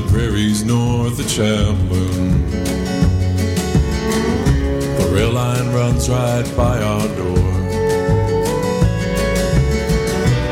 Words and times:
the 0.00 0.10
prairies 0.10 0.64
north 0.64 1.18
of 1.18 1.28
Champlin. 1.28 2.50
The 4.98 5.10
rail 5.12 5.32
line 5.32 5.72
runs 5.72 6.08
right 6.08 6.44
by 6.56 6.80
our 6.80 7.08
door. 7.16 7.50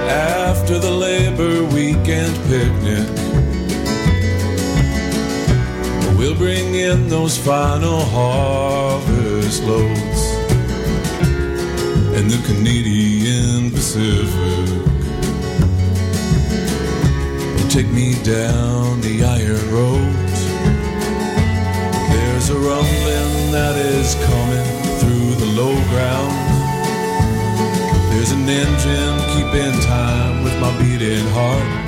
After 0.08 0.78
the 0.78 0.90
Labor 0.90 1.64
Weekend 1.74 2.34
picnic, 2.48 3.08
we'll 6.18 6.36
bring 6.36 6.74
in 6.74 7.08
those 7.08 7.38
final 7.38 8.00
harvest 8.00 9.62
loads 9.62 10.22
in 12.18 12.28
the 12.28 12.42
Canadian 12.46 13.70
Pacific. 13.70 14.87
Take 17.78 17.92
me 17.92 18.14
down 18.24 19.00
the 19.02 19.22
iron 19.22 19.70
road. 19.70 20.28
There's 22.10 22.50
a 22.50 22.54
rumbling 22.54 23.52
that 23.52 23.76
is 23.76 24.16
coming 24.16 24.66
through 24.98 25.36
the 25.36 25.46
low 25.46 25.74
ground. 25.86 26.34
There's 28.10 28.32
an 28.32 28.48
engine 28.48 29.16
keeping 29.30 29.80
time 29.82 30.42
with 30.42 30.58
my 30.60 30.76
beating 30.80 31.24
heart. 31.28 31.87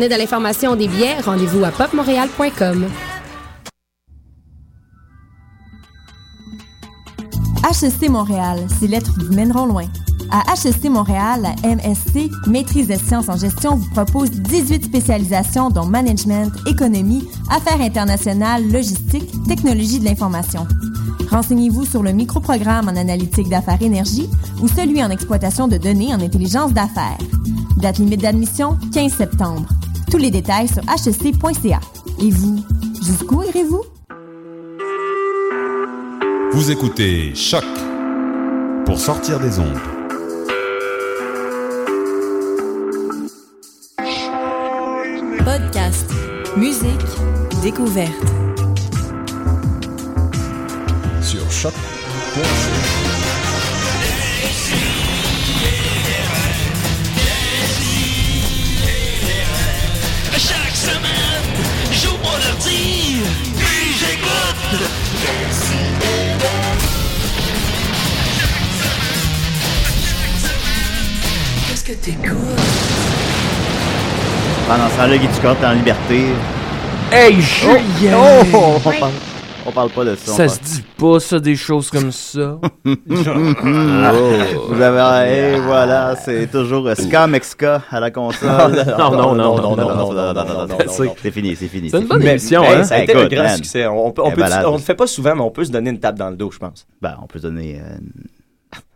de 0.00 0.18
l'information 0.18 0.74
des 0.74 0.88
billets, 0.88 1.20
rendez-vous 1.20 1.64
à 1.64 1.70
popmontréal.com. 1.70 2.86
HSC 7.62 8.08
Montréal, 8.08 8.66
ces 8.78 8.88
lettres 8.88 9.12
vous 9.16 9.32
mèneront 9.34 9.66
loin. 9.66 9.84
À 10.30 10.42
HSC 10.54 10.88
Montréal, 10.90 11.42
la 11.42 11.76
MSC, 11.76 12.28
Maîtrise 12.48 12.88
des 12.88 12.98
sciences 12.98 13.28
en 13.28 13.36
gestion, 13.36 13.76
vous 13.76 13.90
propose 13.90 14.30
18 14.32 14.84
spécialisations 14.84 15.70
dont 15.70 15.86
management, 15.86 16.52
économie, 16.66 17.28
affaires 17.50 17.80
internationales, 17.80 18.68
logistique, 18.70 19.30
technologie 19.46 20.00
de 20.00 20.04
l'information. 20.04 20.66
Renseignez-vous 21.30 21.84
sur 21.84 22.02
le 22.02 22.12
microprogramme 22.12 22.88
en 22.88 22.96
analytique 22.96 23.48
d'affaires 23.48 23.80
énergie 23.80 24.28
ou 24.60 24.66
celui 24.66 25.02
en 25.02 25.10
exploitation 25.10 25.68
de 25.68 25.76
données 25.76 26.12
en 26.12 26.20
intelligence 26.20 26.72
d'affaires. 26.72 27.18
Date 27.76 27.98
limite 27.98 28.22
d'admission, 28.22 28.76
15 28.92 29.12
septembre. 29.12 29.68
Tous 30.14 30.20
les 30.20 30.30
détails 30.30 30.68
sur 30.68 30.80
hsc.ca. 30.84 31.80
Et 32.20 32.30
vous, 32.30 32.64
jusqu'où 33.04 33.42
irez-vous? 33.42 33.82
Vous 36.52 36.70
écoutez 36.70 37.34
Choc 37.34 37.64
pour 38.86 38.96
sortir 38.96 39.40
des 39.40 39.58
ondes. 39.58 39.76
Podcast, 45.44 46.08
musique, 46.56 46.90
découverte. 47.60 48.12
Sur 51.22 51.50
Choc. 51.50 51.74
Pendant 74.68 74.88
ce 74.90 74.96
temps-là, 74.98 75.16
Guy 75.16 75.26
Ducotte 75.26 75.56
est 75.62 75.66
en 75.66 75.72
liberté. 75.72 76.24
Hey, 77.10 77.40
Julien! 77.40 78.14
Oh, 78.14 78.42
oh, 78.52 78.74
on, 78.76 78.80
parle, 78.80 79.12
on 79.66 79.72
parle 79.72 79.88
pas 79.88 80.04
de 80.04 80.14
ça. 80.16 80.32
Ça 80.32 80.48
se 80.48 80.60
dit 80.60 80.84
pas, 80.98 81.18
ça, 81.18 81.40
des 81.40 81.56
choses 81.56 81.90
comme 81.90 82.12
ça. 82.12 82.58
Vous 82.84 84.80
avez, 84.82 85.54
et 85.54 85.60
voilà, 85.60 86.14
c'est 86.22 86.50
toujours 86.50 86.86
euh, 86.88 86.94
Ska 86.94 87.26
Mexica 87.26 87.80
à 87.90 88.00
la 88.00 88.10
console. 88.10 88.84
Non, 88.98 89.10
non, 89.10 89.34
non, 89.34 89.56
non, 89.56 89.74
non, 89.74 89.76
non, 89.76 90.12
non, 90.12 90.12
non, 90.12 90.34
non, 90.34 90.76
c'est- 90.86 91.04
non. 91.04 91.14
C'est 91.22 91.30
fini, 91.30 91.56
c'est 91.56 91.68
fini. 91.68 91.88
C'est 91.88 92.00
une 92.00 92.06
bonne 92.06 92.22
émission, 92.22 92.62
hein? 92.68 92.84
Ça 92.84 92.96
a 92.96 92.98
été 92.98 93.14
un 93.14 93.26
grand 93.28 93.48
succès. 93.56 93.86
On, 93.86 94.12
on 94.18 94.72
le 94.72 94.78
fait 94.78 94.94
pas 94.94 95.06
souvent, 95.06 95.34
mais 95.36 95.40
on 95.42 95.50
peut 95.50 95.64
se 95.64 95.70
donner 95.72 95.88
une 95.88 96.00
tape 96.00 96.18
dans 96.18 96.28
le 96.28 96.36
dos, 96.36 96.50
je 96.50 96.58
pense. 96.58 96.86
Ben, 97.00 97.16
on 97.22 97.26
peut 97.26 97.38
se 97.38 97.44
donner 97.44 97.80
euh, 97.80 97.96
une... 97.98 98.28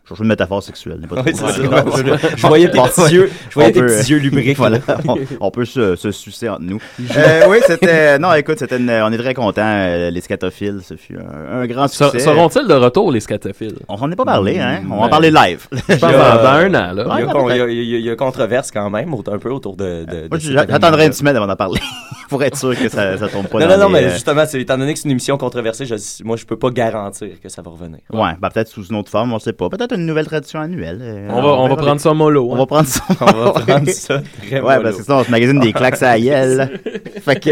Je 0.08 0.14
joue 0.14 0.22
une 0.22 0.28
métaphore 0.28 0.62
sexuelle. 0.62 0.98
n'est 1.00 1.06
pas 1.06 1.22
Ouais, 1.22 1.32
ça. 1.34 1.46
non, 1.46 1.52
Je- 1.52 2.36
je 2.36 2.46
voyais 2.46 2.70
tes 2.70 2.78
petits 2.80 3.14
yeux- 3.14 3.30
je 3.50 3.54
voyais 3.54 3.70
On 3.70 3.72
tes 3.72 3.80
peut, 3.80 3.86
petits 3.86 4.10
yeux 4.12 4.18
lubriques, 4.18 4.56
Voilà, 4.58 4.78
on, 5.06 5.16
on 5.40 5.50
peut 5.50 5.64
se, 5.64 5.96
se 5.96 6.10
sucer 6.10 6.48
entre 6.48 6.62
nous. 6.62 6.78
Euh, 7.16 7.42
oui, 7.48 7.58
c'était... 7.66 8.18
Non, 8.18 8.32
écoute, 8.34 8.58
c'était 8.58 8.78
une- 8.78 8.90
on 8.90 9.12
est 9.12 9.18
très 9.18 9.34
contents. 9.34 9.62
euh, 9.64 10.10
les 10.10 10.20
scatophiles, 10.20 10.80
ce 10.82 10.94
fut 10.96 11.16
un, 11.18 11.60
un 11.60 11.66
grand 11.66 11.88
succès. 11.88 12.18
Seront-ils 12.20 12.66
de 12.66 12.74
retour, 12.74 13.12
les 13.12 13.20
scatophiles? 13.20 13.76
On 13.88 13.96
s'en 13.98 14.10
est 14.10 14.16
pas 14.16 14.24
parlé, 14.24 14.58
hein? 14.58 14.82
On 14.90 14.96
va 14.96 14.96
en 14.96 15.02
Ben, 15.04 15.08
parler 15.10 15.30
live. 15.30 15.66
Je 15.72 15.94
pense 15.96 16.00
dans, 16.00 16.08
dans 16.10 16.48
un 16.48 16.74
an, 16.74 16.92
là. 16.94 17.04
Il 17.18 17.24
y 17.26 17.28
a, 17.28 17.32
con- 17.32 17.50
il 17.50 17.56
y 17.56 17.60
a- 17.60 17.68
il 17.68 17.74
y 17.90 17.94
a- 17.94 17.98
il 17.98 18.04
y 18.06 18.10
a 18.10 18.16
controverse 18.16 18.70
quand 18.70 18.88
même, 18.90 19.12
un 19.14 19.38
peu 19.38 19.50
autour 19.50 19.76
de. 19.76 20.04
de- 20.04 20.28
j'attendrai 20.38 21.06
une 21.06 21.12
semaine 21.12 21.36
avant 21.36 21.46
d'en 21.46 21.56
parler. 21.56 21.80
pour 22.28 22.42
être 22.42 22.56
sûr 22.58 22.78
que 22.78 22.88
ça, 22.90 23.16
ça 23.16 23.28
tombe 23.28 23.46
pas 23.46 23.58
Non, 23.58 23.66
dans 23.68 23.72
non, 23.78 23.80
non, 23.84 23.86
les, 23.88 23.92
mais 24.02 24.04
euh, 24.08 24.12
justement, 24.12 24.44
étant 24.52 24.76
donné 24.76 24.92
que 24.92 24.98
c'est 24.98 25.06
une 25.06 25.12
émission 25.12 25.38
controversée, 25.38 25.86
je, 25.86 25.94
moi, 26.24 26.36
je 26.36 26.44
peux 26.44 26.58
pas 26.58 26.68
garantir 26.70 27.28
que 27.42 27.48
ça 27.48 27.62
va 27.62 27.70
revenir. 27.70 28.00
Ouais, 28.12 28.32
ben 28.38 28.50
peut-être 28.50 28.68
sous 28.68 28.84
une 28.86 28.96
autre 28.96 29.10
forme, 29.10 29.32
on 29.32 29.38
sait 29.38 29.54
pas. 29.54 29.68
Peut-être 29.70 29.92
une 29.98 30.06
nouvelle 30.06 30.26
tradition 30.26 30.60
annuelle. 30.60 30.98
euh, 31.02 31.28
On 31.30 31.42
va, 31.42 31.48
on 31.48 31.62
va 31.62 31.68
verra 31.68 31.82
prendre 31.82 32.00
ça 32.00 32.14
mollo. 32.14 32.48
On 32.50 32.54
hein. 32.54 32.58
va 32.58 32.66
prendre 32.66 32.86
ça. 32.88 33.02
On 33.20 33.24
va 33.24 33.50
prendre 33.52 33.88
ça 33.90 34.22
très 34.46 34.60
Ouais, 34.60 34.76
mollo. 34.76 34.82
parce 34.82 34.96
que 34.96 35.02
sinon, 35.04 35.16
on 35.18 35.24
se 35.24 35.30
magazine 35.30 35.60
des 35.60 35.72
claques 35.72 36.02
à 36.02 36.18
gueule. 36.18 36.80
fait 37.24 37.40
que. 37.40 37.50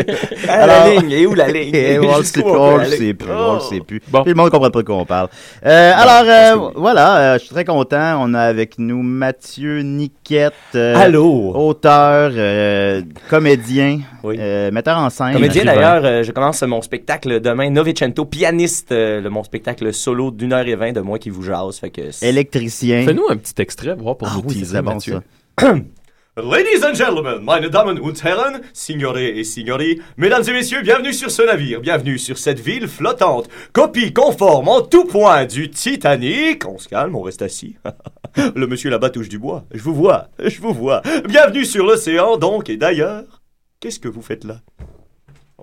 Ah, 0.49 0.67
la 0.67 0.89
ligne, 0.91 1.11
et 1.13 1.27
où 1.27 1.35
la 1.35 1.49
ligne? 1.49 1.75
Et 1.75 1.99
on 1.99 2.17
le 2.19 2.25
sait 2.25 2.41
plus, 2.43 2.51
on 2.51 2.55
on 2.57 2.77
le 2.79 2.85
sait 2.87 3.15
plus, 3.15 3.31
on 3.33 3.55
le 3.55 3.61
sait 3.61 3.81
plus. 3.81 4.01
Bon. 4.09 4.23
Puis 4.23 4.33
le 4.33 4.37
monde 4.37 4.51
comprend 4.51 4.71
pas 4.71 4.81
de 4.81 4.87
quoi 4.87 4.97
on 4.97 5.05
parle. 5.05 5.29
Euh, 5.65 5.93
alors, 5.95 6.25
euh, 6.67 6.71
voilà, 6.77 7.17
euh, 7.19 7.35
je 7.39 7.45
suis 7.45 7.51
très 7.55 7.65
content. 7.65 8.19
On 8.23 8.33
a 8.35 8.41
avec 8.41 8.79
nous 8.79 9.03
Mathieu 9.03 9.81
Niquette. 9.83 10.53
euh, 10.75 10.95
Allô? 10.97 11.53
Auteur, 11.55 12.31
euh, 12.35 13.03
comédien, 13.29 14.01
Oui. 14.23 14.37
euh, 14.39 14.71
metteur 14.71 14.99
en 14.99 15.11
scène. 15.11 15.33
Comédien 15.35 15.65
d'ailleurs, 15.65 16.03
euh, 16.05 16.23
je 16.23 16.33
commence 16.33 16.63
mon 16.63 16.81
spectacle 16.83 17.41
demain, 17.41 17.71
Novecento, 17.71 18.25
pianiste, 18.25 18.93
euh, 18.93 19.21
le- 19.21 19.31
mon 19.31 19.43
spectacle 19.45 19.93
solo 19.93 20.31
d'une 20.31 20.53
heure 20.53 20.67
et 20.67 20.75
vingt 20.75 20.93
de 20.93 21.01
moi 21.01 21.19
qui 21.19 21.31
vous 21.31 21.43
jase. 21.43 21.79
Fait 21.81 21.91
que 21.91 22.11
c'est- 22.11 22.27
Électricien. 22.41 23.05
Fais-nous 23.07 23.29
un 23.31 23.37
petit 23.39 23.55
extrait, 23.63 23.95
voir 23.95 24.19
pour 24.19 24.29
Ah 24.31 24.35
nous 24.37 24.43
oui, 24.47 24.57
teaser, 24.57 24.77
c'est 24.77 24.83
bon 24.83 24.93
Mathieu. 24.95 25.21
ça. 25.59 25.75
Ladies 26.37 26.85
and 26.85 26.93
gentlemen, 26.93 27.43
meine 27.43 27.71
Damen 27.71 27.99
und 27.99 28.13
Herren, 28.23 28.61
signore 28.75 29.17
et 29.17 29.43
signori, 29.43 30.03
mesdames 30.19 30.43
et 30.47 30.53
messieurs, 30.53 30.83
bienvenue 30.83 31.15
sur 31.15 31.31
ce 31.31 31.41
navire, 31.41 31.81
bienvenue 31.81 32.19
sur 32.19 32.37
cette 32.37 32.61
ville 32.61 32.89
flottante, 32.89 33.49
copie 33.73 34.13
conforme 34.13 34.69
en 34.69 34.83
tout 34.83 35.07
point 35.07 35.47
du 35.47 35.71
Titanic. 35.71 36.67
On 36.69 36.77
se 36.77 36.89
calme, 36.91 37.17
on 37.17 37.23
reste 37.23 37.41
assis. 37.41 37.77
Le 38.55 38.67
monsieur 38.67 38.91
là-bas 38.91 39.09
touche 39.09 39.31
du 39.31 39.39
bois. 39.39 39.65
Je 39.73 39.81
vous 39.83 39.95
vois, 39.95 40.29
je 40.39 40.61
vous 40.61 40.75
vois. 40.75 41.01
Bienvenue 41.27 41.65
sur 41.65 41.87
l'océan 41.87 42.37
donc, 42.37 42.69
et 42.69 42.77
d'ailleurs, 42.77 43.41
qu'est-ce 43.81 43.99
que 43.99 44.09
vous 44.09 44.21
faites 44.21 44.45
là? 44.45 44.61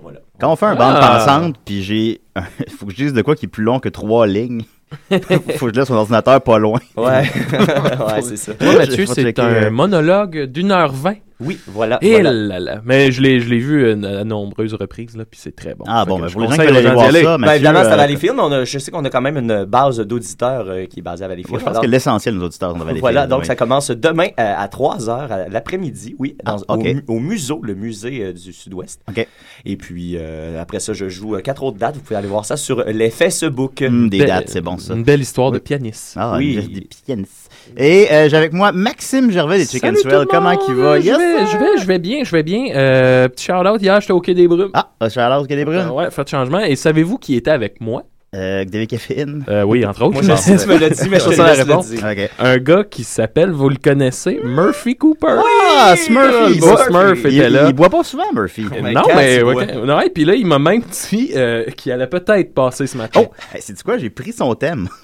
Voilà. 0.01 0.21
Quand 0.39 0.51
on 0.51 0.55
fait 0.55 0.65
un 0.65 0.75
bande 0.75 0.95
Ah. 0.97 1.19
passante, 1.23 1.55
puis 1.63 1.83
j'ai. 1.83 2.21
Il 2.65 2.71
faut 2.75 2.87
que 2.87 2.91
je 2.93 2.97
dise 2.97 3.13
de 3.13 3.21
quoi 3.21 3.35
qui 3.35 3.45
est 3.45 3.47
plus 3.47 3.63
long 3.63 3.79
que 3.79 3.89
trois 3.89 4.25
lignes. 4.25 4.63
faut 5.57 5.67
que 5.67 5.73
je 5.73 5.79
laisse 5.79 5.89
mon 5.89 5.97
ordinateur 5.97 6.41
pas 6.41 6.57
loin. 6.57 6.79
Ouais, 6.95 7.03
ouais, 7.51 8.21
c'est 8.21 8.37
ça. 8.37 8.53
Moi, 8.61 8.77
Mathieu, 8.77 9.05
c'est 9.05 9.23
checker, 9.23 9.41
un 9.41 9.45
euh, 9.45 9.69
monologue 9.71 10.43
d'une 10.43 10.71
heure 10.71 10.91
vingt. 10.91 11.17
Oui, 11.43 11.59
voilà. 11.67 11.97
Et 12.01 12.11
voilà. 12.13 12.31
là 12.31 12.59
là. 12.59 12.81
Mais 12.85 13.11
je 13.11 13.21
l'ai, 13.21 13.39
je 13.39 13.49
l'ai 13.49 13.59
vu 13.59 13.89
à 13.91 14.23
nombreuses 14.23 14.73
reprises, 14.73 15.15
là, 15.17 15.25
puis 15.29 15.39
c'est 15.41 15.55
très 15.55 15.75
bon. 15.75 15.85
Ah 15.87 16.05
bon, 16.05 16.17
que 16.17 16.21
ben, 16.23 16.27
je 16.29 16.39
les 16.39 16.45
gens 16.47 16.51
aller 16.59 16.81
voir 16.91 17.05
aller. 17.05 17.23
ça, 17.23 17.37
Ben, 17.37 17.53
évidemment, 17.53 17.83
c'est 17.83 17.91
à 17.91 17.97
Valleyfield. 17.97 18.35
On 18.39 18.51
a, 18.51 18.63
je 18.65 18.77
sais 18.79 18.91
qu'on 18.91 19.03
a 19.05 19.09
quand 19.09 19.21
même 19.21 19.37
une 19.37 19.65
base 19.65 19.99
d'auditeurs 19.99 20.65
euh, 20.69 20.85
qui 20.85 20.99
est 20.99 21.03
basée 21.03 21.25
à 21.25 21.27
Valleyfield. 21.27 21.59
Je 21.59 21.63
pense 21.65 21.71
Alors, 21.71 21.81
que 21.83 21.87
l'essentiel 21.87 22.35
de 22.35 22.39
nos 22.39 22.45
auditeurs 22.45 22.71
sont 22.71 22.77
dans 22.77 22.85
Valleyfield, 22.85 23.01
Voilà, 23.01 23.27
donc 23.27 23.41
oui. 23.41 23.45
ça 23.47 23.55
commence 23.55 23.91
demain 23.91 24.27
euh, 24.39 24.53
à 24.57 24.67
3h 24.67 25.49
l'après-midi, 25.49 26.15
oui, 26.19 26.35
dans, 26.43 26.57
Ah, 26.67 26.75
au, 26.75 27.13
au 27.15 27.19
museau, 27.19 27.59
le 27.63 27.75
musée 27.75 28.23
euh, 28.23 28.33
du 28.33 28.53
Sud-Ouest. 28.53 29.01
OK. 29.09 29.27
Et 29.65 29.75
puis, 29.77 30.15
euh, 30.17 30.61
après 30.61 30.79
ça, 30.79 30.93
je 30.93 31.09
joue 31.09 31.35
euh, 31.35 31.39
quatre 31.41 31.63
autres 31.63 31.77
dates. 31.77 31.95
Vous 31.95 32.01
pouvez 32.01 32.15
aller 32.15 32.27
voir 32.27 32.45
ça 32.45 32.57
sur 32.57 32.83
les 32.85 33.09
Facebook. 33.09 33.83
Hum, 33.85 34.09
des 34.09 34.25
dates, 34.25 34.49
c'est 34.49 34.61
bon 34.61 34.77
ça. 34.77 34.93
Une 34.93 35.03
belle 35.03 35.21
histoire 35.21 35.51
de 35.51 35.59
pianiste. 35.59 36.13
Ah, 36.17 36.35
Oui. 36.37 36.57
oui. 36.61 36.73
des 36.73 36.87
pianistes. 37.05 37.42
Et 37.77 38.07
euh, 38.11 38.29
j'ai 38.29 38.37
avec 38.37 38.53
moi 38.53 38.71
Maxime 38.71 39.31
Gervais 39.31 39.57
des 39.57 39.65
Chicken 39.65 39.95
Swell. 39.95 40.25
Comment 40.29 40.55
qu'il 40.57 40.75
va? 40.75 40.99
Je 40.99 41.05
Yes, 41.05 41.17
vais, 41.17 41.45
je 41.47 41.57
vais, 41.57 41.77
je 41.81 41.85
vais 41.85 41.99
bien, 41.99 42.23
je 42.23 42.31
vais 42.31 42.43
bien. 42.43 42.73
Euh, 42.75 43.27
petit 43.29 43.45
shout-out, 43.45 43.81
hier, 43.81 43.99
j'étais 44.01 44.13
au 44.13 44.21
Quai 44.21 44.33
des 44.33 44.47
Brumes. 44.47 44.71
Ah, 44.73 45.09
Charlotte 45.09 45.47
qui 45.47 45.53
est 45.53 45.63
des. 45.65 45.71
Euh, 45.71 45.89
ouais, 45.89 46.11
fait 46.11 46.23
de 46.23 46.29
changement. 46.29 46.59
Et 46.59 46.75
savez-vous 46.75 47.17
qui 47.17 47.35
était 47.35 47.51
avec 47.51 47.81
moi? 47.81 48.03
Euh, 48.33 48.65
David 48.65 48.89
Caféine. 48.89 49.45
Euh, 49.47 49.63
oui, 49.63 49.85
entre 49.85 50.03
autres. 50.03 50.13
Moi, 50.13 50.21
je 50.23 50.35
sais, 50.41 50.57
tu 50.57 50.67
me 50.67 50.77
l'as 50.77 50.89
dit, 50.89 51.07
mais 51.09 51.19
je 51.19 51.29
c'est 51.29 51.37
la 51.37 51.53
réponse. 51.53 51.91
Un 52.39 52.57
gars 52.57 52.83
qui 52.83 53.03
s'appelle, 53.03 53.51
vous 53.51 53.69
le 53.69 53.75
connaissez, 53.75 54.39
Murphy 54.43 54.95
Cooper. 54.95 55.39
Ah, 55.77 55.95
Smurfy! 55.95 56.55
Le 56.55 56.59
beau 56.59 56.77
Smurf 56.77 57.19
Il, 57.25 57.37
était 57.39 57.49
là. 57.49 57.65
il 57.67 57.73
boit 57.73 57.89
pas 57.89 58.03
souvent, 58.03 58.31
Murphy. 58.33 58.65
Mais 58.81 58.93
non, 58.93 59.03
mais 59.15 59.41
ouais, 59.43 59.75
non, 59.85 59.99
et 60.01 60.09
puis 60.09 60.25
là, 60.25 60.33
il 60.33 60.45
m'a 60.47 60.59
même 60.59 60.81
dit 60.81 61.31
euh, 61.35 61.65
qu'il 61.77 61.91
allait 61.91 62.07
peut-être 62.07 62.53
passer 62.53 62.87
ce 62.87 62.97
matin. 62.97 63.21
Oh, 63.23 63.31
c'est 63.59 63.77
du 63.77 63.83
quoi? 63.83 63.97
J'ai 63.97 64.09
pris 64.09 64.31
son 64.33 64.53
thème. 64.55 64.87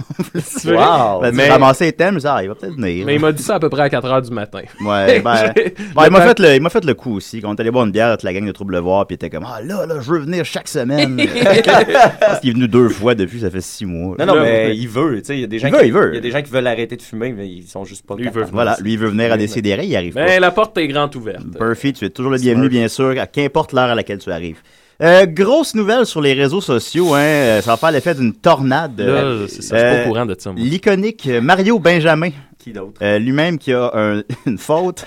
Wow. 0.66 1.22
Ben, 1.22 1.31
Mais- 1.34 1.46
J'ai 1.46 1.52
ramassé 1.52 1.86
les 1.86 1.94
thèmes, 1.94 2.20
ah, 2.26 2.40
il 2.44 2.50
va 2.50 2.56
peut-être 2.56 2.76
venir. 2.76 3.06
Mais 3.06 3.16
il 3.16 3.22
m'a 3.22 3.31
dit 3.31 3.42
ça 3.42 3.56
à 3.56 3.60
peu 3.60 3.70
près 3.70 3.84
à 3.84 3.90
4 3.90 4.06
heures 4.06 4.22
du 4.22 4.31
matin. 4.31 4.62
Ouais, 4.81 5.20
ben, 5.24 5.54
ben, 5.54 6.06
il 6.06 6.12
m'a 6.12 6.22
fait 6.22 6.40
le, 6.40 6.56
il 6.56 6.62
m'a 6.62 6.70
fait 6.70 6.84
le 6.86 6.94
coup 6.94 7.16
aussi. 7.16 7.42
Quand 7.42 7.50
on 7.50 7.56
est 7.56 7.62
allé 7.62 7.72
boire 7.72 7.86
une 7.86 7.92
bière 7.92 8.08
avec 8.08 8.24
la 8.24 8.34
gang 8.34 8.46
de 8.46 8.52
Trouble 8.52 8.78
Voir, 8.78 9.08
puis 9.08 9.16
il 9.16 9.16
était 9.16 9.30
comme, 9.30 9.46
ah 9.48 9.62
là, 9.62 9.86
là, 9.86 9.96
je 10.02 10.12
veux 10.12 10.20
venir 10.20 10.46
chaque 10.46 10.68
semaine. 10.68 11.18
Parce 12.20 12.40
qu'il 12.42 12.52
est 12.52 12.54
venu 12.54 12.68
deux 12.68 12.90
fois 12.90 13.16
depuis, 13.19 13.42
ça 13.42 13.51
fait 13.51 13.62
six 13.62 13.86
mois. 13.86 14.16
Non, 14.18 14.25
non, 14.25 14.36
Là, 14.36 14.42
mais 14.44 14.75
il 14.77 14.88
veut. 14.88 15.19
Tu 15.19 15.25
sais, 15.25 15.38
il 15.38 15.42
y 15.42 15.44
a 15.44 15.48
des 15.48 15.60
gens 15.60 15.68
Il 15.68 15.74
veut, 15.74 15.80
qui, 15.81 15.86
il 15.88 15.94
veut. 15.94 16.13
y 16.16 16.18
a 16.18 16.21
des 16.21 16.31
gens 16.31 16.42
qui 16.42 16.50
veulent 16.51 16.66
arrêter 16.68 16.95
de 16.95 17.01
fumer, 17.01 17.31
mais 17.33 17.48
ils 17.48 17.68
sont 17.68 17.86
juste 17.86 18.06
pas 18.06 18.16
Lui, 18.16 18.24
il 18.24 18.25
capables. 18.27 18.45
veut 18.45 18.51
Voilà, 18.51 18.77
lui, 18.81 18.94
il 18.94 19.00
veut 19.00 19.10
venir 19.10 19.31
à 19.31 19.38
décider, 19.38 19.77
il 19.83 19.95
arrive 19.95 20.13
pas. 20.13 20.25
Mais 20.25 20.39
la 20.39 20.51
porte 20.51 20.77
est 20.77 20.88
grande 20.88 21.16
ouverte. 21.16 21.44
Murphy, 21.60 21.94
tu 21.94 22.06
es 22.06 22.10
toujours 22.10 22.31
le 22.31 22.38
bienvenu, 22.39 22.69
bien 22.69 22.88
sûr, 22.88 23.13
à 23.19 23.27
qu'importe 23.27 23.74
l'heure 23.74 23.89
à 23.89 23.95
laquelle 23.95 24.18
tu 24.19 24.31
arrives. 24.31 24.57
Euh, 25.01 25.25
grosse 25.25 25.75
nouvelle 25.75 26.06
sur 26.06 26.19
les 26.19 26.33
réseaux 26.33 26.60
sociaux, 26.60 27.13
hein, 27.13 27.19
euh, 27.21 27.62
ça 27.62 27.71
va 27.71 27.77
faire 27.77 27.92
l'effet 27.92 28.13
d'une 28.16 28.33
tornade. 28.33 29.00
Là, 29.00 29.48
c'est 29.48 29.62
ça, 29.62 29.77
je 29.77 29.81
suis 29.81 29.95
pas 29.98 30.04
au 30.04 30.07
courant 30.12 30.25
de 30.25 30.36
ça, 30.38 30.51
moi. 30.51 30.60
L'iconique 30.62 31.25
euh, 31.27 31.39
Mario 31.39 31.80
Benjamin, 31.80 32.31
Qui 32.60 32.74
d'autre? 32.74 33.00
euh, 33.02 33.20
lui-même 33.20 33.58
qui 33.58 33.72
a 33.74 33.90
un- 33.94 34.22
une 34.46 34.58
faute 34.58 35.06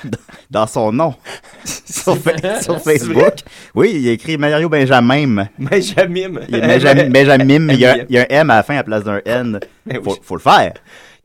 dans 0.51 0.67
son 0.67 0.91
nom 0.91 1.15
sur, 1.65 2.17
fa- 2.17 2.63
sur 2.63 2.79
C'est 2.81 2.99
Facebook. 2.99 3.35
Oui, 3.75 3.93
il 3.95 4.09
a 4.09 4.13
écrit 4.13 4.39
Mario 4.39 4.69
Benjamin. 4.71 5.49
Benjamin. 5.59 6.41
Il 6.49 6.57
y 6.57 6.61
a 6.61 6.67
Benjamin, 6.67 7.11
Benjamin, 7.11 7.69
il 7.75 7.81
y, 7.81 7.85
a, 7.87 7.97
il 8.09 8.15
y 8.15 8.19
a 8.19 8.23
un 8.23 8.27
M 8.31 8.51
à 8.51 8.57
la 8.57 8.63
fin 8.63 8.75
à 8.75 8.77
la 8.79 8.85
place 8.85 9.05
d'un 9.05 9.21
N. 9.27 9.61
Oui. 9.87 9.97
Faut, 10.03 10.17
faut 10.23 10.37
le 10.37 10.41
faire. 10.41 10.73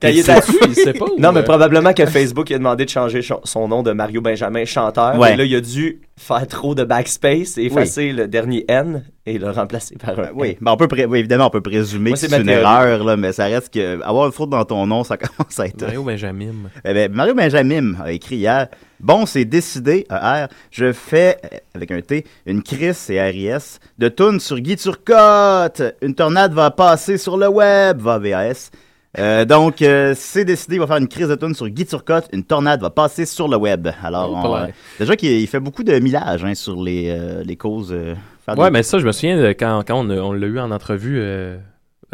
Il 0.04 0.24
sait- 0.24 0.94
pas. 0.94 1.06
Non, 1.18 1.32
mais 1.32 1.40
euh, 1.40 1.44
probablement 1.44 1.92
que 1.92 2.06
Facebook 2.06 2.52
il 2.52 2.54
a 2.56 2.58
demandé 2.60 2.86
de 2.86 2.90
changer 2.90 3.22
son 3.44 3.68
nom 3.68 3.82
de 3.82 3.92
Mario 3.94 4.22
Benjamin 4.22 4.64
chanteur. 4.64 5.18
Ouais. 5.18 5.34
Et 5.34 5.36
là, 5.36 5.44
il 5.44 5.56
a 5.56 5.60
dû 5.62 6.02
faire 6.16 6.46
trop 6.48 6.76
de 6.76 6.84
backspace 6.84 7.58
et 7.58 7.64
effacer 7.66 8.12
le 8.12 8.28
dernier 8.28 8.64
N 8.68 9.04
et 9.26 9.40
le 9.40 9.50
remplacer 9.50 9.96
par 9.96 10.20
un 10.20 10.30
Oui, 10.36 10.50
N. 10.50 10.56
ben 10.62 10.72
on 10.74 10.78
peut 10.78 10.88
pré- 10.88 11.06
oui, 11.06 11.18
évidemment, 11.20 11.48
on 11.48 11.50
peut 11.50 11.62
présumer 11.62 12.12
Moi, 12.12 12.18
que 12.20 12.28
c'est 12.28 12.40
une 12.42 12.48
erreur, 12.48 13.04
là, 13.04 13.18
mais 13.18 13.34
ça 13.34 13.46
reste 13.46 13.74
que 13.74 14.00
avoir 14.04 14.28
une 14.28 14.32
faute 14.34 14.52
dans 14.52 14.66
ton 14.66 14.86
nom, 14.86 15.04
ça 15.04 15.18
commence 15.18 15.60
à 15.60 15.66
être. 15.66 15.82
Mario 15.82 16.04
Benjamin. 16.04 16.54
Eh 16.86 16.94
ben, 16.94 17.12
Mario 17.12 17.34
Benjamin 17.34 17.94
a 18.04 18.12
écrit 18.12 18.36
hier 18.38 18.68
Bon, 19.00 19.26
c'est 19.26 19.46
décidé, 19.46 20.06
ER, 20.12 20.46
je 20.72 20.92
fais, 20.94 21.38
euh, 21.54 21.58
avec 21.76 21.92
un 21.92 22.02
T, 22.02 22.24
une 22.46 22.62
crise 22.64 23.10
et 23.10 23.20
RIS, 23.22 23.80
de 23.98 24.10
tunes 24.10 24.40
sur 24.40 24.60
Guy 24.60 24.76
Turcotte. 24.76 25.82
Une 26.02 26.14
tornade 26.16 26.54
va 26.54 26.70
passer 26.72 27.18
sur 27.18 27.38
le 27.38 27.48
web, 27.48 28.00
va 28.00 28.20
VAS. 28.20 28.70
Euh, 29.18 29.46
donc, 29.46 29.82
euh, 29.82 30.14
c'est 30.16 30.46
décidé, 30.46 30.76
il 30.76 30.80
va 30.80 30.88
faire 30.88 30.98
une 30.98 31.08
crise 31.08 31.28
de 31.28 31.36
sur 31.54 31.68
Guy 31.70 31.86
Turcotte. 31.86 32.28
Une 32.34 32.44
tornade 32.44 32.82
va 32.82 32.90
passer 32.90 33.26
sur 33.26 33.48
le 33.48 33.58
web. 33.58 33.88
Alors, 34.04 34.30
Oh, 34.32 34.48
on, 34.48 34.56
euh, 34.56 34.68
déjà 35.00 35.16
qu'il 35.16 35.32
il 35.32 35.48
fait 35.48 35.60
beaucoup 35.60 35.84
de 35.84 35.98
millage 36.00 36.44
hein, 36.44 36.54
sur 36.56 36.82
les, 36.84 37.18
les 37.44 37.56
causes. 37.56 37.92
Ouais, 37.92 38.66
des- 38.66 38.72
mais 38.72 38.84
ça, 38.84 39.00
je 39.00 39.06
me 39.08 39.12
souviens 39.12 39.38
de 39.38 39.48
quand, 39.50 39.84
quand 39.88 40.06
on 40.10 40.32
l'a 40.34 40.48
eu 40.48 40.60
en 40.60 40.72
entrevue 40.72 41.20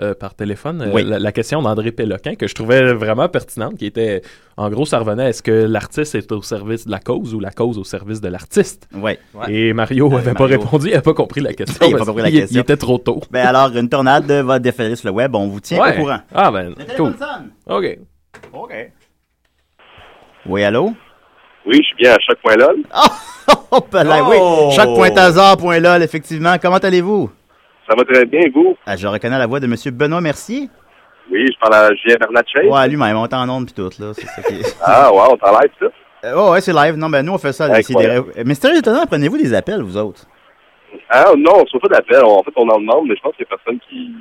euh, 0.02 0.12
euh, 0.12 0.14
par 0.16 0.34
téléphone, 0.34 0.82
euh, 0.82 0.92
Oui. 0.92 1.04
la, 1.04 1.20
la 1.20 1.32
question 1.32 1.62
d'André 1.62 1.92
Péloquin, 1.92 2.34
que 2.36 2.48
je 2.48 2.56
trouvais 2.56 2.94
vraiment 2.94 3.30
pertinente, 3.30 3.78
qui 3.78 3.86
était, 3.86 4.22
en 4.58 4.70
gros, 4.70 4.86
ça 4.86 4.98
revenait, 5.00 5.30
est-ce 5.30 5.44
que 5.44 5.52
l'artiste 5.52 6.16
est 6.16 6.32
au 6.32 6.42
service 6.42 6.86
de 6.88 6.92
la 6.92 7.00
cause 7.00 7.36
ou 7.36 7.40
la 7.40 7.52
cause 7.52 7.78
au 7.78 7.84
service 7.84 8.20
de 8.20 8.28
l'artiste? 8.28 8.90
Ouais. 8.96 9.20
Et 9.48 9.72
Mario 9.74 10.12
Euh, 10.12 10.18
avait 10.18 10.34
pas 10.34 10.46
répondu, 10.46 10.88
il 10.88 10.94
avait 10.94 11.02
pas 11.04 11.14
compris 11.14 11.42
la 11.42 11.54
question. 11.54 11.86
Il 11.88 11.96
pas 11.96 12.06
compris 12.06 12.24
la 12.24 12.32
question. 12.32 12.58
Il 12.58 12.62
était 12.62 12.78
trop 12.78 12.98
tôt. 12.98 13.22
Ben 13.30 13.46
alors, 13.46 13.76
une 13.78 13.88
tornade 13.90 14.30
va 14.32 14.58
déferler 14.60 14.96
sur 14.96 15.10
le 15.10 15.14
web. 15.14 15.36
On 15.36 15.48
vous 15.48 15.60
tient 15.60 15.80
Ouais. 15.80 15.96
au 15.98 16.02
courant. 16.02 16.20
Ah 16.34 16.50
ben, 16.52 16.74
cool. 16.98 17.14
OK. 17.68 18.00
OK. 18.54 18.92
Oui, 20.48 20.64
allô? 20.64 20.94
Oui, 21.66 21.78
je 21.78 21.84
suis 21.88 21.96
bien 22.02 22.14
à 22.14 22.18
chaque 22.20 22.42
point 22.42 22.56
là. 22.56 22.70
Oh, 23.76 23.80
ben 23.92 24.04
là, 24.04 24.24
oui. 24.30 24.36
Oh! 24.40 24.70
Chaque.hasard.lol, 24.76 26.04
effectivement. 26.04 26.56
Comment 26.62 26.78
allez-vous? 26.78 27.32
Ça 27.88 27.96
va 27.98 28.04
très 28.06 28.26
bien, 28.26 28.42
vous? 28.54 28.76
Ah, 28.86 28.96
je 28.96 29.08
reconnais 29.08 29.38
la 29.38 29.48
voix 29.48 29.60
de 29.60 29.66
M. 29.66 29.76
Benoît 29.94 30.22
Mercier. 30.22 30.70
Oui, 31.32 31.46
je 31.54 31.60
parle 31.60 31.74
à 31.76 31.90
Julien 31.96 32.16
Bernatchez. 32.20 32.68
Ouais, 32.68 32.88
lui-même, 32.88 33.16
on 33.18 33.26
est 33.26 33.34
en 33.34 33.50
onde 33.50 33.66
pis 33.68 33.74
tout, 33.74 33.90
là. 34.00 34.12
C'est 34.14 34.26
ça 34.28 34.42
qui 34.42 34.56
est- 34.56 34.78
Ah, 34.84 35.12
ouais, 35.14 35.22
on 35.32 35.38
t'en 35.38 35.52
live, 35.60 35.72
ça. 35.80 35.86
Euh, 36.26 36.34
oh, 36.38 36.52
ouais, 36.52 36.62
c'est 36.62 36.74
live. 36.74 36.96
Non, 36.96 37.10
ben, 37.10 37.26
nous, 37.26 37.34
on 37.34 37.38
fait 37.38 37.52
ça. 37.54 37.66
Euh, 37.66 38.24
Mystérieux 38.46 38.78
étonnant, 38.80 39.06
prenez-vous 39.06 39.38
des 39.38 39.54
appels, 39.54 39.82
vous 39.82 39.98
autres? 39.98 40.26
Ah, 41.10 41.32
non, 41.38 41.52
on 41.56 41.66
fait 41.66 41.80
pas 41.82 41.96
d'appel. 41.96 42.24
En 42.24 42.42
fait, 42.44 42.52
on 42.56 42.68
en 42.70 42.80
demande, 42.80 43.08
mais 43.08 43.16
je 43.16 43.22
pense 43.22 43.36
qu'il 43.36 43.46
y 43.50 43.54
a 43.54 43.58
personne 43.58 43.80
qui. 43.90 44.12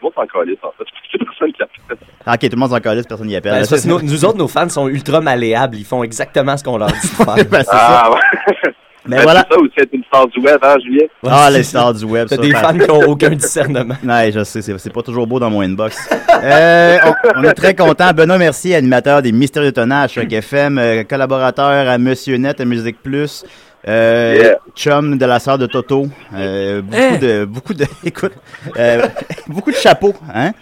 Tout 0.00 0.06
le 0.06 0.06
monde 0.06 0.12
s'en 0.30 0.38
calisse, 0.40 0.58
en 0.62 0.70
fait. 0.78 0.84
Il 1.14 1.20
y 1.20 1.22
a 1.22 1.24
personne 1.26 1.52
qui 1.52 1.62
appelle. 1.62 1.98
Ah, 2.24 2.34
ok, 2.34 2.40
tout 2.40 2.48
le 2.52 2.56
monde 2.56 2.70
s'en 2.70 2.80
calisse, 2.80 3.06
personne 3.06 3.26
n'y 3.26 3.34
appelle. 3.36 3.52
Ben, 3.52 3.64
c'est 3.64 3.78
ça, 3.78 3.88
nous, 3.88 4.00
nous 4.00 4.24
autres, 4.24 4.38
nos 4.38 4.46
fans 4.46 4.68
sont 4.68 4.86
ultra 4.88 5.20
malléables. 5.20 5.76
Ils 5.76 5.84
font 5.84 6.04
exactement 6.04 6.56
ce 6.56 6.62
qu'on 6.62 6.78
leur 6.78 6.88
dit 6.88 6.94
de 7.00 7.24
faire. 7.24 7.34
ben, 7.34 7.44
c'est 7.50 7.64
ça. 7.64 8.02
Ah, 8.04 8.10
ouais. 8.12 8.72
Mais 9.08 9.16
Ben, 9.16 9.22
voilà. 9.22 9.44
C'est 9.48 9.54
ça 9.56 9.60
aussi, 9.60 9.72
être 9.78 9.92
une 9.92 10.04
star 10.04 10.26
du 10.28 10.38
web, 10.40 10.58
hein, 10.62 10.74
Julien? 10.84 11.06
Ah, 11.26 11.48
c'est 11.50 11.56
les 11.58 11.62
stars 11.64 11.94
du 11.94 12.04
web, 12.04 12.28
T'as 12.28 12.36
ça. 12.36 12.42
des 12.42 12.52
ben- 12.52 12.58
fans 12.58 12.78
qui 12.78 12.90
ont 12.90 13.08
aucun 13.08 13.30
discernement. 13.30 13.94
Ouais, 14.04 14.30
je 14.32 14.44
sais, 14.44 14.60
c'est 14.62 14.78
c'est 14.78 14.92
pas 14.92 15.02
toujours 15.02 15.26
beau 15.26 15.40
dans 15.40 15.50
mon 15.50 15.62
inbox. 15.62 15.96
Euh, 16.42 16.98
on, 17.34 17.40
on 17.40 17.44
est 17.44 17.54
très 17.54 17.74
content. 17.74 18.12
Benoît 18.12 18.38
Mercier, 18.38 18.74
animateur 18.76 19.22
des 19.22 19.32
Mystérieux 19.32 19.68
Étonnants 19.70 20.02
à 20.02 20.08
Choc 20.08 20.30
FM, 20.32 20.78
euh, 20.78 21.04
collaborateur 21.04 21.88
à 21.88 21.96
Monsieur 21.98 22.36
Net, 22.36 22.60
à 22.60 22.64
Musique 22.64 23.02
Plus, 23.02 23.44
euh, 23.88 24.34
Yeah. 24.38 24.58
chum 24.76 25.16
de 25.18 25.24
la 25.26 25.38
sœur 25.38 25.56
de 25.58 25.66
Toto. 25.66 26.06
Euh, 26.34 26.82
beaucoup 26.82 26.96
Hein? 26.96 27.18
de, 27.20 27.44
beaucoup 27.44 27.74
de, 27.74 27.86
écoute, 28.04 28.32
euh, 28.78 29.06
beaucoup 29.48 29.70
de 29.70 29.76
chapeaux, 29.76 30.14
hein? 30.34 30.52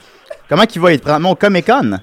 Comment 0.49 0.65
qu'il 0.67 0.81
va? 0.81 0.93
Il 0.93 1.01
te 1.01 1.05
prend 1.07 1.19
mon 1.19 1.35
Comic 1.35 1.67
Con? 1.67 1.99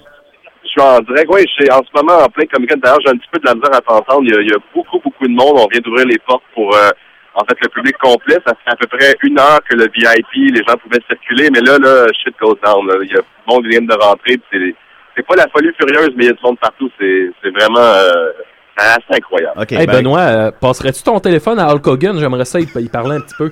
Je 0.76 0.82
suis 0.82 0.90
en 0.90 1.00
direct, 1.02 1.30
oui, 1.32 1.42
je 1.48 1.54
suis 1.64 1.72
en 1.72 1.82
ce 1.84 1.90
moment 1.94 2.18
en 2.24 2.30
plein 2.30 2.46
Comic 2.48 2.72
Con. 2.72 2.80
D'ailleurs, 2.82 3.00
j'ai 3.06 3.10
un 3.12 3.18
petit 3.18 3.30
peu 3.32 3.40
de 3.40 3.46
la 3.46 3.54
misère 3.54 3.76
à 3.76 3.82
t'entendre. 3.82 4.24
Il, 4.24 4.34
y 4.34 4.38
a- 4.38 4.42
il 4.42 4.50
y 4.50 4.54
a 4.54 4.58
beaucoup, 4.74 5.00
beaucoup 5.04 5.28
de 5.28 5.34
monde. 5.34 5.54
On 5.58 5.68
vient 5.68 5.82
d'ouvrir 5.82 6.06
les 6.08 6.18
portes 6.20 6.44
pour, 6.56 6.74
euh, 6.76 6.90
en 7.36 7.46
fait, 7.46 7.58
le 7.62 7.70
public 7.70 7.96
complet. 8.00 8.38
Ça 8.46 8.54
fait 8.66 8.72
à 8.72 8.76
peu 8.76 8.88
près 8.88 9.16
une 9.22 9.40
heure 9.40 9.60
que 9.70 9.76
le 9.76 9.86
VIP, 9.94 10.52
les 10.52 10.64
gens 10.68 10.76
pouvaient 10.78 11.04
circuler. 11.08 11.50
Mais 11.52 11.62
là, 11.62 11.78
là, 11.78 12.08
shit 12.24 12.34
goes 12.42 12.58
down. 12.66 12.88
là. 12.88 12.96
Il 13.04 13.10
y 13.12 13.14
a 13.14 13.20
du 13.22 13.26
monde 13.48 13.64
qui 13.64 13.70
vient 13.70 13.82
de 13.82 13.94
rentrer. 14.04 14.40
C'est, 14.52 14.76
c'est 15.16 15.28
pas 15.28 15.36
la 15.36 15.48
folie 15.50 15.70
furieuse, 15.80 16.10
mais 16.16 16.24
il 16.24 16.28
y 16.28 16.30
a 16.30 16.34
du 16.34 16.44
monde 16.44 16.58
partout. 16.60 16.90
C'est, 17.00 17.30
c'est 17.44 17.52
vraiment 17.52 17.80
euh, 17.80 18.32
assez 18.78 19.04
incroyable. 19.18 19.60
OK. 19.62 19.72
Hey 19.74 19.86
ben, 19.86 19.98
Benoît, 19.98 20.20
euh, 20.22 20.52
passerais-tu 20.60 21.04
ton 21.04 21.20
téléphone 21.20 21.60
à 21.60 21.68
Hulk 21.72 21.86
Hogan? 21.86 22.18
J'aimerais 22.20 22.46
ça, 22.46 22.60
il, 22.60 22.68
il 22.80 22.90
parlait 22.90 23.18
un 23.18 23.22
petit 23.22 23.36
peu. 23.38 23.52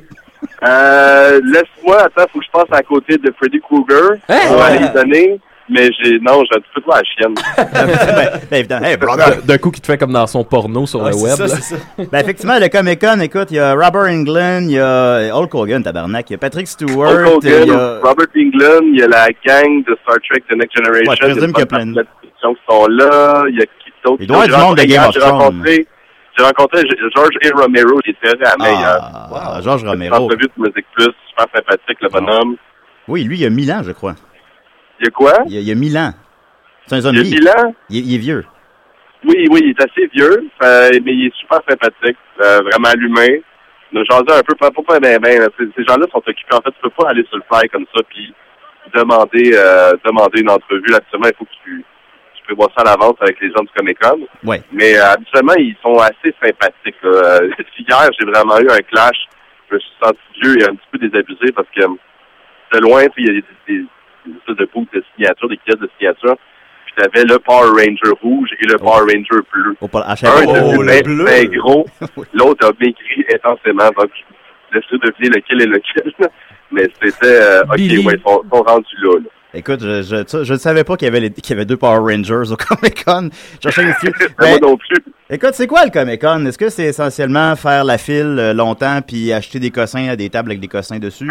Euh, 0.63 1.39
laisse-moi, 1.43 1.97
attends, 2.01 2.25
faut 2.33 2.39
que 2.39 2.45
je 2.45 2.51
passe 2.51 2.71
à 2.71 2.81
côté 2.81 3.17
de 3.17 3.31
Freddy 3.37 3.59
Krueger. 3.61 4.17
Hein? 4.29 4.37
On 4.49 4.55
va 4.55 4.57
Ouais. 4.57 4.77
aller 4.77 4.85
y 4.85 4.89
donner. 4.89 5.39
Mais 5.73 5.89
j'ai, 6.01 6.19
non, 6.19 6.43
j'ai 6.51 6.57
un 6.57 6.59
petit 6.59 6.69
peu 6.75 6.81
de 6.81 6.87
la 6.89 7.01
chienne. 7.03 7.33
ben, 7.57 8.39
ben, 8.49 8.57
évidemment. 8.57 8.85
Hey. 8.85 8.97
D'un 9.45 9.57
coup, 9.57 9.71
qui 9.71 9.79
te 9.79 9.85
fait 9.87 9.97
comme 9.97 10.11
dans 10.11 10.27
son 10.27 10.43
porno 10.43 10.85
sur 10.85 11.01
Ouais, 11.01 11.11
le 11.11 11.15
web. 11.15 11.35
ça, 11.35 11.47
ça. 11.47 11.75
Ben, 11.97 12.19
effectivement, 12.19 12.59
le 12.59 12.67
Comic 12.67 12.99
Con, 12.99 13.19
écoute, 13.21 13.47
il 13.51 13.55
y 13.55 13.59
a 13.59 13.73
Robert 13.73 14.11
England, 14.11 14.63
il 14.63 14.71
y 14.71 14.79
a 14.79 15.31
Hulk 15.35 15.55
Hogan, 15.55 15.81
tabarnak, 15.81 16.29
il 16.29 16.33
y 16.33 16.35
a 16.35 16.39
Patrick 16.39 16.67
Stewart, 16.67 17.09
Hulk 17.11 17.35
Hogan, 17.37 17.61
il 17.63 17.67
y 17.67 17.71
a... 17.71 17.99
Robert 18.03 18.27
England, 18.35 18.85
il 18.93 18.99
y 18.99 19.03
a 19.03 19.07
la 19.07 19.27
gang 19.45 19.83
de 19.85 19.97
Star 20.03 20.17
Trek 20.29 20.43
The 20.49 20.55
Next 20.57 20.75
Generation. 20.75 21.09
Ouais, 21.11 21.15
je 21.15 21.21
présume 21.21 21.37
il 21.37 21.41
y 21.41 21.43
a 21.43 21.47
une 21.47 21.53
qu'il 21.53 21.59
y 21.59 21.63
a 21.63 21.65
plein 21.65 21.85
de 21.85 21.95
la 21.95 22.03
discussion 22.03 22.53
qui 22.53 22.61
sont 22.69 22.87
là. 22.87 23.43
Il 23.49 23.55
y 23.57 23.61
a 23.61 23.65
qui 23.65 23.91
d'autre? 24.03 24.17
Il 24.19 24.27
doit 24.27 24.45
y 24.45 24.49
avoir 24.49 24.49
J'ai 24.49 24.51
du 24.51 24.61
monde 24.61 24.75
de 24.75 24.81
rencontré- 24.81 24.87
Game 24.87 25.03
of 25.07 25.13
j'ai 25.13 25.19
Thrones. 25.21 25.31
rencontré, 25.39 25.87
j'ai 26.37 26.43
rencontré 26.43 26.81
George 27.15 27.35
A. 27.45 27.61
Romero, 27.61 27.99
il 28.05 28.09
était 28.11 28.45
à 28.45 28.57
May. 28.57 28.75
Ah, 28.83 29.59
Georges 29.63 29.85
Romero. 29.85 30.15
entrevue 30.15 30.47
de 30.47 30.61
Musique 30.61 30.85
Plus, 30.93 31.05
super 31.29 31.45
sympathique, 31.55 31.97
le 32.01 32.09
bonhomme. 32.09 32.55
Oui, 33.07 33.23
lui, 33.23 33.37
il 33.37 33.41
y 33.41 33.45
a 33.45 33.49
1000 33.49 33.71
ans, 33.71 33.81
je 33.83 33.91
crois. 33.91 34.15
Il 35.01 35.05
y 35.05 35.07
a 35.07 35.11
quoi? 35.11 35.33
Il 35.47 35.53
y 35.53 35.57
a, 35.57 35.61
il 35.61 35.67
y 35.67 35.71
a 35.71 35.75
1000 35.75 35.97
ans. 35.97 36.11
C'est 36.85 36.95
un 37.05 37.11
Il 37.11 37.17
y 37.17 37.19
a. 37.19 37.23
1000 37.23 37.49
ans? 37.49 37.75
Il, 37.89 37.97
est- 37.97 38.01
il 38.01 38.15
est 38.15 38.17
vieux. 38.19 38.45
Oui, 39.25 39.47
oui, 39.51 39.59
il 39.63 39.69
est 39.71 39.81
assez 39.81 40.07
vieux, 40.13 40.47
euh, 40.63 40.89
mais 41.03 41.13
il 41.13 41.27
est 41.27 41.35
super 41.35 41.59
sympathique, 41.67 42.17
euh, 42.41 42.59
vraiment 42.61 42.89
allumé. 42.89 43.43
Nous 43.91 44.03
jasé 44.05 44.23
un 44.31 44.41
peu, 44.41 44.55
pas, 44.55 44.71
pas, 44.71 44.81
pas 44.83 44.99
ben, 44.99 45.19
ben, 45.19 45.47
ces, 45.57 45.83
gens-là 45.83 46.05
sont 46.11 46.19
occupés. 46.19 46.53
En 46.55 46.61
fait, 46.61 46.71
tu 46.71 46.81
peux 46.81 46.89
pas 46.91 47.09
aller 47.09 47.23
sur 47.29 47.37
le 47.37 47.43
fly 47.51 47.67
comme 47.69 47.85
ça 47.95 48.01
puis 48.09 48.33
demander, 48.93 49.51
euh, 49.53 49.93
demander 50.05 50.41
une 50.41 50.49
entrevue. 50.49 50.87
Là, 50.87 50.97
Absolument, 50.97 51.29
il 51.29 51.37
faut 51.37 51.45
que 51.45 51.51
tu, 51.63 51.83
tu 52.35 52.43
prévois 52.45 52.69
ça 52.75 52.81
à 52.81 52.85
l'avance 52.85 53.15
avec 53.21 53.39
les 53.41 53.49
gens 53.49 53.61
du 53.63 53.69
Comic 53.75 53.99
Con. 53.99 54.19
Ouais. 54.43 54.61
Mais 54.71 54.95
euh, 54.97 55.05
habituellement, 55.11 55.53
ils 55.57 55.75
sont 55.83 55.97
assez 55.97 56.33
sympathiques. 56.43 57.01
là. 57.03 57.39
Hier, 57.77 58.09
j'ai 58.19 58.25
vraiment 58.25 58.57
eu 58.59 58.69
un 58.69 58.79
clash. 58.79 59.17
Je 59.69 59.75
me 59.75 59.79
suis 59.79 59.91
senti 60.01 60.19
vieux 60.41 60.61
et 60.61 60.63
un 60.65 60.75
petit 60.75 60.87
peu 60.91 60.97
désabusé 60.97 61.51
parce 61.53 61.67
que 61.75 61.81
de 61.81 62.79
loin, 62.79 63.03
il 63.17 63.25
y 63.25 63.29
a 63.29 63.33
des, 63.33 63.43
des, 63.67 63.85
des 64.25 64.33
espèces 64.37 64.55
de 64.57 64.65
de 64.99 65.03
signature, 65.15 65.49
des 65.49 65.57
pièces 65.57 65.79
de 65.79 65.89
signature. 65.97 66.35
Puis 66.85 66.93
t'avais 66.97 67.23
le 67.25 67.39
Power 67.39 67.69
Ranger 67.69 68.15
rouge 68.21 68.49
et 68.59 68.65
le 68.67 68.77
Power 68.77 68.99
Ranger 69.01 69.41
bleu. 69.53 69.75
À 70.05 70.15
chaque 70.15 70.29
Un 70.29 70.43
Oh, 70.47 70.81
le 70.81 71.03
bleu. 71.03 71.25
bien 71.25 71.43
gros, 71.59 71.85
l'autre 72.33 72.67
a 72.67 72.71
maigri 72.79 73.25
intensément. 73.33 73.89
Donc, 73.97 74.11
laissez 74.73 74.97
deviner 74.97 75.37
lequel 75.37 75.61
est 75.61 75.65
lequel. 75.67 76.11
Mais 76.71 76.87
c'était, 77.01 77.25
euh, 77.41 77.63
ok, 77.63 77.75
Billy. 77.75 78.05
ouais, 78.05 78.13
ils 78.15 78.21
sont, 78.21 78.41
sont 78.53 78.61
rendus 78.63 78.85
là. 79.01 79.19
là. 79.19 79.25
Écoute, 79.53 79.81
je, 79.81 80.01
je, 80.01 80.43
je 80.45 80.53
ne 80.53 80.57
savais 80.57 80.85
pas 80.85 80.95
qu'il 80.95 81.05
y 81.07 81.09
avait 81.09 81.19
les- 81.19 81.29
qu'il 81.31 81.49
y 81.49 81.53
avait 81.53 81.65
deux 81.65 81.75
Power 81.75 81.97
Rangers 82.13 82.51
au 82.53 82.55
Comic 82.77 83.03
Con. 83.03 83.29
Je 83.61 83.81
une. 83.81 83.93
Moi 84.39 84.57
non 84.61 84.77
plus. 84.77 84.95
Écoute, 85.29 85.51
c'est 85.53 85.67
quoi 85.67 85.83
le 85.83 85.91
Comic 85.91 86.21
Con? 86.21 86.45
Est-ce 86.45 86.57
que 86.57 86.69
c'est 86.69 86.85
essentiellement 86.85 87.55
faire 87.57 87.83
la 87.83 87.97
file 87.97 88.37
euh, 88.39 88.53
longtemps 88.53 89.01
puis 89.05 89.33
acheter 89.33 89.59
des 89.59 89.69
cossins 89.71 90.07
à 90.07 90.15
des 90.15 90.29
tables 90.29 90.51
avec 90.51 90.61
des 90.61 90.69
cossins 90.69 90.99
dessus? 90.99 91.29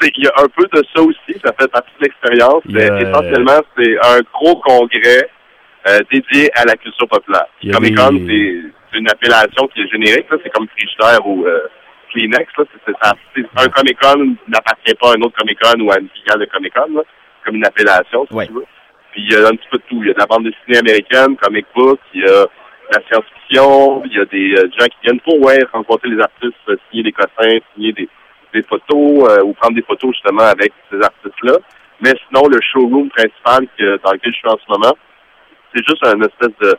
C'est 0.00 0.10
qu'il 0.10 0.24
y 0.24 0.28
a 0.28 0.32
un 0.38 0.48
peu 0.48 0.64
de 0.72 0.84
ça 0.94 1.02
aussi, 1.02 1.38
ça 1.44 1.52
fait 1.58 1.70
partie 1.70 1.90
de 2.00 2.04
l'expérience. 2.04 2.62
Mais 2.66 2.86
essentiellement, 3.02 3.60
c'est 3.76 3.96
un 4.04 4.20
gros 4.32 4.56
congrès 4.60 5.28
euh, 5.88 5.98
dédié 6.10 6.50
à 6.56 6.64
la 6.64 6.74
culture 6.74 7.06
populaire. 7.08 7.46
Con, 7.96 8.12
des- 8.12 8.26
c'est 8.26 8.72
c'est 8.92 8.98
une 8.98 9.08
appellation 9.10 9.66
qui 9.74 9.82
est 9.82 9.88
générique, 9.88 10.26
c'est 10.42 10.50
comme 10.50 10.66
Frigidaire 10.68 11.26
ou 11.26 11.44
euh, 11.46 11.66
Kleenex. 12.12 12.46
Là. 12.56 12.64
Ça- 13.02 13.14
un 13.64 13.68
Comic 13.68 13.98
Con 14.00 14.36
n'appartient 14.48 14.94
pas 14.94 15.10
à 15.10 15.14
un 15.16 15.22
autre 15.22 15.36
Comic 15.38 15.58
Con 15.60 15.80
ou 15.80 15.90
à 15.90 15.98
une 15.98 16.08
filiale 16.08 16.40
de 16.40 16.46
Comic 16.46 16.72
Con, 16.74 16.92
là, 16.94 17.02
comme 17.44 17.56
une 17.56 17.64
appellation, 17.66 18.26
si 18.30 18.34
tu 18.48 18.52
veux. 18.54 18.64
Puis 19.12 19.22
il 19.22 19.32
y 19.32 19.36
a 19.36 19.46
un 19.48 19.50
petit 19.56 19.68
peu 19.70 19.78
de 19.78 19.82
tout. 19.88 20.02
Il 20.02 20.08
y 20.08 20.10
a 20.10 20.14
de 20.14 20.18
la 20.18 20.26
bande 20.26 20.44
dessinée 20.44 20.78
américaine, 20.78 21.36
comic 21.36 21.66
book, 21.74 21.98
il 22.14 22.20
y 22.20 22.24
a 22.24 22.28
de 22.44 22.48
la 22.92 23.00
science-fiction, 23.08 24.02
il 24.06 24.12
y 24.16 24.20
a 24.20 24.24
des 24.26 24.54
euh, 24.56 24.70
gens 24.78 24.86
qui 24.86 24.96
viennent 25.04 25.20
pour 25.20 25.40
ouais, 25.44 25.58
rencontrer 25.72 26.08
les 26.08 26.20
artistes, 26.20 26.54
signer 26.90 27.02
des 27.04 27.12
cossins, 27.12 27.58
signer 27.74 27.92
des, 27.92 28.08
des 28.56 28.62
photos 28.62 29.30
euh, 29.30 29.42
ou 29.44 29.52
prendre 29.52 29.74
des 29.74 29.82
photos 29.82 30.12
justement 30.14 30.44
avec 30.44 30.72
ces 30.90 30.96
artistes-là. 31.00 31.56
Mais 32.02 32.12
sinon, 32.28 32.48
le 32.48 32.58
showroom 32.60 33.08
principal 33.10 33.66
que, 33.78 33.98
dans 34.04 34.12
lequel 34.12 34.32
je 34.32 34.38
suis 34.38 34.48
en 34.48 34.56
ce 34.56 34.70
moment, 34.70 34.94
c'est 35.74 35.84
juste 35.86 36.04
un 36.06 36.20
espèce 36.20 36.56
de 36.62 36.74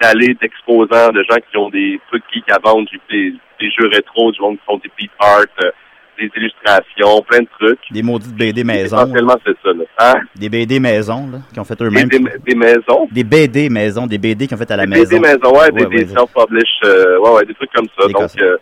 d'allée 0.00 0.34
d'exposants, 0.40 1.10
de 1.12 1.22
gens 1.28 1.38
qui 1.50 1.56
ont 1.56 1.68
des 1.68 2.00
trucs 2.08 2.22
geeks 2.32 2.48
à 2.52 2.58
vendre, 2.62 2.88
des, 3.10 3.32
des 3.60 3.70
jeux 3.72 3.88
rétro, 3.92 4.30
du 4.30 4.40
monde 4.40 4.56
qui 4.58 4.64
font 4.64 4.76
des 4.78 4.90
beat 4.96 5.10
art, 5.18 5.40
euh, 5.64 5.70
des 6.16 6.30
illustrations, 6.36 7.22
plein 7.28 7.40
de 7.40 7.48
trucs. 7.58 7.80
Des 7.90 8.02
maudites 8.04 8.36
BD 8.36 8.62
maison. 8.62 8.98
Essentiellement, 8.98 9.36
c'est 9.44 9.56
ça. 9.64 9.72
Là. 9.72 9.84
Hein? 9.98 10.20
Des 10.36 10.48
BD 10.48 10.78
maison, 10.78 11.28
là, 11.32 11.38
qui 11.52 11.58
ont 11.58 11.64
fait 11.64 11.76
Des, 11.76 11.84
eux-mêmes. 11.86 12.08
des, 12.08 12.18
des 12.18 12.54
maisons? 12.54 13.08
Des 13.10 13.24
BD 13.24 13.68
maison, 13.68 14.06
des 14.06 14.18
BD 14.18 14.46
qui 14.46 14.54
ont 14.54 14.58
fait 14.58 14.70
à 14.70 14.76
la 14.76 14.84
Des 14.86 14.90
maison. 14.90 15.02
BD 15.16 15.18
maison, 15.18 15.58
ouais, 15.58 15.70
des, 15.72 15.84
Ouais, 15.86 15.90
des 15.96 16.04
ouais, 16.04 16.14
self-publish, 16.16 16.70
euh, 16.84 17.18
ouais, 17.18 17.30
ouais, 17.32 17.44
des 17.46 17.54
trucs 17.54 17.72
comme 17.72 17.88
ça. 17.98 18.06
Des 18.06 18.12
Donc, 18.12 18.30
euh, 18.40 18.56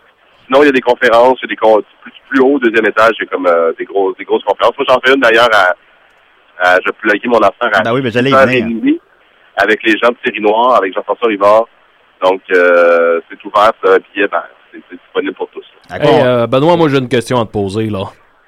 sinon, 0.49 0.63
il 0.63 0.65
y 0.65 0.69
a 0.69 0.71
des 0.73 0.81
conférences, 0.81 1.37
il 1.41 1.43
y 1.43 1.45
a 1.45 1.47
des 1.49 1.55
con- 1.55 1.83
plus, 2.01 2.11
plus 2.29 2.41
haut, 2.41 2.57
deuxième 2.59 2.85
étage, 2.87 3.11
il 3.19 3.25
y 3.25 3.27
a 3.27 3.31
comme 3.31 3.45
euh, 3.47 3.71
des, 3.77 3.85
gros, 3.85 4.13
des 4.13 4.25
grosses 4.25 4.43
conférences. 4.43 4.73
Moi, 4.77 4.85
j'en 4.89 4.99
fais 5.05 5.13
une 5.13 5.21
d'ailleurs 5.21 5.49
à, 5.53 5.75
à, 6.59 6.77
je 6.85 6.91
pluguer 6.91 7.27
mon 7.27 7.37
affaire 7.39 7.69
à 7.73 7.81
Ben 7.81 7.93
oui, 7.93 8.01
mais 8.03 8.09
j'allais 8.11 8.31
y 8.31 8.33
6h30 8.33 8.99
avec 9.57 9.83
les 9.83 9.97
gens 9.97 10.09
de 10.09 10.17
Série 10.25 10.41
Noire, 10.41 10.75
avec 10.77 10.93
Jean-François 10.93 11.27
Rivard. 11.27 11.65
Donc, 12.23 12.41
euh, 12.51 13.21
c'est 13.29 13.43
ouvert, 13.45 13.71
ça, 13.83 13.93
un 13.93 13.97
billet, 14.13 14.27
ben, 14.27 14.43
c'est 14.71 14.81
c'est 14.89 14.97
disponible 14.97 15.35
pour 15.35 15.49
tous. 15.49 15.65
Hey, 15.91 16.01
euh, 16.23 16.47
Benoît, 16.47 16.77
moi 16.77 16.87
j'ai 16.89 16.97
une 16.97 17.09
question 17.09 17.39
à 17.41 17.45
te 17.45 17.51
poser 17.51 17.85
là. 17.89 18.03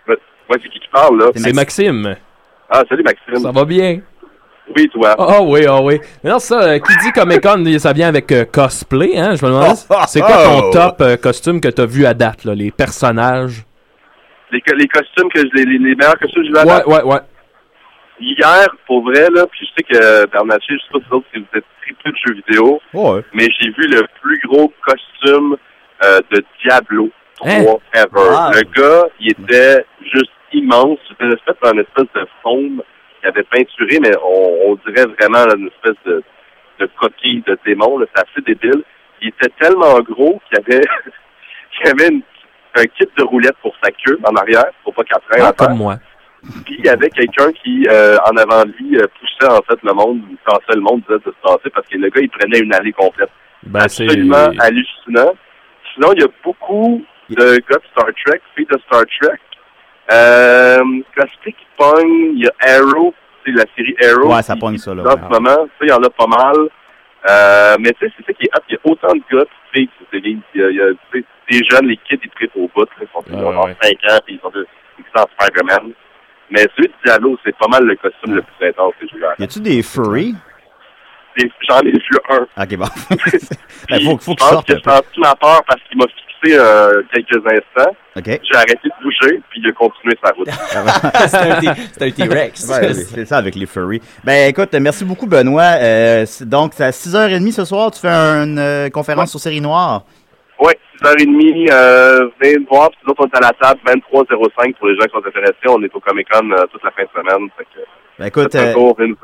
Ouais, 0.07 0.17
c'est 0.61 0.69
qui 0.69 0.79
qui 0.79 0.87
parle, 0.89 1.17
là? 1.17 1.31
C'est 1.33 1.53
Maxime. 1.55 2.15
Ah, 2.69 2.83
salut 2.89 3.03
Maxime. 3.03 3.35
Ça 3.43 3.51
va 3.51 3.63
bien? 3.65 3.99
Oui, 4.75 4.87
toi. 4.89 5.15
Ah 5.17 5.25
ah 5.27 5.41
oui, 5.41 5.65
ah 5.67 5.81
oui. 5.81 5.99
Mais 6.23 6.29
non, 6.29 6.39
ça, 6.39 6.61
euh, 6.63 6.79
qui 6.79 6.95
dit 7.03 7.11
Comic 7.11 7.41
Con, 7.41 7.63
ça 7.79 7.93
vient 7.93 8.07
avec 8.07 8.31
euh, 8.31 8.45
cosplay, 8.45 9.17
hein? 9.17 9.35
Je 9.35 9.45
me 9.45 9.51
demande, 9.51 9.75
c'est 10.07 10.21
quoi 10.21 10.43
ton 10.43 10.71
top 10.71 11.01
euh, 11.01 11.17
costume 11.17 11.59
que 11.61 11.67
t'as 11.69 11.85
vu 11.85 12.05
à 12.05 12.13
date, 12.13 12.45
là, 12.45 12.53
les 12.55 12.71
personnages? 12.71 13.63
Les, 14.51 14.61
les 14.77 14.87
costumes 14.87 15.29
que 15.33 15.39
je, 15.39 15.63
les, 15.63 15.79
meilleurs 15.79 16.17
costumes 16.19 16.43
que 16.43 16.49
je 16.49 16.53
vais 16.53 16.71
Ouais, 16.71 16.83
ouais, 16.85 17.03
ouais. 17.03 17.19
Hier, 18.19 18.67
pour 18.85 19.03
vrai, 19.03 19.27
là, 19.33 19.45
puis 19.47 19.65
je 19.65 19.71
sais 19.75 19.83
que 19.83 20.25
Bernatchez, 20.31 20.73
je 20.73 20.77
sais 20.77 20.91
pas 20.93 20.99
si 20.99 21.05
vous 21.09 21.15
autres, 21.17 21.27
si 21.33 21.39
vous 21.39 21.57
êtes 21.57 21.65
très 21.81 21.93
peu 22.03 22.11
de 22.11 22.17
jeux 22.27 22.41
vidéo, 22.47 22.79
Ouais. 22.93 23.21
mais 23.33 23.47
j'ai 23.59 23.69
vu 23.69 23.87
le 23.87 24.03
plus 24.21 24.39
gros 24.47 24.71
costume 24.85 25.57
euh, 26.03 26.19
de 26.31 26.43
Diablo 26.63 27.09
3 27.37 27.49
Hein? 27.51 27.63
ever. 27.95 28.07
Wow. 28.13 28.51
Le 28.53 28.61
gars, 28.79 29.07
il 29.19 29.31
était 29.31 29.85
juste 30.13 30.29
immense. 30.53 30.99
C'était 31.09 31.35
fait 31.45 31.67
en 31.67 31.77
espèce 31.79 32.07
de 32.15 32.27
faume 32.43 32.81
qu'il 33.21 33.29
avait 33.29 33.43
peinturé, 33.43 33.99
mais 34.01 34.11
on, 34.23 34.71
on 34.71 34.75
dirait 34.87 35.05
vraiment 35.19 35.45
là, 35.45 35.53
une 35.57 35.67
espèce 35.67 35.97
de, 36.05 36.21
de 36.79 36.89
coquille 36.99 37.43
de 37.47 37.57
démon. 37.65 37.99
C'est 38.13 38.21
assez 38.23 38.41
débile. 38.45 38.83
Il 39.21 39.29
était 39.29 39.51
tellement 39.59 39.99
gros 40.01 40.41
qu'il 40.49 40.59
avait, 40.59 40.83
qu'il 41.71 41.87
avait 41.89 42.09
une- 42.13 42.21
un 42.77 42.85
kit 42.85 43.05
de 43.17 43.23
roulettes 43.23 43.57
pour 43.61 43.75
sa 43.83 43.91
queue 43.91 44.17
en 44.23 44.33
arrière, 44.37 44.65
pour 44.83 44.93
pas 44.93 45.03
qu'elle 45.03 45.19
traîne 45.29 45.45
Ah, 45.45 45.53
comme 45.53 45.77
moi. 45.77 45.97
Puis 46.65 46.75
il 46.79 46.85
y 46.85 46.89
avait 46.89 47.09
quelqu'un 47.09 47.51
qui, 47.51 47.85
euh, 47.89 48.15
en 48.31 48.35
avant 48.37 48.63
de 48.63 48.71
lui, 48.79 48.97
euh, 48.97 49.05
poussait 49.19 49.51
en 49.51 49.61
fait 49.67 49.77
le 49.83 49.93
monde, 49.93 50.21
pensait 50.45 50.73
le 50.75 50.81
monde 50.81 51.01
disait 51.01 51.19
de 51.19 51.31
se 51.31 51.41
passer 51.43 51.69
parce 51.69 51.85
que 51.87 51.97
le 51.97 52.09
gars, 52.09 52.21
il 52.21 52.29
prenait 52.29 52.59
une 52.59 52.73
allée 52.73 52.93
complète. 52.93 53.29
Ben, 53.63 53.87
c'est. 53.89 54.05
Absolument 54.05 54.49
hallucinant. 54.59 55.33
Sinon, 55.93 56.13
il 56.15 56.21
y 56.21 56.23
a 56.23 56.27
beaucoup 56.43 57.03
de 57.29 57.35
gars 57.35 57.77
de 57.77 57.83
Star 57.91 58.07
Trek, 58.25 58.41
filles 58.55 58.65
de 58.71 58.79
Star 58.87 59.03
Trek. 59.21 59.37
Euh, 60.11 60.79
Plastic 61.13 61.55
Pong, 61.77 62.05
il 62.35 62.43
y 62.43 62.47
a 62.47 62.77
Arrow, 62.77 63.13
c'est 63.45 63.51
la 63.51 63.65
série 63.75 63.95
Arrow. 64.03 64.33
Ouais, 64.33 64.41
ça 64.41 64.53
qui- 64.55 64.59
pogne 64.59 64.77
ça, 64.77 64.93
là. 64.93 65.03
En 65.03 65.05
ouais. 65.05 65.21
ce 65.23 65.29
moment, 65.39 65.55
sais, 65.79 65.83
il 65.83 65.89
y 65.89 65.93
en 65.93 66.03
a 66.03 66.09
pas 66.09 66.27
mal. 66.27 66.55
Euh, 67.29 67.75
mais 67.79 67.91
tu 67.93 68.05
sais, 68.07 68.13
c'est 68.17 68.25
ça 68.25 68.33
qui 68.33 68.45
est 68.45 68.49
hot. 68.55 68.61
Il 68.69 68.73
y 68.73 68.75
a 68.75 68.79
autant 68.91 69.13
de 69.13 69.21
gars, 69.31 69.45
tu 69.73 69.83
sais, 69.83 69.89
c'est 70.11 70.19
des, 70.21 70.37
il 70.55 70.61
y 70.61 70.63
a, 70.63 70.69
il 70.69 70.75
y 70.75 70.81
a, 70.81 70.85
tu 71.11 71.19
sais, 71.19 71.25
des 71.49 71.61
jeunes, 71.69 71.87
les 71.87 71.97
kids, 71.97 72.19
ils 72.23 72.29
trippent 72.31 72.55
au 72.55 72.69
bout. 72.75 72.87
Ils 72.99 73.07
sont 73.13 73.35
ont 73.35 73.53
genre 73.53 73.69
5 73.81 73.91
ans, 74.11 74.19
puis 74.25 74.35
ils 74.35 74.39
sont 74.41 74.49
de, 74.49 74.65
ils 74.99 75.05
sont 75.15 75.23
en 75.23 75.27
Spider-Man. 75.45 75.91
Mais 76.49 76.65
celui 76.75 76.87
de 76.89 76.93
Diablo, 77.05 77.37
c'est 77.45 77.55
pas 77.57 77.67
mal 77.67 77.83
le 77.85 77.95
costume 77.95 78.35
le 78.35 78.41
plus 78.41 78.67
intense 78.67 78.93
que 78.99 79.07
j'ai 79.07 79.17
vu. 79.17 79.23
Y 79.39 79.43
a-tu 79.43 79.59
des 79.61 79.83
furry? 79.83 80.33
Des- 81.37 81.51
J'en 81.69 81.79
ai 81.79 81.91
vu 81.91 82.01
un. 82.29 82.63
Ok, 82.63 82.75
bon. 82.75 82.85
Puis, 83.17 83.39
Ben, 83.89 84.01
faut, 84.01 84.17
faut 84.17 84.31
je 84.31 84.35
pense 84.37 84.49
sorte. 84.49 84.67
que 84.67 84.73
senti 84.89 85.19
ma 85.19 85.33
peur 85.35 85.61
parce 85.65 85.81
qu'il 85.87 85.97
m'a 85.97 86.05
euh, 86.49 87.01
quelques 87.13 87.37
instants. 87.45 87.91
J'ai 88.15 88.55
arrêté 88.55 88.79
de 88.83 89.03
bouger, 89.03 89.41
puis 89.49 89.61
il 89.63 89.69
a 89.69 89.71
continué 89.73 90.15
sa 90.23 90.31
route. 90.33 90.47
C'est 91.93 92.03
un 92.03 92.11
T-Rex. 92.11 92.67
Ouais, 92.67 92.93
c'est 92.93 93.25
ça 93.25 93.37
avec 93.37 93.55
les 93.55 93.65
furry. 93.65 94.01
Ben 94.23 94.49
écoute, 94.49 94.73
merci 94.73 95.05
beaucoup 95.05 95.27
Benoît. 95.27 95.77
Euh, 95.79 96.25
c'est- 96.25 96.45
donc 96.47 96.71
c'est 96.75 96.83
à 96.85 96.91
6h30 96.91 97.51
ce 97.51 97.65
soir, 97.65 97.91
tu 97.91 97.99
fais 98.01 98.07
une 98.09 98.59
euh, 98.59 98.89
conférence 98.89 99.29
sur 99.31 99.39
série 99.39 99.61
noire? 99.61 100.03
Oui, 100.59 100.73
6h30, 101.01 101.71
euh, 101.71 102.29
venez 102.41 102.59
me 102.59 102.67
voir, 102.67 102.89
puis 102.89 102.99
nous 103.05 103.11
autres, 103.11 103.23
on 103.23 103.27
est 103.27 103.37
à 103.37 103.47
la 103.47 103.53
table, 103.53 103.79
23.05 103.85 104.75
pour 104.77 104.87
les 104.87 104.95
gens 104.95 105.05
qui 105.05 105.11
sont 105.11 105.25
intéressés. 105.27 105.55
On 105.67 105.81
est 105.83 105.95
au 105.95 105.99
Comic-Con 105.99 106.51
euh, 106.51 106.65
toute 106.71 106.83
la 106.83 106.91
fin 106.91 107.03
de 107.03 107.09
semaine. 107.09 107.49
Fait 107.57 107.63
que, 107.63 107.79
Ben 108.19 108.25
écoute, 108.27 108.55
euh, 108.55 108.73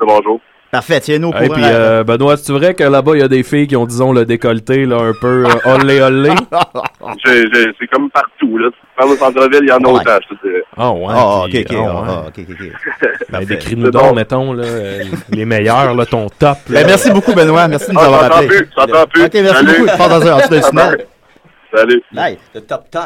bonjour. 0.00 0.40
Parfait, 0.70 1.00
tiens-nous 1.00 1.28
au 1.30 1.34
Hey, 1.34 1.48
puis 1.48 1.62
euh, 1.64 2.04
Benoît, 2.04 2.36
c'est 2.36 2.52
vrai 2.52 2.74
que 2.74 2.84
là-bas, 2.84 3.12
il 3.14 3.20
y 3.20 3.22
a 3.22 3.28
des 3.28 3.42
filles 3.42 3.66
qui 3.66 3.76
ont, 3.76 3.86
disons, 3.86 4.12
le 4.12 4.24
décolleté, 4.24 4.84
là, 4.86 4.96
un 5.00 5.12
peu 5.20 5.44
euh, 5.46 5.50
olé 5.74 6.00
olé? 6.00 6.30
C'est 7.24 7.86
comme 7.92 8.10
partout, 8.10 8.58
là. 8.58 8.68
Dans 9.00 9.08
le 9.08 9.16
centre-ville, 9.16 9.60
il 9.62 9.68
y 9.68 9.72
en 9.72 9.76
a 9.78 9.88
Ouais. 9.88 10.00
autant, 10.00 10.18
je 10.28 10.34
te 10.34 10.46
dirais. 10.46 10.62
Ah 10.76 10.90
ouais. 10.92 11.06
Ah, 11.10 11.40
ok, 11.44 11.50
ok, 11.54 11.66
ah, 11.70 11.74
ah, 11.76 12.02
ouais. 12.02 12.28
ok, 12.28 12.46
ok, 12.50 12.56
ok. 12.60 13.08
Ben, 13.30 13.44
décris-nous 13.44 13.90
donc, 13.90 14.02
bon. 14.02 14.14
mettons, 14.14 14.52
là, 14.52 14.64
euh, 14.64 15.04
les 15.30 15.44
meilleurs, 15.44 15.94
là, 15.94 16.06
ton 16.06 16.26
top. 16.28 16.56
là. 16.70 16.80
Ben, 16.80 16.86
merci 16.86 17.10
beaucoup 17.10 17.32
Benoît, 17.34 17.68
merci 17.68 17.88
de 17.88 17.92
nous 17.94 18.00
Ah, 18.00 18.04
avoir 18.06 18.22
j'entends 18.24 18.34
appelé. 18.36 18.48
plus, 18.48 18.68
j'entends 18.76 19.06
plus. 19.06 19.24
Ok, 19.24 19.30
merci 19.34 19.54
Salut. 19.54 19.66
beaucoup. 19.78 19.90
Tu 19.90 19.96
pars 19.98 20.08
dans 20.08 20.26
un 20.26 20.32
en 20.32 20.48
dessous. 20.48 20.72
Salut. 21.74 22.02
Hey, 22.16 22.38
Le 22.54 22.62
top 22.62 22.90
tot. 22.90 22.98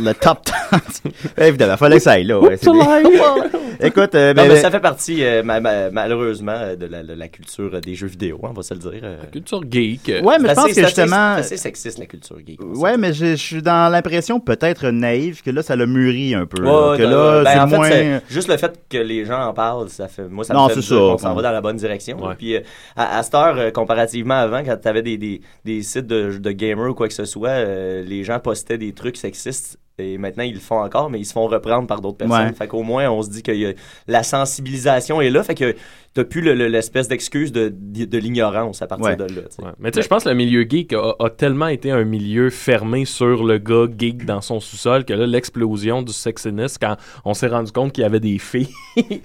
le 0.00 0.12
top 0.14 0.38
10. 0.72 1.02
Évidemment, 1.46 1.76
fallait 1.76 1.96
que 1.96 2.02
ça 2.02 2.12
aille 2.12 2.24
là. 2.24 2.40
ouais, 2.40 2.56
c'est 2.56 2.70
bien. 2.72 3.02
Écoute, 3.80 4.14
euh, 4.14 4.32
Non, 4.32 4.42
ben, 4.44 4.48
mais 4.48 4.56
ça 4.60 4.70
fait 4.70 4.80
partie, 4.80 5.22
euh, 5.22 5.42
ma- 5.42 5.60
ma- 5.60 5.90
malheureusement, 5.90 6.52
euh, 6.56 6.76
de 6.76 6.86
la, 6.86 7.02
la 7.02 7.28
culture 7.28 7.78
des 7.82 7.94
jeux 7.94 8.06
vidéo, 8.06 8.40
hein, 8.42 8.48
on 8.50 8.54
va 8.54 8.62
se 8.62 8.72
le 8.72 8.80
dire. 8.80 9.00
euh. 9.02 9.18
Culture 9.30 9.60
geek. 9.70 10.10
Ouais, 10.22 10.38
mais 10.40 10.48
C'est 10.48 10.54
je 10.54 10.54
pense 10.54 10.72
que 10.72 10.82
justement. 10.82 11.34
C'est 11.34 11.40
assez 11.40 11.56
sexiste, 11.58 11.98
la 11.98 12.06
culture 12.06 12.38
geek. 12.44 12.58
on 12.62 12.78
Ouais, 12.80 12.96
mais 12.96 13.12
je 13.12 13.34
suis 13.36 13.60
dans 13.60 13.92
l'impression 13.92 14.40
peut-être 14.40 14.88
naïve 14.88 15.42
que 15.42 15.50
là, 15.50 15.62
ça 15.62 15.76
l'a 15.76 15.84
mûri 15.84 16.34
un 16.34 16.46
peu. 16.46 16.62
Ouais, 16.62 16.92
là. 16.92 16.96
que 16.96 17.02
là, 17.02 17.42
ben, 17.44 17.50
c'est 17.52 17.58
en 17.60 17.68
fait, 17.68 17.76
moins. 18.04 18.20
juste 18.30 18.48
le 18.48 18.56
fait 18.56 18.80
que 18.88 18.96
les 18.96 19.26
gens 19.26 19.42
en 19.48 19.52
parlent, 19.52 19.90
ça 19.90 20.08
fait, 20.08 20.26
moi, 20.26 20.42
ça 20.42 20.54
Non, 20.54 20.68
me 20.68 20.72
fait 20.72 20.80
ça, 20.80 20.94
qu'on 20.94 21.18
s'en 21.18 21.34
va 21.34 21.42
dans 21.42 21.52
la 21.52 21.60
bonne 21.60 21.76
direction. 21.76 22.16
Ouais. 22.24 22.34
Puis, 22.38 22.56
euh, 22.56 22.60
à, 22.96 23.18
à 23.18 23.22
cette 23.22 23.34
heure, 23.34 23.56
euh, 23.58 23.70
comparativement 23.70 24.34
avant, 24.36 24.64
quand 24.64 24.76
tu 24.80 24.88
avais 24.88 25.02
des, 25.02 25.18
des, 25.18 25.42
des 25.66 25.82
sites 25.82 26.06
de, 26.06 26.38
de 26.38 26.50
gamers 26.52 26.88
ou 26.90 26.94
quoi 26.94 27.08
que 27.08 27.14
ce 27.14 27.26
soit, 27.26 27.50
euh, 27.50 28.04
les 28.06 28.24
gens 28.24 28.38
postaient 28.40 28.78
des 28.78 28.92
trucs 28.92 29.16
sexistes. 29.16 29.78
Et 29.98 30.18
maintenant, 30.18 30.44
ils 30.44 30.52
le 30.54 30.60
font 30.60 30.82
encore, 30.82 31.08
mais 31.08 31.18
ils 31.18 31.24
se 31.24 31.32
font 31.32 31.46
reprendre 31.46 31.86
par 31.86 32.02
d'autres 32.02 32.18
personnes. 32.18 32.48
Ouais. 32.48 32.52
Fait 32.52 32.68
qu'au 32.68 32.82
moins, 32.82 33.10
on 33.10 33.22
se 33.22 33.30
dit 33.30 33.42
que 33.42 33.50
y 33.52 33.64
a- 33.66 33.72
la 34.06 34.22
sensibilisation 34.22 35.20
est 35.22 35.30
là. 35.30 35.42
Fait 35.42 35.54
que 35.54 35.74
t'as 36.16 36.24
plus 36.24 36.40
le- 36.40 36.54
le- 36.54 36.66
l'espèce 36.68 37.08
d'excuse 37.08 37.52
de, 37.52 37.70
de 37.72 38.18
l'ignorance 38.18 38.80
à 38.82 38.86
partir 38.86 39.06
Ouais. 39.06 39.16
de 39.16 39.24
là. 39.24 39.42
Ouais. 39.60 39.68
Mais 39.78 39.90
tu 39.90 39.96
sais, 39.96 40.02
je 40.02 40.08
pense 40.08 40.24
que 40.24 40.30
le 40.30 40.34
milieu 40.34 40.62
geek 40.68 40.92
a, 40.94 41.14
a 41.20 41.30
tellement 41.30 41.68
été 41.68 41.90
un 41.90 42.04
milieu 42.04 42.50
fermé 42.50 43.04
sur 43.04 43.44
le 43.44 43.58
gars 43.58 43.84
geek 43.98 44.24
dans 44.24 44.40
son 44.40 44.58
sous-sol 44.60 45.04
que 45.04 45.12
là, 45.12 45.26
l'explosion 45.26 46.00
du 46.02 46.12
sexiness, 46.12 46.78
quand 46.78 46.96
on 47.24 47.34
s'est 47.34 47.48
rendu 47.48 47.70
compte 47.70 47.92
qu'il 47.92 48.02
y 48.02 48.06
avait 48.06 48.18
des 48.20 48.38
filles 48.38 48.68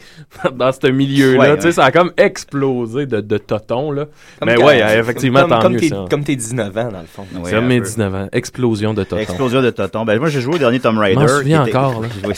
dans 0.56 0.72
ce 0.72 0.88
milieu-là, 0.92 1.40
Ouais, 1.40 1.56
tu 1.56 1.62
sais, 1.62 1.68
ouais. 1.68 1.72
ça 1.74 1.86
a 1.86 1.92
comme 1.92 2.12
explosé 2.18 3.06
de, 3.06 3.22
de 3.22 3.38
totons, 3.38 3.92
là. 3.92 4.06
Comme 4.40 4.50
Mais 4.50 4.56
quand- 4.56 4.66
ouais, 4.66 5.00
effectivement, 5.00 5.42
comme, 5.42 5.50
tant 5.50 5.62
comme 5.62 5.74
mieux, 5.74 5.80
tes, 5.80 5.88
ça. 5.90 6.06
Comme 6.10 6.24
tes 6.24 6.36
19 6.36 6.78
ans, 6.78 6.90
dans 6.92 7.00
le 7.00 7.06
fond. 7.08 7.26
Un 7.56 7.62
mes 7.62 7.80
peu. 7.80 7.86
19 7.86 8.16
ans. 8.16 8.28
Explosion 8.34 8.94
de 8.94 9.04
totons. 9.04 9.22
Explosion 9.22 9.62
de 9.62 9.70
Toton. 9.70 10.04
Ben, 10.06 10.20
moi, 10.20 10.30
j'ai 10.30 10.42
joué 10.42 10.56
au 10.56 10.58
dernier 10.58 10.80
Tomb 10.80 10.98
Raider. 10.98 11.26
qui 11.44 11.50
était- 11.54 11.58
encore, 11.76 12.02
là. 12.02 12.08
Oui, 12.26 12.34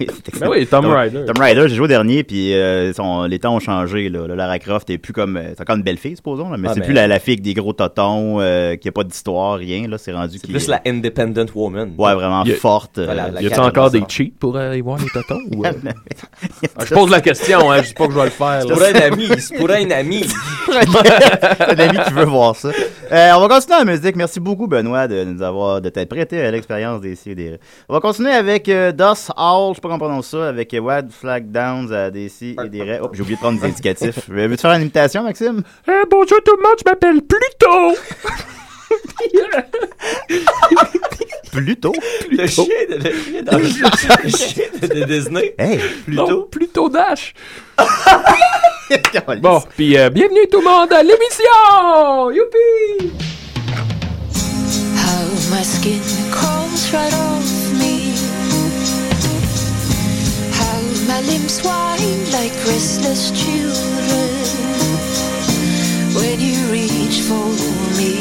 oui, 0.00 0.06
Ben 0.40 0.48
oui, 0.48 0.66
Tomb 0.66 0.86
Raider. 0.86 1.24
Tomb 1.26 1.38
Raider, 1.38 1.64
j'ai 1.68 1.74
joué 1.76 1.84
au 1.84 1.88
dernier, 1.88 2.24
puis 2.24 2.54
euh, 2.54 2.92
son- 2.92 3.24
les 3.24 3.38
temps 3.38 3.54
ont 3.54 3.60
changé. 3.60 3.91
Là. 3.96 4.26
Là, 4.26 4.34
Lara 4.34 4.58
Croft 4.58 4.88
est 4.90 4.98
plus 4.98 5.12
comme. 5.12 5.36
euh, 5.36 5.52
C'est 5.56 5.60
encore 5.62 5.76
une 5.76 5.82
belle 5.82 5.98
fille, 5.98 6.16
supposons, 6.16 6.48
là, 6.50 6.56
mais 6.56 6.68
Ah, 6.68 6.74
c'est 6.74 6.80
mais- 6.80 6.86
plus 6.86 6.94
la, 6.94 7.06
la 7.06 7.18
fille 7.18 7.34
avec 7.34 7.42
des 7.42 7.54
gros 7.54 7.72
totons, 7.72 8.40
euh, 8.40 8.76
qui 8.76 8.88
a 8.88 8.92
pas 8.92 9.04
d'histoire, 9.04 9.58
rien. 9.58 9.86
Là, 9.88 9.98
c'est 9.98 10.12
rendu 10.12 10.38
C'est 10.38 10.48
plus 10.50 10.68
la 10.68 10.80
independent 10.86 11.50
woman. 11.54 11.94
Ouais, 11.98 12.14
vraiment 12.14 12.42
a- 12.42 12.46
forte. 12.54 12.98
euh, 12.98 13.04
Voilà, 13.06 13.30
la 13.30 13.42
Y 13.42 13.46
a-t-il 13.46 13.60
encore 13.60 13.90
de 13.90 13.98
des 13.98 14.04
cheats 14.08 14.30
pour 14.38 14.56
aller 14.56 14.80
voir 14.80 14.98
les 14.98 15.08
totons? 15.08 15.40
ou, 15.56 15.64
euh? 15.64 15.70
Ah, 16.76 16.84
je 16.86 16.94
pose 16.94 17.10
la 17.10 17.20
question, 17.20 17.70
hein, 17.70 17.82
je 17.82 17.88
dis 17.88 17.94
pas 17.94 18.06
que 18.06 18.12
je 18.12 18.18
vais 18.18 18.24
le 18.24 18.30
faire. 18.30 18.62
C'est 18.62 18.68
pour 18.72 18.82
un 18.82 18.94
ami, 19.12 19.28
c'est 19.38 19.56
pour 19.56 19.70
un 19.70 19.90
ami. 19.90 20.24
un 20.72 21.78
ami 21.78 21.98
qui 22.06 22.12
veut 22.12 22.24
voir 22.24 22.56
ça. 22.56 22.68
Euh, 23.12 23.30
on 23.36 23.40
va 23.40 23.48
continuer 23.48 23.78
en 23.80 23.84
musique. 23.84 24.16
Merci 24.16 24.40
beaucoup, 24.40 24.66
Benoît, 24.66 25.06
de 25.08 25.24
nous 25.24 25.42
avoir, 25.42 25.80
de 25.80 25.88
t'être 25.88 26.08
prêté 26.08 26.40
à 26.40 26.50
l'expérience 26.50 27.00
des 27.00 27.14
CDR. 27.14 27.58
On 27.88 27.94
va 27.94 28.00
continuer 28.00 28.30
avec 28.32 28.68
euh, 28.68 28.92
Das 28.92 29.30
Hall, 29.36 29.70
je 29.70 29.74
sais 29.76 29.80
pas 29.80 29.88
comment 29.88 29.94
on 29.96 29.98
prononce 30.08 30.28
ça, 30.28 30.48
avec 30.48 30.74
Wad 30.80 31.10
Flag 31.10 31.50
Downs 31.50 31.92
à 31.92 32.10
DC 32.10 32.56
et 32.64 32.68
des 32.68 32.98
Oh, 33.02 33.08
j'ai 33.12 33.20
oublié 33.22 33.36
de 33.36 33.40
prendre 33.40 33.60
des 33.60 33.68
Veux-tu 34.28 34.56
faire 34.62 34.72
une 34.72 34.82
imitation, 34.82 35.22
Maxime? 35.22 35.62
Eh, 35.88 35.92
bonjour 36.10 36.38
tout 36.44 36.56
le 36.56 36.62
monde, 36.62 36.76
je 36.78 36.84
m'appelle 36.90 37.20
Pluto! 37.22 37.96
Pluto? 41.50 41.92
Le 42.30 42.46
chien 42.46 42.64
de, 42.88 42.94
le 42.96 43.10
chien 43.12 43.42
dans- 43.42 43.58
le 43.58 43.64
chien 44.36 44.64
de, 44.80 44.86
de 44.86 45.04
Disney. 45.04 45.54
Hey! 45.58 45.80
Non, 46.08 46.46
Pluto 46.50 46.88
Dash! 46.88 47.34
Bon, 49.40 49.62
puis 49.74 49.96
euh, 49.96 50.10
bienvenue 50.10 50.46
tout 50.50 50.58
le 50.60 50.64
monde 50.66 50.92
à 50.92 51.02
l'émission! 51.02 52.30
Youpi! 52.30 53.10
How 54.96 55.24
my 55.50 55.62
skin 55.64 55.98
crawls 56.30 56.92
right 56.92 57.12
off 57.14 57.31
limbs 61.32 61.62
whine 61.62 62.30
like 62.30 62.54
restless 62.66 63.30
children 63.30 64.32
when 66.18 66.38
you 66.40 66.58
reach 66.70 67.18
for 67.28 67.48
me. 67.98 68.14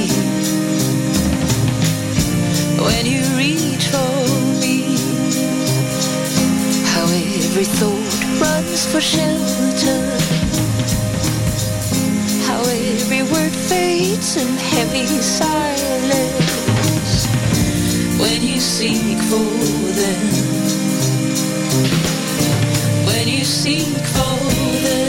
When 2.88 3.06
you 3.13 3.24
reach 3.44 3.86
for 3.94 4.15
me. 4.63 4.77
How 6.94 7.06
every 7.36 7.68
thought 7.80 8.13
runs 8.44 8.86
for 8.91 9.01
shelter. 9.01 10.01
How 12.48 12.62
every 12.62 13.24
word 13.34 13.56
fades 13.70 14.38
in 14.38 14.51
heavy 14.74 15.08
silence 15.22 16.48
when 18.22 18.41
you 18.41 18.60
seek 18.60 19.18
for 19.30 19.50
them. 20.00 20.81
When 23.22 23.30
you 23.30 23.46
seek 23.46 23.86
for 23.86 24.50
them. 24.50 25.00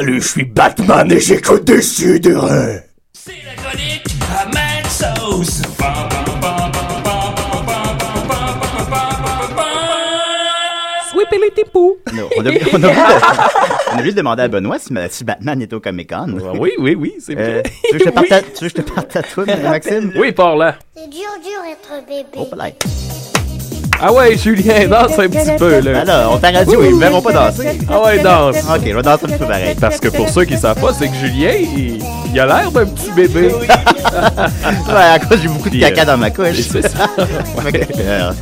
Salut, 0.00 0.20
je 0.22 0.28
suis 0.28 0.44
Batman 0.44 1.12
et 1.12 1.20
j'écoute 1.20 1.64
des 1.64 1.82
sidérés. 1.82 2.80
C'est 3.12 3.32
la 3.46 3.54
chronique 3.62 4.06
à 4.34 4.46
Mad 4.46 4.86
Sauce. 4.88 5.60
Non, 12.12 12.28
on, 12.36 12.46
a, 12.46 12.50
on, 12.72 12.82
a, 12.84 12.88
on 13.92 13.94
a 13.94 13.98
oublié 13.98 14.12
de 14.12 14.16
demander 14.16 14.42
à 14.42 14.48
Benoît 14.48 14.78
si, 14.78 14.92
si 15.10 15.24
Batman 15.24 15.60
était 15.62 15.74
au 15.74 15.80
Comic 15.80 16.10
Con. 16.10 16.26
Oui, 16.58 16.72
oui, 16.78 16.94
oui, 16.98 17.14
c'est 17.20 17.36
Euh, 17.38 17.60
vrai. 17.60 17.62
tu 17.84 17.92
veux 17.92 17.98
que 17.98 18.04
je 18.04 18.10
te 18.10 18.14
parte 18.14 18.26
Oui. 18.30 18.36
à- 18.36 18.42
tu 18.42 18.64
veux 18.64 18.70
que 18.70 18.76
je 18.76 18.82
te 18.82 18.90
parte 18.90 19.16
à 19.16 19.22
toi, 19.22 19.44
Maxime? 19.62 20.12
Oui, 20.16 20.32
par 20.32 20.56
là. 20.56 20.76
C'est 20.96 21.08
dur, 21.08 21.28
dur 21.42 21.60
être 21.70 22.06
bébé. 22.06 22.26
Oh, 22.36 22.48
là. 22.56 22.66
Ah 24.02 24.12
ouais, 24.12 24.36
Julien, 24.36 24.86
danse 24.88 25.18
un 25.18 25.28
petit 25.28 25.56
peu, 25.58 25.80
là. 25.80 26.04
Là, 26.04 26.28
on 26.30 26.38
t'a 26.38 26.50
radio, 26.50 26.82
ils 26.84 26.94
me 26.94 27.00
verront 27.00 27.20
pas 27.20 27.32
danser. 27.32 27.78
Ah 27.88 28.02
ouais, 28.02 28.18
danse. 28.20 28.56
Ok, 28.68 28.80
je 28.86 28.94
vais 28.96 29.02
danser 29.02 29.24
un 29.24 29.28
petit 29.28 29.38
peu 29.38 29.46
pareil. 29.46 29.74
Parce 29.80 30.00
que 30.00 30.08
pour 30.08 30.28
ceux 30.28 30.44
qui 30.44 30.56
savent 30.56 30.80
pas, 30.80 30.92
c'est 30.92 31.08
que 31.08 31.14
Julien, 31.14 31.52
il, 31.54 32.02
il 32.32 32.40
a 32.40 32.46
l'air 32.46 32.70
d'un 32.72 32.86
petit 32.86 33.10
bébé. 33.12 33.48
ouais, 33.54 34.94
à 34.94 35.18
cause 35.18 35.38
j'ai 35.42 35.48
beaucoup 35.48 35.64
de 35.68 35.70
Puis, 35.70 35.80
caca 35.80 36.02
euh, 36.02 36.04
dans 36.06 36.16
ma 36.18 36.30
couche. 36.30 36.60
c'est 36.60 36.82
ça. 36.88 37.06
Euh, 38.00 38.32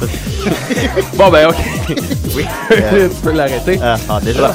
Bon, 1.16 1.31
ben, 1.31 1.49
ok. 1.49 1.57
oui. 2.37 2.44
tu 2.71 3.09
peux 3.23 3.33
l'arrêter. 3.33 3.79
Ah, 3.83 3.97
ah, 4.09 4.21
déjà. 4.23 4.55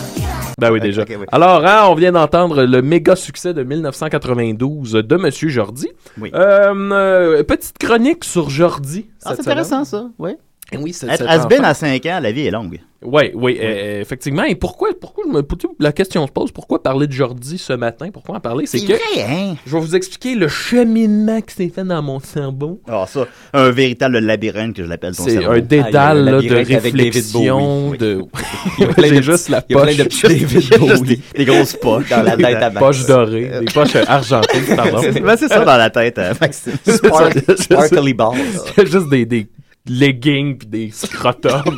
Ben 0.60 0.72
oui, 0.72 0.80
déjà. 0.80 1.04
oui. 1.08 1.26
Alors, 1.32 1.66
hein, 1.66 1.84
on 1.90 1.96
vient 1.96 2.12
d'entendre 2.12 2.64
le 2.64 2.82
méga 2.82 3.16
succès 3.16 3.54
de 3.54 3.64
1992 3.64 4.94
de 4.94 5.16
Monsieur 5.18 5.50
Jordi. 5.50 5.90
Oui. 6.20 6.32
Euh, 6.34 6.74
euh, 6.92 7.44
petite 7.44 7.78
chronique 7.78 8.24
sur 8.24 8.50
Jordi. 8.50 9.08
Ah, 9.26 9.34
c'est 9.36 9.42
intéressant, 9.42 9.84
ça. 9.84 10.06
Oui. 10.20 10.32
Oui, 10.80 10.96
Être 11.08 11.28
has-been 11.28 11.60
enfant. 11.60 11.70
à 11.70 11.74
5 11.76 12.06
ans, 12.08 12.20
la 12.22 12.32
vie 12.32 12.48
est 12.48 12.52
longue. 12.52 12.80
Oui, 13.06 13.32
oui, 13.36 13.60
euh, 13.62 14.00
effectivement. 14.00 14.44
Et 14.44 14.56
pourquoi, 14.56 14.90
pourquoi 15.00 15.26
je 15.28 15.32
me, 15.32 15.44
la 15.80 15.92
question 15.92 16.26
se 16.26 16.32
pose, 16.32 16.52
pourquoi 16.54 16.82
parler 16.82 17.06
de 17.06 17.12
Jordi 17.12 17.58
ce 17.58 17.74
matin? 17.74 18.10
Pourquoi 18.14 18.38
en 18.38 18.40
parler? 18.40 18.66
C'est 18.66 18.80
que 18.80 18.94
vrai, 18.94 19.24
hein? 19.30 19.56
je 19.68 19.74
vais 19.76 19.80
vous 19.82 19.94
expliquer 19.96 20.36
le 20.36 20.48
cheminement 20.48 21.42
qui 21.42 21.54
s'est 21.54 21.68
fait 21.70 21.84
dans 21.84 22.02
mon 22.02 22.20
cerveau. 22.22 22.80
Ah, 22.88 23.04
ça, 23.08 23.28
un 23.54 23.70
véritable 23.72 24.20
labyrinthe 24.20 24.74
que 24.78 24.84
je 24.84 24.88
l'appelle 24.88 25.16
ton 25.16 25.26
C'est 25.26 25.32
cerveau. 25.32 25.52
un 25.52 25.60
dédale 25.60 25.94
Ah, 25.96 26.32
là, 26.32 26.42
de 26.42 26.56
réflexion, 26.56 27.92
de... 27.92 28.22
Il 28.80 28.86
y 28.86 28.88
a 28.88 28.88
plein 28.94 29.10
de 29.10 29.14
J'ai 29.16 29.20
petits- 29.20 29.24
juste 29.32 29.50
la 29.50 29.64
il 29.70 29.76
y 29.76 29.78
a 29.78 29.82
plein 29.82 29.88
poche, 29.88 29.98
de 29.98 30.04
petits 30.06 30.22
David 30.24 30.80
Bowie. 30.80 31.02
des, 31.02 31.20
des 31.40 31.46
grosses 31.46 31.76
poches. 31.76 32.10
Dans 32.10 32.24
la 32.24 32.38
tête 32.38 32.56
à 32.56 32.70
Max. 32.70 32.80
poche 32.80 33.06
dorée, 33.06 33.52
des 33.60 33.66
poches 33.74 33.96
argentées, 34.08 34.60
pardon. 34.76 35.02
C'est 35.38 35.48
ça 35.50 35.66
dans 35.66 35.78
la 35.78 35.90
tête, 35.90 36.18
hein, 36.20 36.32
Maxime. 36.40 36.74
Ça. 36.86 37.56
Sparkly 37.58 38.14
balls. 38.14 38.38
Juste 38.86 39.10
des, 39.10 39.26
des 39.26 39.48
leggings 39.88 40.58
puis 40.58 40.68
des 40.68 40.90
scrotums. 40.92 41.78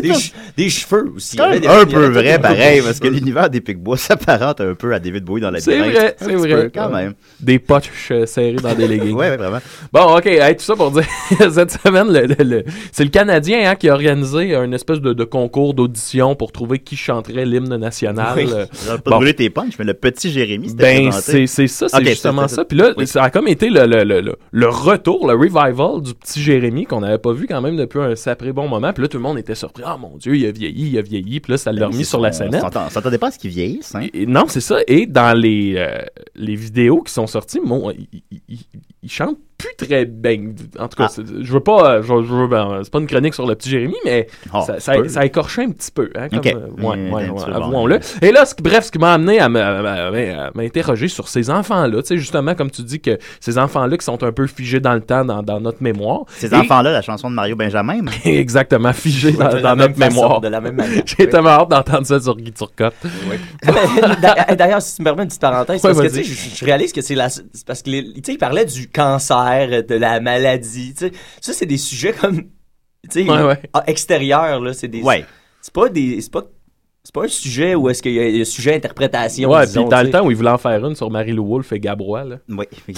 Des, 0.00 0.14
che- 0.14 0.32
des 0.56 0.70
cheveux 0.70 1.12
aussi. 1.14 1.36
Il 1.36 1.40
y 1.40 1.42
avait 1.42 1.66
un 1.66 1.84
peu 1.84 2.06
avait 2.06 2.22
vrai, 2.22 2.38
pareil, 2.38 2.80
parce 2.80 2.98
que 3.00 3.06
l'univers 3.06 3.50
des 3.50 3.60
Picbois 3.60 3.96
s'apparente 3.98 4.62
un 4.62 4.74
peu 4.74 4.94
à 4.94 4.98
David 4.98 5.24
Bowie 5.24 5.42
dans 5.42 5.50
la 5.50 5.60
C'est 5.60 5.78
vrai, 5.78 6.16
c'est 6.18 6.34
vrai. 6.36 6.70
Quand 6.74 6.88
même. 6.88 7.12
Des 7.38 7.58
poches 7.58 7.90
euh, 8.10 8.24
serrées 8.24 8.54
dans 8.54 8.74
des 8.74 8.88
leggings. 8.88 9.12
Ouais, 9.18 9.36
vraiment. 9.36 9.58
Bon, 9.92 10.16
ok, 10.16 10.24
hey, 10.24 10.56
tout 10.56 10.62
ça 10.62 10.74
pour 10.74 10.90
dire, 10.90 11.04
cette 11.52 11.72
semaine, 11.72 12.10
le, 12.10 12.26
le- 12.26 12.44
le- 12.44 12.64
c'est 12.92 13.04
le 13.04 13.10
Canadien 13.10 13.70
hein, 13.70 13.74
qui 13.74 13.90
a 13.90 13.92
organisé 13.92 14.54
un 14.54 14.72
espèce 14.72 15.00
de, 15.02 15.12
de 15.12 15.24
concours 15.24 15.74
d'audition 15.74 16.34
pour 16.34 16.50
trouver 16.50 16.78
qui 16.78 16.96
chanterait 16.96 17.44
l'hymne 17.44 17.76
national. 17.76 18.32
Oui. 18.38 18.48
Euh, 18.50 18.64
pas 19.04 19.10
Bon. 19.10 19.16
brûlé 19.16 19.34
tes 19.34 19.50
punchs, 19.50 19.74
mais 19.78 19.84
le 19.84 19.92
petit 19.94 20.30
Jérémy 20.30 20.72
Ben, 20.74 21.12
c'est 21.12 21.46
c'est 21.46 21.68
ça, 21.68 21.88
c'est 21.90 22.04
justement 22.06 22.48
ça. 22.48 22.64
Puis 22.64 22.78
là, 22.78 22.94
oui. 22.96 23.06
ça 23.06 23.24
a 23.24 23.28
comme 23.30 23.48
été 23.48 23.68
le, 23.68 23.84
le, 23.86 24.04
le, 24.04 24.22
le- 24.22 24.36
le 24.50 24.68
retour, 24.68 25.26
le 25.30 25.34
revival 25.34 26.00
du 26.02 26.14
petit 26.14 26.40
Jérémy 26.42 26.86
qu'on 26.86 27.02
pas 27.18 27.32
vu 27.32 27.46
quand 27.46 27.60
même 27.60 27.76
depuis 27.76 28.00
un 28.00 28.14
sacré 28.16 28.52
bon 28.52 28.68
moment. 28.68 28.92
Puis 28.92 29.02
là, 29.02 29.08
tout 29.08 29.16
le 29.18 29.22
monde 29.22 29.38
était 29.38 29.54
surpris. 29.54 29.82
Ah 29.86 29.96
mon 29.98 30.16
Dieu, 30.16 30.36
il 30.36 30.46
a 30.46 30.50
vieilli, 30.52 30.90
il 30.90 30.98
a 30.98 31.02
vieilli. 31.02 31.40
Puis 31.40 31.52
là, 31.52 31.58
ça 31.58 31.72
l'a 31.72 31.86
remis 31.86 32.04
sur 32.04 32.20
la 32.20 32.32
scène. 32.32 32.50
On 32.54 32.90
s'entendait 32.90 33.18
pas 33.18 33.28
à 33.28 33.30
ce 33.30 33.38
qu'il 33.38 33.50
vieillisse, 33.50 33.94
hein? 33.94 34.06
Et- 34.14 34.26
non, 34.26 34.44
c'est 34.48 34.60
ça. 34.60 34.78
Et 34.86 35.06
dans 35.06 35.36
les, 35.38 35.74
euh, 35.76 35.98
les 36.36 36.54
vidéos 36.54 37.02
qui 37.02 37.12
sont 37.12 37.26
sorties, 37.26 37.60
bon, 37.64 37.90
il, 37.90 38.08
il- 38.48 39.10
chante 39.10 39.38
plus 39.56 39.74
très 39.88 40.04
bien. 40.04 40.52
En 40.78 40.86
tout 40.86 40.96
cas, 40.98 41.08
Ah. 41.16 41.22
je 41.40 41.52
veux 41.52 41.60
pas. 41.60 41.94
euh, 41.94 42.02
Je, 42.02 42.08
je 42.08 42.12
veux, 42.34 42.46
ben, 42.46 42.80
c'est 42.84 42.92
pas 42.92 42.98
une 43.00 43.06
chronique 43.06 43.32
sur 43.34 43.46
le 43.46 43.54
petit 43.54 43.70
Jérémy, 43.70 43.96
mais 44.04 44.26
Oh, 44.54 44.60
ça, 44.66 44.78
ça, 44.80 44.92
ça 45.08 45.20
a 45.20 45.24
écorché 45.24 45.62
un 45.62 45.70
petit 45.70 45.90
peu. 45.90 46.10
Hein, 46.14 46.28
comme, 46.28 46.40
euh, 46.46 46.86
ouais, 46.86 46.96
Mm, 46.96 47.12
ouais, 47.14 47.28
ouais, 47.30 47.52
avouons-le. 47.54 47.98
bon. 47.98 48.04
Et 48.22 48.30
là, 48.30 48.44
ce, 48.44 48.54
qui- 48.54 48.62
bref, 48.62 48.84
ce 48.84 48.92
qui 48.92 48.98
m'a 48.98 49.14
amené 49.14 49.40
à 49.40 49.48
m'interroger 50.54 51.08
sur 51.08 51.28
ces 51.28 51.50
enfants-là. 51.50 52.02
Tu 52.02 52.08
sais, 52.08 52.18
justement, 52.18 52.54
comme 52.54 52.70
tu 52.70 52.82
dis, 52.82 53.00
que 53.00 53.18
ces 53.40 53.58
enfants-là 53.58 53.96
qui 53.96 54.04
sont 54.04 54.22
un 54.22 54.32
peu 54.32 54.46
figés 54.46 54.80
dans 54.80 54.94
le 54.94 55.00
temps, 55.00 55.24
dans, 55.24 55.42
dans 55.42 55.60
notre 55.60 55.82
mémoire. 55.82 56.22
Ces 56.28 56.52
enfants-là, 56.54 56.92
la 56.92 57.02
chanson 57.08 57.28
de 57.30 57.34
Mario 57.34 57.56
Benjamin. 57.56 58.00
mais- 58.02 58.36
Exactement, 58.38 58.92
figés 58.92 59.32
dans, 59.32 59.48
De 59.48 59.54
la 59.56 59.60
dans 59.62 59.76
même 59.76 59.88
notre 59.88 59.98
façon, 59.98 60.14
mémoire. 60.22 60.40
De 60.40 60.48
la 60.48 60.60
même 60.60 60.74
manière. 60.76 61.02
J'ai 61.06 61.28
tellement 61.28 61.48
hâte 61.50 61.68
d'entendre 61.70 62.06
ça 62.06 62.20
sur 62.20 62.36
Guy 62.36 62.52
Turcotte. 62.52 62.94
D'a- 64.22 64.54
D'ailleurs, 64.54 64.82
si 64.82 64.96
tu 64.96 65.02
me 65.02 65.04
permets 65.04 65.22
une 65.22 65.28
petite 65.28 65.40
parenthèse, 65.40 65.76
Ouais, 65.84 65.90
parce 65.94 65.98
que 66.06 66.12
vas-y. 66.12 66.22
tu 66.22 66.28
sais, 66.34 66.50
je, 66.50 66.56
je 66.56 66.64
réalise 66.64 66.92
que 66.92 67.00
c'est 67.00 67.14
la, 67.14 67.28
parce 67.66 67.82
que 67.82 67.90
les- 67.90 68.12
tu 68.14 68.20
sais, 68.24 68.32
il 68.34 68.38
parlait 68.38 68.64
du 68.64 68.88
cancer, 68.88 69.82
de 69.84 69.94
la 69.94 70.20
maladie, 70.20 70.94
tu 70.94 71.06
sais, 71.06 71.12
ça 71.40 71.52
c'est 71.52 71.66
des 71.66 71.76
sujets 71.78 72.12
comme, 72.12 72.42
tu 72.42 73.24
sais, 73.24 73.28
Ouais, 73.28 73.42
ouais. 73.42 73.60
ah, 73.72 73.82
extérieurs 73.86 74.60
là, 74.60 74.72
c'est 74.72 74.88
des, 74.88 75.02
Ouais. 75.02 75.24
c'est 75.60 75.72
pas 75.72 75.88
des, 75.88 76.20
c'est 76.20 76.32
pas, 76.32 76.42
c'est 77.08 77.14
pas 77.14 77.24
un 77.24 77.28
sujet 77.28 77.74
où 77.74 77.88
est-ce 77.88 78.02
qu'il 78.02 78.12
y 78.12 78.18
a 78.38 78.42
un 78.42 78.44
sujet 78.44 78.74
interprétation. 78.74 79.48
Ouais, 79.50 79.64
disons, 79.64 79.84
puis 79.84 79.88
dans 79.88 80.02
le 80.02 80.10
temps 80.10 80.26
où 80.26 80.30
il 80.30 80.36
voulait 80.36 80.50
en 80.50 80.58
faire 80.58 80.84
une 80.84 80.94
sur 80.94 81.10
Marie-Lou 81.10 81.42
Wolfe 81.46 81.72
et 81.72 81.80
Gabrois, 81.80 82.22
là. 82.24 82.36
Oui. 82.50 82.66
ok. 82.70 82.76
Il 82.86 82.94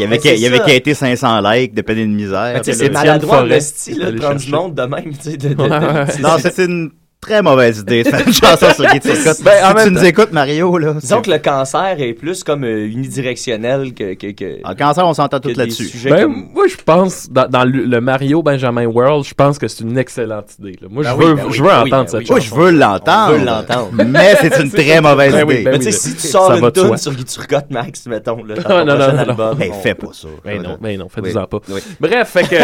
y 0.00 0.04
avait, 0.04 0.16
Ben, 0.16 0.20
c'est 0.22 0.34
il 0.36 0.40
y 0.42 0.46
avait 0.46 0.58
ça. 0.58 0.64
qui 0.64 0.70
a 0.72 0.74
été 0.74 0.92
500 0.92 1.40
likes 1.40 1.72
de 1.72 1.80
peine 1.80 1.96
et 1.96 2.02
de 2.06 2.10
misère. 2.12 2.60
Ben, 2.62 2.62
c'est 2.62 2.90
maladroit 2.90 3.46
esti, 3.48 3.94
là, 3.94 4.12
de 4.12 4.18
prendre 4.18 4.38
du 4.38 4.50
monde 4.50 4.74
de 4.74 4.82
même, 4.82 5.16
tu 5.16 5.30
sais, 5.30 5.36
de, 5.38 5.48
de- 5.48 5.54
de- 5.54 5.62
Ouais, 5.62 5.70
ouais. 5.70 6.06
c'est- 6.10 6.20
Non, 6.20 6.36
c'est 6.38 6.58
une 6.66 6.90
très 7.24 7.42
mauvaise 7.42 7.78
idée 7.80 8.02
de 8.04 8.10
faire 8.10 8.26
une 8.26 8.32
chanson 8.32 8.66
sur 8.74 8.84
Guy 8.86 9.00
Turcotte. 9.00 9.42
Ben, 9.42 9.64
en 9.64 9.68
si 9.70 9.74
même 9.76 9.88
tu 9.88 9.94
nous 9.94 10.04
écoutes, 10.04 10.32
Mario, 10.32 10.76
là. 10.78 10.94
Disons 11.00 11.22
que 11.22 11.30
le 11.30 11.38
cancer 11.38 11.96
est 11.98 12.12
plus 12.12 12.44
comme 12.44 12.64
euh, 12.64 12.86
unidirectionnel 12.86 13.94
que, 13.94 14.14
que, 14.14 14.32
que, 14.32 14.58
En 14.64 14.74
cancer, 14.74 15.06
on 15.06 15.14
s'entend 15.14 15.40
tout 15.40 15.48
des 15.48 15.54
là-dessus. 15.54 15.90
Ben, 16.08 16.22
comme- 16.24 16.48
moi, 16.54 16.64
je 16.68 16.76
pense, 16.84 17.28
dans, 17.30 17.48
dans 17.48 17.64
le, 17.64 17.84
le 17.84 18.00
Mario 18.00 18.42
Benjamin 18.42 18.86
World, 18.86 19.24
je 19.24 19.34
pense 19.34 19.58
que 19.58 19.68
c'est 19.68 19.82
une 19.84 19.96
excellente 19.98 20.46
idée. 20.58 20.76
là. 20.82 20.88
Moi, 20.90 21.02
Ben 21.04 21.10
je 21.10 21.16
oui, 21.16 21.24
veux, 21.24 21.34
ben 21.34 21.42
oui, 21.46 21.52
je 21.52 21.62
veux 21.62 21.68
ben 21.68 21.82
oui, 21.84 21.88
entendre 21.92 22.04
ben 22.04 22.08
cette 22.10 22.20
oui. 22.20 22.26
Moi, 22.30 22.40
je 22.40 22.54
veux 22.54 22.70
l'entendre. 22.70 23.34
On 23.34 23.38
veut 23.38 23.44
l'entendre. 23.44 23.90
Mais 24.06 24.36
c'est 24.40 24.60
une 24.62 24.70
très 24.84 25.00
mauvaise 25.00 25.32
Ben 25.32 25.44
idée. 25.44 25.62
ben 25.64 25.70
Mais 25.72 25.78
oui, 25.78 25.84
tu 25.86 25.92
sais, 25.92 25.98
si 25.98 26.14
tu 26.14 26.26
sors 26.26 26.52
une 26.52 26.70
tune 26.72 26.96
sur 26.96 27.12
Guy 27.14 27.24
Turcotte, 27.24 27.70
Max, 27.70 28.06
mettons, 28.06 28.44
là, 28.44 28.54
dans 28.56 28.62
Non, 28.62 28.68
ton 28.68 28.84
non, 28.84 28.98
non, 28.98 29.18
album, 29.18 29.62
Hey, 29.62 29.70
on- 29.72 29.80
fais 29.80 29.94
pas 29.94 30.08
ça. 30.12 30.28
Ben 30.44 30.62
non, 30.62 30.76
ben 30.80 30.98
non, 30.98 31.08
faites-en 31.08 31.40
Oui. 31.40 31.46
pas. 31.50 31.58
Bref, 32.00 32.28
fait 32.28 32.42
que. 32.42 32.54
euh, 32.54 32.58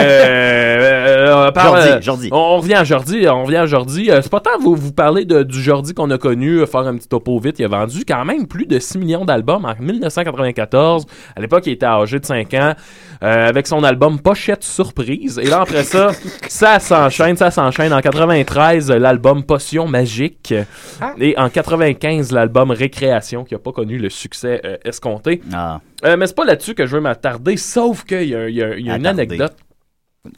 euh, 1.49 1.51
Jordi, 1.55 2.05
Jordi. 2.05 2.29
On, 2.33 2.57
revient 2.59 2.75
à 2.75 2.85
Jordi, 2.85 3.27
on 3.29 3.45
revient 3.45 3.57
à 3.57 3.67
Jordi. 3.67 4.11
C'est 4.23 4.29
pas 4.31 4.41
vous, 4.61 4.75
vous 4.75 4.93
parler 4.93 5.25
de, 5.25 5.43
du 5.43 5.61
Jordi 5.63 5.95
qu'on 5.95 6.11
a 6.11 6.19
connu, 6.19 6.59
euh, 6.61 6.67
faire 6.67 6.81
un 6.81 6.97
petit 6.97 7.09
topo 7.09 7.39
vite? 7.39 7.59
Il 7.59 7.65
a 7.65 7.69
vendu 7.69 8.05
quand 8.07 8.25
même 8.25 8.47
plus 8.47 8.67
de 8.67 8.79
6 8.79 8.99
millions 8.99 9.25
d'albums 9.25 9.65
en 9.65 9.75
1994. 9.79 11.07
À 11.37 11.41
l'époque, 11.41 11.67
il 11.67 11.73
était 11.73 11.87
âgé 11.87 12.19
de 12.19 12.25
5 12.25 12.55
ans, 12.55 12.75
euh, 13.23 13.49
avec 13.49 13.67
son 13.67 13.85
album 13.85 14.19
Pochette 14.21 14.65
Surprise. 14.65 15.39
Et 15.43 15.47
là, 15.49 15.61
après 15.63 15.85
ça, 15.85 16.11
ça 16.49 16.79
s'enchaîne, 16.79 17.37
ça 17.37 17.51
s'enchaîne. 17.51 17.93
En 17.93 18.01
93, 18.01 18.91
euh, 18.91 18.99
l'album 18.99 19.45
Potion 19.45 19.87
Magique. 19.87 20.55
Et 21.19 21.37
en 21.39 21.49
95, 21.49 22.33
l'album 22.33 22.71
Récréation, 22.71 23.45
qui 23.45 23.55
a 23.55 23.59
pas 23.59 23.73
connu 23.73 23.99
le 23.99 24.11
succès 24.11 24.61
euh, 24.65 24.77
escompté. 24.85 25.43
Ah. 25.53 25.81
Euh, 26.05 26.17
mais 26.17 26.27
c'est 26.27 26.37
pas 26.37 26.45
là-dessus 26.45 26.75
que 26.75 26.87
je 26.87 26.95
veux 26.97 27.01
m'attarder, 27.03 27.57
sauf 27.57 28.05
qu'il 28.05 28.23
y 28.29 28.35
a, 28.35 28.49
il 28.49 28.55
y 28.55 28.63
a- 28.63 28.77
il 28.77 28.87
y 28.87 28.91
a 28.91 28.97
une 28.97 29.07
anecdote. 29.07 29.55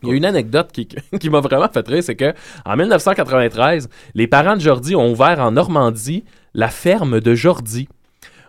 Il 0.02 0.08
y 0.08 0.12
a 0.12 0.14
une 0.14 0.24
anecdote 0.24 0.70
qui, 0.72 0.86
qui 1.20 1.30
m'a 1.30 1.40
vraiment 1.40 1.68
fait 1.68 1.86
rire, 1.86 2.02
c'est 2.02 2.14
que 2.14 2.32
en 2.64 2.76
1993, 2.76 3.88
les 4.14 4.26
parents 4.26 4.56
de 4.56 4.60
Jordi 4.60 4.94
ont 4.94 5.10
ouvert 5.10 5.40
en 5.40 5.52
Normandie 5.52 6.24
la 6.54 6.68
ferme 6.68 7.20
de 7.20 7.34
Jordi, 7.34 7.88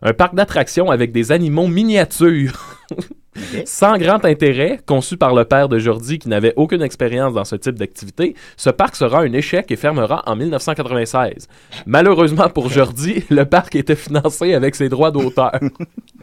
un 0.01 0.13
parc 0.13 0.35
d'attractions 0.35 0.91
avec 0.91 1.11
des 1.11 1.31
animaux 1.31 1.67
miniatures. 1.67 2.77
Sans 3.65 3.97
grand 3.97 4.23
intérêt, 4.25 4.79
conçu 4.85 5.17
par 5.17 5.33
le 5.33 5.45
père 5.45 5.67
de 5.69 5.79
Jordi 5.79 6.19
qui 6.19 6.29
n'avait 6.29 6.53
aucune 6.55 6.83
expérience 6.83 7.33
dans 7.33 7.45
ce 7.45 7.55
type 7.55 7.79
d'activité, 7.79 8.35
ce 8.57 8.69
parc 8.69 8.95
sera 8.95 9.21
un 9.21 9.33
échec 9.33 9.71
et 9.71 9.75
fermera 9.75 10.21
en 10.27 10.35
1996. 10.35 11.47
Malheureusement 11.87 12.49
pour 12.49 12.69
Jordi, 12.69 13.23
le 13.29 13.45
parc 13.45 13.75
était 13.75 13.95
financé 13.95 14.53
avec 14.53 14.75
ses 14.75 14.89
droits 14.89 15.09
d'auteur. 15.09 15.53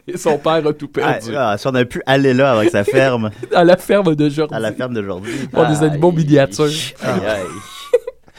Et 0.07 0.17
son 0.17 0.37
père 0.37 0.65
a 0.67 0.73
tout 0.73 0.89
Ah, 0.97 1.13
perdu. 1.13 1.35
ah, 1.37 1.55
si 1.57 1.67
on 1.67 1.75
a 1.75 1.85
pu 1.85 2.01
aller 2.05 2.33
là 2.33 2.53
avec 2.53 2.69
sa 2.71 2.83
ferme, 2.83 3.29
À 3.53 3.63
la 3.63 3.77
ferme 3.77 4.15
de 4.15 4.29
Jordi. 4.29 4.53
à 4.53 4.59
la 4.59 4.71
ferme 4.71 4.93
d'aujourd'hui. 4.93 5.33
Pour 5.51 5.65
des 5.67 5.83
animaux 5.83 6.11
miniatures. 6.11 6.65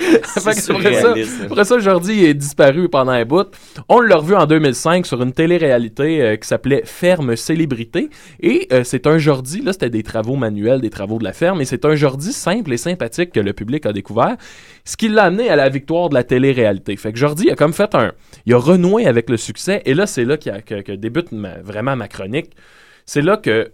après, 0.75 0.95
ça, 1.01 1.15
après 1.51 1.65
ça, 1.65 1.79
Jordi 1.79 2.25
est 2.25 2.35
disparu 2.35 2.89
pendant 2.89 3.13
un 3.13 3.25
bout. 3.25 3.47
On 3.89 4.01
l'a 4.01 4.17
revu 4.17 4.35
en 4.35 4.47
2005 4.47 5.07
sur 5.07 5.23
une 5.23 5.33
télé-réalité 5.33 6.23
euh, 6.23 6.37
qui 6.37 6.47
s'appelait 6.49 6.83
Ferme 6.85 7.37
Célébrité. 7.37 8.11
Et 8.41 8.69
euh, 8.73 8.85
c'est 8.85 9.07
un 9.07 9.19
Jordi, 9.19 9.61
là 9.63 9.73
c'était 9.73 9.91
des 9.91 10.03
travaux 10.03 10.37
manuels, 10.37 10.81
des 10.81 10.91
travaux 10.91 11.19
de 11.19 11.25
la 11.25 11.33
ferme, 11.33 11.61
et 11.61 11.65
c'est 11.65 11.85
un 11.85 11.95
Jordi 11.95 12.33
simple 12.33 12.73
et 12.73 12.77
sympathique 12.77 13.33
que 13.33 13.41
le 13.41 13.53
public 13.53 13.87
a 13.87 13.93
découvert, 13.93 14.37
ce 14.85 14.97
qui 14.97 15.09
l'a 15.09 15.25
amené 15.25 15.49
à 15.49 15.57
la 15.57 15.69
victoire 15.69 16.09
de 16.09 16.15
la 16.15 16.25
télé-réalité. 16.25 16.97
Fait 16.97 17.13
que 17.13 17.19
Jordi 17.19 17.51
a 17.51 17.55
comme 17.57 17.73
fait 17.73 17.95
un... 17.95 18.13
Il 18.47 18.55
a 18.55 18.59
renoué 18.59 19.07
avec 19.07 19.31
le 19.31 19.37
succès, 19.37 19.83
et 19.85 19.95
là 19.95 20.07
c'est 20.07 20.25
là 20.25 20.35
a- 20.47 20.61
que, 20.61 20.81
que 20.83 20.93
débute 20.93 21.33
ma- 21.33 21.59
vraiment 21.59 21.97
ma 21.97 22.09
chronique. 22.09 22.51
C'est 23.07 23.23
là 23.23 23.37
que 23.37 23.71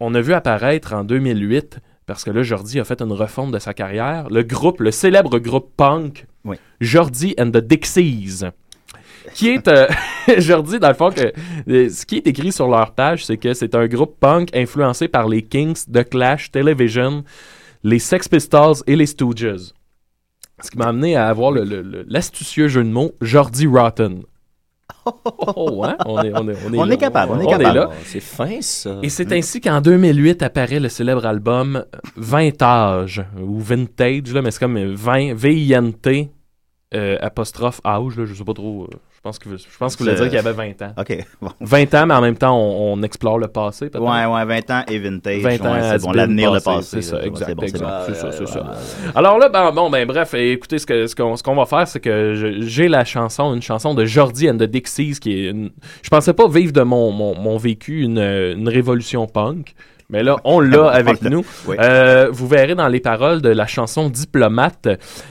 on 0.00 0.14
a 0.14 0.20
vu 0.20 0.32
apparaître 0.34 0.92
en 0.92 1.02
2008, 1.04 1.78
parce 2.12 2.24
que 2.24 2.30
là, 2.30 2.42
Jordi 2.42 2.78
a 2.80 2.84
fait 2.84 3.00
une 3.02 3.12
refonte 3.12 3.52
de 3.52 3.58
sa 3.58 3.74
carrière, 3.74 4.28
le 4.30 4.42
groupe, 4.42 4.80
le 4.80 4.90
célèbre 4.90 5.38
groupe 5.38 5.70
punk, 5.76 6.26
Oui. 6.44 6.56
Jordi 6.80 7.34
and 7.38 7.50
the 7.50 7.58
Dixies. 7.58 8.44
qui 9.34 9.50
est, 9.50 9.68
euh, 9.68 9.86
Jordi, 10.38 10.78
dans 10.78 10.88
le 10.88 10.94
fond, 10.94 11.10
que, 11.10 11.32
euh, 11.70 11.88
ce 11.88 12.04
qui 12.04 12.16
est 12.16 12.26
écrit 12.26 12.52
sur 12.52 12.68
leur 12.68 12.92
page, 12.92 13.24
c'est 13.24 13.36
que 13.36 13.54
c'est 13.54 13.74
un 13.74 13.86
groupe 13.86 14.16
punk 14.18 14.48
influencé 14.54 15.08
par 15.08 15.28
les 15.28 15.42
Kings, 15.42 15.84
The 15.92 16.08
Clash, 16.08 16.50
Television, 16.50 17.22
les 17.84 17.98
Sex 18.00 18.28
Pistols 18.28 18.76
et 18.86 18.96
les 18.96 19.06
Stooges. 19.06 19.72
Ce 20.62 20.70
qui 20.70 20.78
m'a 20.78 20.86
amené 20.88 21.16
à 21.16 21.28
avoir 21.28 21.50
le- 21.50 21.64
le- 21.64 21.82
le- 21.82 22.04
l'astucieux 22.08 22.68
jeu 22.68 22.84
de 22.84 22.88
mots 22.88 23.12
Jordi 23.20 23.66
Rotten. 23.66 24.22
Oh, 25.04 25.82
hein? 25.84 25.96
On 26.06 26.22
est, 26.22 26.32
on 26.32 26.48
est, 26.48 26.54
on 26.66 26.72
est, 26.74 26.78
On 26.78 26.84
là. 26.84 26.94
est 26.94 26.98
capable, 26.98 27.32
on 27.32 27.40
est 27.40 27.46
capable. 27.46 27.78
là. 27.78 27.90
C'est 28.04 28.20
fin, 28.20 28.60
ça. 28.60 28.98
Et 29.02 29.08
c'est 29.08 29.32
ainsi 29.32 29.60
qu'en 29.60 29.80
2008 29.80 30.42
apparaît 30.42 30.80
le 30.80 30.88
célèbre 30.88 31.26
album 31.26 31.84
Vintage, 32.16 33.24
ou 33.40 33.58
Vintage, 33.60 34.32
là, 34.32 34.42
mais 34.42 34.50
c'est 34.50 34.60
comme 34.60 34.78
20, 34.94 35.34
V-I-N-T, 35.34 36.30
euh, 36.94 37.16
apostrophe 37.20 37.80
âge, 37.84 38.16
là, 38.16 38.24
je 38.26 38.34
sais 38.34 38.44
pas 38.44 38.54
trop. 38.54 38.84
euh, 38.84 38.96
je 39.14 39.20
pense 39.22 39.38
que 39.38 39.48
je 39.56 39.78
pense 39.78 39.94
qu'il 39.94 40.04
voulait 40.04 40.16
C'est- 40.16 40.22
dire 40.28 40.30
qu'il 40.30 40.44
y 40.44 40.48
avait 40.48 40.74
20 40.74 40.82
ans. 40.82 40.92
OK, 40.98 41.16
bon. 41.40 41.50
20 41.60 41.94
ans, 41.94 42.06
mais 42.06 42.14
en 42.14 42.20
même 42.20 42.36
temps, 42.36 42.56
on, 42.58 42.94
on 42.94 43.02
explore 43.04 43.38
le 43.38 43.46
passé. 43.46 43.88
Ouais, 43.94 44.26
ouais, 44.26 44.44
20 44.44 44.70
ans 44.70 44.82
et 44.88 44.98
vintage. 44.98 45.42
20 45.42 45.60
ans, 45.64 45.72
ouais, 45.74 45.78
has 45.78 45.92
c'est 45.92 46.02
bon, 46.02 46.08
been 46.10 46.16
l'avenir, 46.16 46.52
le 46.52 46.60
passé. 46.60 47.00
C'est 47.00 47.02
ça, 47.02 47.22
exact. 47.22 47.46
C'est 47.46 47.54
bon, 47.54 47.68
ça, 48.14 48.32
c'est 48.32 48.46
ça. 48.48 48.72
Alors 49.14 49.38
là, 49.38 49.48
ben, 49.48 49.70
bon, 49.70 49.90
ben 49.90 50.06
bref, 50.08 50.34
écoutez, 50.34 50.78
ce 50.78 51.14
qu'on 51.14 51.36
ce 51.36 51.42
qu'on 51.42 51.54
va 51.54 51.66
faire, 51.66 51.86
c'est 51.86 52.00
que 52.00 52.58
j'ai 52.62 52.88
la 52.88 53.04
chanson, 53.04 53.54
une 53.54 53.62
chanson 53.62 53.94
de 53.94 54.04
Jordi 54.04 54.50
and 54.50 54.56
the 54.56 54.64
Dixies, 54.64 55.20
qui 55.20 55.32
est 55.46 55.50
une... 55.50 55.70
Je 56.02 56.10
pensais 56.10 56.32
pas 56.32 56.48
vivre 56.48 56.72
de 56.72 56.82
mon, 56.82 57.12
mon, 57.12 57.36
mon 57.38 57.56
vécu 57.58 58.02
une, 58.02 58.18
une 58.18 58.68
révolution 58.68 59.26
punk. 59.26 59.74
Mais 60.12 60.22
là, 60.22 60.36
on 60.44 60.60
l'a 60.60 60.88
avec 60.90 61.22
nous. 61.22 61.44
Oui. 61.66 61.76
Euh, 61.80 62.28
vous 62.30 62.46
verrez 62.46 62.74
dans 62.74 62.88
les 62.88 63.00
paroles 63.00 63.40
de 63.40 63.48
la 63.48 63.66
chanson 63.66 64.10
Diplomate. 64.10 64.88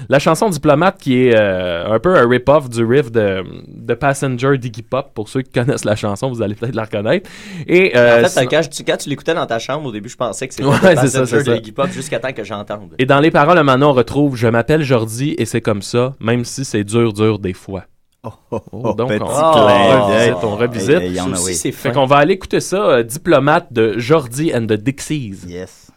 La 0.09 0.17
chanson 0.17 0.49
Diplomate 0.49 0.97
qui 0.99 1.27
est 1.27 1.35
euh, 1.35 1.85
un 1.93 1.99
peu 1.99 2.15
un 2.17 2.27
rip-off 2.27 2.67
du 2.67 2.83
riff 2.83 3.11
de, 3.11 3.43
de 3.67 3.93
Passenger 3.93 4.57
d'Iggy 4.57 4.81
Pop. 4.81 5.11
Pour 5.13 5.29
ceux 5.29 5.43
qui 5.43 5.51
connaissent 5.51 5.85
la 5.85 5.95
chanson, 5.95 6.29
vous 6.31 6.41
allez 6.41 6.55
peut-être 6.55 6.75
la 6.75 6.85
reconnaître. 6.85 7.29
Et, 7.67 7.95
euh, 7.95 8.25
en 8.25 8.27
fait, 8.27 8.47
quand, 8.47 8.61
tu, 8.69 8.83
quand 8.83 8.97
tu 8.97 9.09
l'écoutais 9.09 9.35
dans 9.35 9.45
ta 9.45 9.59
chambre, 9.59 9.87
au 9.87 9.91
début, 9.91 10.09
je 10.09 10.17
pensais 10.17 10.47
que 10.47 10.53
c'était 10.55 10.67
Ouais, 10.67 10.79
Passenger 10.95 11.25
c'est 11.27 11.43
ça. 11.43 11.51
de 11.51 11.57
Iggy 11.57 11.71
Pop 11.71 11.89
jusqu'à 11.91 12.19
temps 12.19 12.33
que 12.33 12.43
j'entende. 12.43 12.95
Et 12.97 13.05
dans 13.05 13.19
les 13.19 13.29
paroles, 13.31 13.61
maintenant, 13.61 13.91
on 13.91 13.93
retrouve 13.93 14.35
Je 14.35 14.47
m'appelle 14.47 14.81
Jordi 14.81 15.35
et 15.37 15.45
c'est 15.45 15.61
comme 15.61 15.83
ça, 15.83 16.15
même 16.19 16.43
si 16.43 16.65
c'est 16.65 16.83
dur, 16.83 17.13
dur 17.13 17.37
des 17.37 17.53
fois. 17.53 17.83
Oh, 18.23 18.93
donc, 18.93 19.09
petit 19.09 19.21
on, 19.23 19.25
clin 19.25 19.99
on 19.99 20.05
revisite, 20.07 20.43
on 20.43 20.55
revisite. 20.55 21.15
Y 21.15 21.19
en 21.19 21.33
a, 21.33 21.39
oui. 21.39 21.55
Fait 21.55 21.71
fin. 21.71 21.91
qu'on 21.91 22.05
va 22.05 22.17
aller 22.17 22.33
écouter 22.33 22.59
ça, 22.59 22.83
euh, 22.83 23.03
Diplomate 23.03 23.73
de 23.73 23.97
Jordi 23.97 24.53
and 24.55 24.67
the 24.67 24.73
Dixies. 24.73 25.45
Yes. 25.47 25.91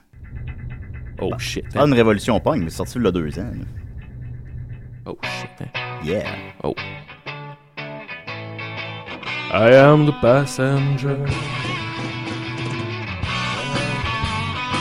Oh 1.20 1.30
shit. 1.38 1.72
Pas 1.72 1.82
hein. 1.82 1.86
une 1.86 1.94
révolution 1.94 2.38
punk, 2.40 2.62
mais 2.64 2.70
sorti 2.70 2.98
il 2.98 3.04
y 3.04 3.06
a 3.06 3.10
deux 3.10 3.38
ans. 3.38 3.42
là. 3.42 3.64
Oh 5.06 5.18
shit. 5.22 5.50
hein. 5.60 5.66
Yeah. 6.04 6.24
Oh. 6.62 6.74
I 9.52 9.72
am 9.74 10.06
the 10.06 10.14
passenger. 10.20 11.18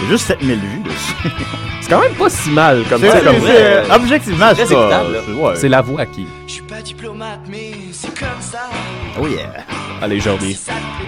Il 0.04 0.10
y 0.10 0.10
a 0.10 0.12
juste 0.12 0.28
7000 0.28 0.60
vues 0.60 0.80
dessus. 0.84 1.16
C'est 1.82 1.90
quand 1.90 2.00
même 2.02 2.14
pas 2.14 2.30
si 2.30 2.50
mal 2.50 2.84
comme 2.90 3.02
ça. 3.02 3.20
comme 3.22 3.36
c'est- 3.46 3.92
Objectivement, 3.92 4.54
Très 4.54 4.66
c'est 4.66 4.74
pas. 4.76 5.04
c'est- 5.56 5.70
la 5.70 5.82
voix 5.82 6.06
qui. 6.06 6.28
Je 6.48 6.54
suis 6.54 6.62
pas 6.64 6.82
diplomate, 6.82 7.40
mais 7.50 7.72
c'est 7.92 8.18
comme 8.18 8.42
ça. 8.42 8.70
Oh 9.22 9.28
yeah. 9.28 9.66
Allez, 10.02 10.20
Jordi. 10.22 10.58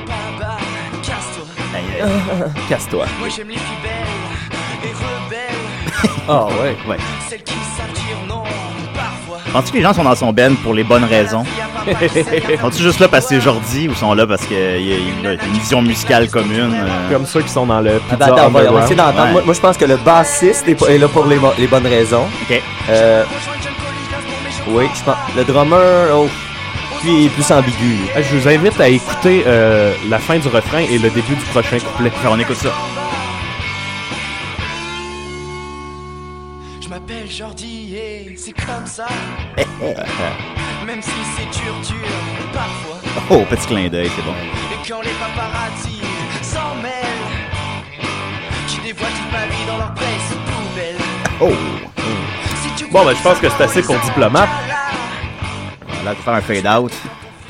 Bah, 0.08 0.58
casse-toi. 2.70 3.06
Moi 3.20 3.30
j'aime 3.30 3.48
les 3.50 3.54
filles 3.56 3.82
belles 3.84 4.90
et 4.90 4.94
rebelles. 4.94 6.12
Ah 6.28 6.46
ouais. 6.62 6.76
Ouais. 6.88 6.98
Celles 7.30 7.44
qui 7.44 7.54
savent 7.78 7.92
dire 7.94 8.18
non. 8.28 8.44
Penses-tu 9.56 9.72
que 9.72 9.78
les 9.78 9.84
gens 9.84 9.94
sont 9.94 10.04
dans 10.04 10.16
son 10.16 10.34
ben 10.34 10.54
pour 10.58 10.74
les 10.74 10.84
bonnes 10.84 11.06
raisons? 11.06 11.46
Sont-ils 12.60 12.84
juste 12.84 13.00
là 13.00 13.08
parce 13.08 13.26
que 13.28 13.36
c'est 13.36 13.40
Jordi 13.40 13.88
ou 13.88 13.96
sont 13.96 14.14
là 14.14 14.28
parce 14.28 14.46
qu'il 14.46 14.58
y 14.58 14.62
a 14.62 14.76
il 14.76 14.88
y 14.90 14.94
a 14.94 14.98
une 15.32 15.38
vision 15.54 15.82
musicale 15.82 16.30
commune? 16.30 16.74
euh? 16.76 17.10
Comme 17.10 17.26
ceux 17.26 17.42
qui 17.42 17.48
sont 17.48 17.66
dans 17.66 17.80
le 17.80 17.92
Attends, 17.92 18.04
Pizza 18.10 18.26
attends, 18.26 18.36
on 18.36 18.38
va, 18.38 18.44
on 18.48 18.52
va 18.52 18.60
Underground. 18.60 18.84
essayer 18.84 18.96
d'entendre. 18.98 19.24
Ouais. 19.24 19.32
Moi, 19.32 19.42
moi, 19.46 19.54
je 19.54 19.62
pense 19.62 19.78
que 19.78 19.86
le 19.86 19.96
bassiste 19.96 20.68
est, 20.68 20.82
est 20.90 20.98
là 20.98 21.08
pour 21.08 21.26
les, 21.26 21.68
bonnes 21.68 21.88
raisons. 21.88 22.26
Ok. 22.50 22.62
Euh, 22.90 23.24
oui, 24.72 24.90
je 24.94 25.04
pense. 25.06 25.16
Le 25.38 25.46
drummer, 25.46 26.10
oh, 26.14 26.28
est 27.08 27.30
plus 27.30 27.50
ambigu. 27.50 27.96
Ah, 28.14 28.22
Je 28.22 28.36
vous 28.36 28.50
invite 28.50 28.82
à 28.82 28.90
écouter 28.90 29.46
euh, 29.48 29.94
la 30.10 30.20
fin 30.20 30.38
du 30.38 30.50
refrain 30.50 30.80
et 30.80 30.98
le 30.98 31.10
début 31.12 31.34
du 31.34 31.46
prochain 31.52 31.78
couplet. 31.80 32.12
On 32.30 32.38
écoute 32.38 32.58
ça. 32.58 32.74
Je 36.82 36.90
m'appelle 36.90 37.32
Jordi 37.32 37.75
comme 38.66 38.86
ça. 38.86 39.08
Même 40.86 41.02
si 41.02 41.12
c'est 41.36 41.62
dur, 41.62 41.74
dur, 41.82 42.08
parfois. 42.54 42.98
Oh, 43.30 43.44
petit 43.50 43.68
clin 43.68 43.88
d'œil, 43.88 44.10
c'est 44.16 44.22
bon. 44.24 44.34
Et 44.34 44.88
quand 44.88 45.02
les 45.02 45.12
paparazzi 45.12 46.02
s'en 46.42 46.76
mêlent, 46.82 46.94
je 48.68 48.82
dévoile 48.82 49.12
toute 49.12 49.32
ma 49.32 49.46
vie 49.48 49.66
dans 49.68 49.78
leur 49.78 49.94
presse 49.94 50.34
poubelle. 50.46 50.96
Oh! 51.42 51.52
Si 52.62 52.70
tu 52.76 52.92
Bon, 52.92 53.04
ben, 53.06 53.16
je 53.16 53.22
pense 53.22 53.40
que 53.40 53.50
c'est 53.50 53.64
assez 53.64 53.82
pour 53.82 53.98
Diplomate. 54.00 54.50
Là, 56.04 56.14
tu 56.16 56.22
fais 56.22 56.32
un 56.32 56.42
fade-out. 56.42 56.92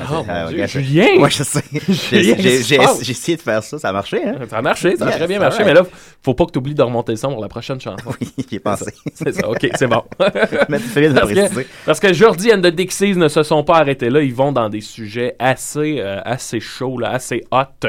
Oh, 0.00 0.24
Ah, 0.28 0.46
Dieu, 0.48 0.66
Julien! 0.66 1.06
Ouais, 1.20 1.30
je 1.30 1.42
sais. 1.42 1.62
J'ai 2.10 3.10
essayé 3.10 3.36
de 3.36 3.42
faire 3.42 3.62
ça, 3.62 3.78
ça 3.78 3.88
a 3.88 3.92
marché, 3.92 4.22
hein? 4.24 4.34
Ça 4.48 4.58
a 4.58 4.62
marché, 4.62 4.96
ça 4.96 5.04
a 5.04 5.08
Yes, 5.08 5.16
très 5.16 5.26
bien 5.26 5.38
marché, 5.38 5.58
right. 5.58 5.66
mais 5.68 5.74
là, 5.74 5.86
faut 6.22 6.34
pas 6.34 6.44
que 6.46 6.52
tu 6.52 6.58
oublies 6.58 6.74
de 6.74 6.82
remonter 6.82 7.12
le 7.12 7.16
son 7.16 7.32
pour 7.32 7.40
la 7.40 7.48
prochaine 7.48 7.80
chanson. 7.80 8.10
Oui, 8.20 8.28
j'y 8.48 8.56
ai 8.56 8.60
pensé. 8.60 8.92
C'est 9.14 9.32
ça, 9.32 9.48
ok, 9.48 9.68
c'est 9.74 9.86
bon. 9.86 10.02
Mais 10.68 10.78
tu 10.78 10.84
fais 10.84 11.00
bien 11.00 11.10
de 11.10 11.14
parce, 11.18 11.32
préciser. 11.32 11.64
que, 11.64 11.68
parce 11.86 12.00
que 12.00 12.12
Jordi 12.12 12.52
and 12.52 12.60
the 12.60 12.66
Dixies 12.66 13.16
ne 13.16 13.28
se 13.28 13.42
sont 13.42 13.64
pas 13.64 13.76
arrêtés 13.78 14.10
là, 14.10 14.20
ils 14.20 14.34
vont 14.34 14.52
dans 14.52 14.68
des 14.68 14.80
sujets 14.80 15.34
assez, 15.38 15.96
euh, 16.00 16.20
assez 16.24 16.60
chauds, 16.60 16.98
là, 16.98 17.10
assez 17.10 17.44
hot. 17.50 17.88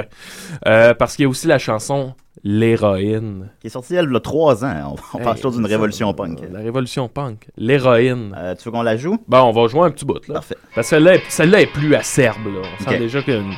Euh, 0.67 0.93
parce 0.93 1.15
qu'il 1.15 1.23
y 1.23 1.25
a 1.25 1.29
aussi 1.29 1.47
la 1.47 1.59
chanson 1.59 2.13
L'héroïne. 2.49 3.49
Qui 3.59 3.67
est 3.67 3.69
sorti, 3.69 3.93
elle, 3.95 4.05
il 4.09 4.13
y 4.13 4.15
a 4.15 4.19
trois 4.21 4.63
ans. 4.63 4.95
On, 5.13 5.17
on 5.19 5.21
parle 5.21 5.35
toujours 5.35 5.51
d'une 5.51 5.63
ça, 5.63 5.67
révolution 5.67 6.13
punk. 6.13 6.39
La 6.49 6.59
révolution 6.59 7.09
punk. 7.09 7.45
L'héroïne. 7.57 8.33
Euh, 8.37 8.55
tu 8.55 8.63
veux 8.63 8.71
qu'on 8.71 8.83
la 8.83 8.95
joue? 8.95 9.17
Bon, 9.27 9.39
on 9.41 9.51
va 9.51 9.67
jouer 9.67 9.81
un 9.81 9.91
petit 9.91 10.05
bout, 10.05 10.25
là. 10.29 10.35
Parfait. 10.35 10.55
Parce 10.73 10.87
que 10.87 10.95
celle-là 10.95 11.15
est, 11.15 11.23
celle-là 11.27 11.61
est 11.61 11.65
plus 11.65 11.93
acerbe, 11.93 12.45
là. 12.45 12.61
On 12.79 12.83
sent 12.89 12.99
déjà 12.99 13.21
qu'il 13.21 13.33
y 13.33 13.37
a 13.37 13.39
une... 13.41 13.53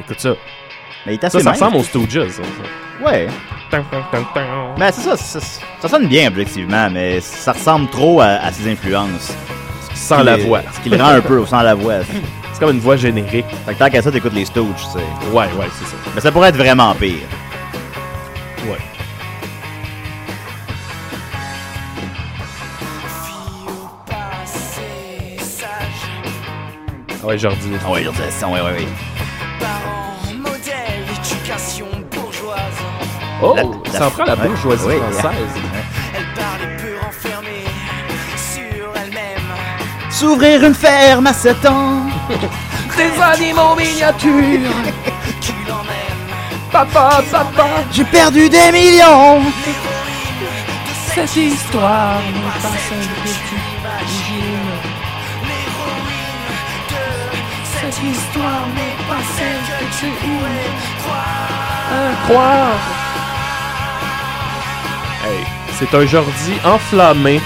Écoute 0.00 0.18
ça. 0.18 0.34
Mais 1.06 1.14
il 1.14 1.18
est 1.18 1.20
Ça, 1.20 1.26
assez 1.28 1.38
ça 1.38 1.50
mince. 1.50 1.60
ressemble 1.60 1.76
aux 1.76 1.84
Stooges, 1.84 2.28
ça. 2.28 2.42
ça. 2.42 3.06
Ouais. 3.08 3.28
Mais 4.76 4.90
c'est 4.90 5.02
ça, 5.02 5.16
ça, 5.16 5.38
ça 5.80 5.88
sonne 5.88 6.08
bien 6.08 6.26
objectivement, 6.26 6.90
mais 6.90 7.20
ça 7.20 7.52
ressemble 7.52 7.88
trop 7.90 8.20
à, 8.20 8.26
à 8.26 8.50
ses 8.50 8.68
influences. 8.68 9.32
Sans 9.94 10.16
Ce 10.16 10.20
qui 10.20 10.26
la 10.26 10.36
voix. 10.38 10.60
Ce 10.72 10.80
qui 10.80 10.88
le 10.88 10.96
rend 10.96 11.10
un 11.10 11.20
peu 11.20 11.46
sans 11.46 11.62
la 11.62 11.74
voix. 11.74 12.00
C'est 12.52 12.58
comme 12.58 12.74
une 12.74 12.80
voix 12.80 12.96
générique. 12.96 13.46
Fait 13.64 13.74
que 13.74 13.78
tant 13.78 13.88
qu'à 13.88 14.02
ça, 14.02 14.10
t'écoutes 14.10 14.34
les 14.34 14.44
Stooges, 14.44 14.66
tu 14.76 14.98
sais. 14.98 15.04
Ouais, 15.30 15.44
ouais, 15.56 15.68
c'est 15.78 15.84
ça. 15.84 15.96
Mais 16.16 16.20
ça 16.20 16.32
pourrait 16.32 16.48
être 16.48 16.56
vraiment 16.56 16.92
pire. 16.96 17.14
Ouais. 18.66 18.78
Ah 27.22 27.26
ouais, 27.26 27.38
Jordi. 27.38 27.70
Ah 27.84 27.90
ouais, 27.90 28.04
ça, 28.30 28.48
ouais, 28.48 28.60
ouais, 28.60 28.70
ouais. 28.72 28.88
Parents, 29.58 30.34
modèle, 30.38 31.04
éducation 31.10 31.86
bourgeoise. 32.10 32.60
Oh, 33.42 33.54
La- 33.92 33.98
ça 33.98 34.06
en 34.06 34.10
prend 34.10 34.24
la 34.24 34.34
ouais. 34.36 34.48
bourgeoisie 34.48 34.84
Oui, 34.86 34.94
française. 34.96 35.34
Elle 36.16 36.24
parle 36.34 36.62
et 36.62 36.76
peu 36.82 36.94
renfermée 37.04 37.64
sur 38.36 39.02
elle-même. 39.02 40.10
S'ouvrir 40.10 40.64
une 40.64 40.74
ferme 40.74 41.26
à 41.26 41.32
7 41.34 41.66
ans. 41.66 42.02
Des 42.96 43.20
animaux 43.22 43.74
miniatures. 43.76 44.74
Papa, 46.72 47.20
papa, 47.32 47.66
J'ai 47.92 48.04
perdu 48.04 48.48
des 48.48 48.70
millions. 48.70 49.42
cette 51.14 51.36
histoire 51.36 52.18
n'est 52.20 52.60
pas 52.62 52.76
celle 52.88 53.08
que 53.24 53.28
tu 53.48 53.56
imagines. 53.80 54.70
L'héroïne 55.48 56.46
de 56.88 57.04
cette 57.64 57.98
histoire 58.04 58.66
n'est 58.76 58.96
pas 59.08 59.22
celle 59.36 59.78
que 59.78 59.84
tu 59.98 60.06
croire. 61.02 62.24
croire. 62.28 62.78
Hey, 65.26 65.44
c'est 65.78 65.92
un 65.94 66.06
Jordi 66.06 66.54
enflammé. 66.64 67.40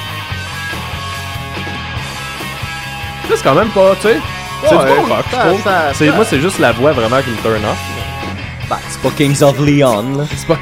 C'est 3.30 3.42
quand 3.42 3.54
même 3.54 3.70
pas, 3.70 3.94
tu 3.96 4.08
sais. 4.08 4.18
C'est 4.68 4.76
Ouais, 4.76 4.84
du 4.84 5.00
bon 5.00 5.14
rock, 5.14 5.24
je 5.30 5.36
trouve. 5.36 6.14
Moi, 6.16 6.24
c'est 6.24 6.40
juste 6.40 6.58
la 6.58 6.72
voix 6.72 6.92
vraiment 6.92 7.20
qui 7.22 7.30
me 7.30 7.36
turn 7.42 7.64
off. 7.64 7.78
Bah, 8.68 8.78
c'est 8.88 9.00
pas 9.02 9.10
Kings 9.10 9.42
of 9.42 9.58
Leon, 9.60 10.16
là. 10.18 10.24
C'est 10.34 10.46
pas. 10.46 10.58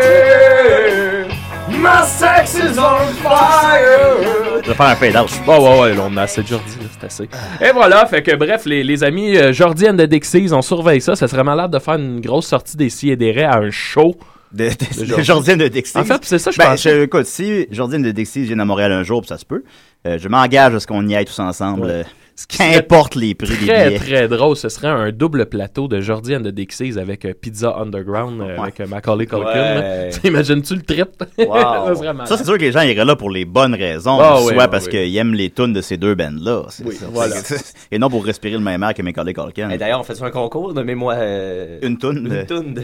Yeah! 0.00 1.26
My 1.70 2.04
sex 2.06 2.54
is 2.54 2.78
on 2.78 3.06
fire! 3.22 4.60
Je 4.62 4.68
vais 4.68 4.74
faire 4.74 4.86
un 4.86 4.96
fade-out. 4.96 5.30
Bon, 5.46 5.58
ouais, 5.58 5.80
ouais, 5.80 5.94
là, 5.94 6.02
on 6.10 6.16
a 6.18 6.22
assez 6.22 6.42
de 6.42 6.46
Jordi, 6.48 6.76
là, 6.78 6.86
c'est 7.00 7.06
assez. 7.06 7.28
Et 7.66 7.72
voilà, 7.72 8.04
fait 8.06 8.22
que 8.22 8.34
bref, 8.36 8.66
les, 8.66 8.84
les 8.84 9.02
amis 9.02 9.36
euh, 9.36 9.52
Jordi 9.52 9.88
and 9.88 9.96
the 9.96 10.02
Dixies, 10.02 10.52
on 10.52 10.60
surveille 10.62 11.00
ça. 11.00 11.16
Ça 11.16 11.26
serait 11.26 11.44
malade 11.44 11.70
de 11.72 11.78
faire 11.78 11.94
une 11.94 12.20
grosse 12.20 12.46
sortie 12.48 12.76
des 12.76 12.90
si 12.90 13.10
et 13.10 13.16
des 13.16 13.32
raies 13.32 13.44
à 13.44 13.56
un 13.56 13.70
show 13.70 14.14
De, 14.52 14.68
de, 14.68 14.70
De 14.70 15.00
de 15.00 15.06
Jordi. 15.06 15.24
Jordienne 15.24 15.58
de 15.58 15.68
Dixie. 15.68 15.96
En 15.96 16.04
fait, 16.04 16.20
c'est 16.22 16.38
ça, 16.38 16.50
je 16.50 16.58
ben, 16.58 16.70
pensais. 16.72 17.02
écoute, 17.04 17.26
si 17.26 17.66
Jordienne 17.70 18.02
de 18.02 18.10
Dixie 18.10 18.42
vient 18.44 18.58
à 18.58 18.64
Montréal 18.66 18.92
un 18.92 19.02
jour, 19.04 19.22
puis 19.22 19.28
ça 19.28 19.38
se 19.38 19.46
peut, 19.46 19.62
euh, 20.06 20.18
je 20.20 20.28
m'engage 20.28 20.74
à 20.74 20.80
ce 20.80 20.86
qu'on 20.86 21.06
y 21.08 21.16
aille 21.16 21.24
tous 21.24 21.38
ensemble. 21.38 21.86
Ouais. 21.86 21.90
euh, 21.90 22.02
Ce 22.36 22.46
qui 22.46 22.56
serait 22.56 22.72
Qu'importe 22.74 23.14
les 23.16 23.34
prix 23.34 23.48
des 23.56 23.66
Très, 23.66 23.88
billets. 23.88 23.98
très 23.98 24.28
drôle. 24.28 24.56
Ce 24.56 24.68
serait 24.70 24.88
un 24.88 25.10
double 25.12 25.46
plateau 25.46 25.88
de 25.88 26.00
Jordi 26.00 26.34
and 26.34 26.40
the 26.42 26.48
Dixies 26.48 26.98
avec 26.98 27.24
euh, 27.26 27.34
Pizza 27.34 27.76
Underground, 27.78 28.40
euh, 28.40 28.56
avec 28.58 28.80
euh, 28.80 28.86
Macaulay 28.86 29.26
Culkin. 29.26 29.44
Ouais. 29.80 30.10
Imagines-tu 30.24 30.74
le 30.76 30.82
trip? 30.82 31.22
ça 32.26 32.36
c'est 32.38 32.44
sûr 32.44 32.56
que 32.56 32.62
les 32.62 32.72
gens 32.72 32.80
iraient 32.80 33.04
là 33.04 33.14
pour 33.16 33.30
les 33.30 33.44
bonnes 33.44 33.74
raisons. 33.74 34.18
Ah, 34.20 34.38
soit 34.40 34.52
oui, 34.52 34.58
ah, 34.58 34.68
parce 34.68 34.86
oui. 34.86 34.90
qu'ils 34.92 35.16
aiment 35.18 35.34
les 35.34 35.50
tunes 35.50 35.72
de 35.74 35.80
ces 35.82 35.96
deux 35.98 36.14
bands-là. 36.14 36.64
c'est 36.70 36.84
Oui, 36.86 36.96
voilà. 37.12 37.36
Et 37.90 37.98
non 37.98 38.08
pour 38.08 38.24
respirer 38.24 38.54
le 38.54 38.60
même 38.60 38.82
air 38.82 38.94
que 38.94 39.02
Macaulay 39.02 39.34
Culkin. 39.34 39.68
Et 39.70 39.76
d'ailleurs, 39.78 40.00
on 40.00 40.04
fait 40.04 40.20
un 40.22 40.30
concours, 40.30 40.72
nommez-moi. 40.72 41.14
euh, 41.14 41.78
Une 41.82 41.98
tune 41.98 42.24
de, 42.28 42.36
Une 42.40 42.46
toune 42.46 42.74
de. 42.74 42.82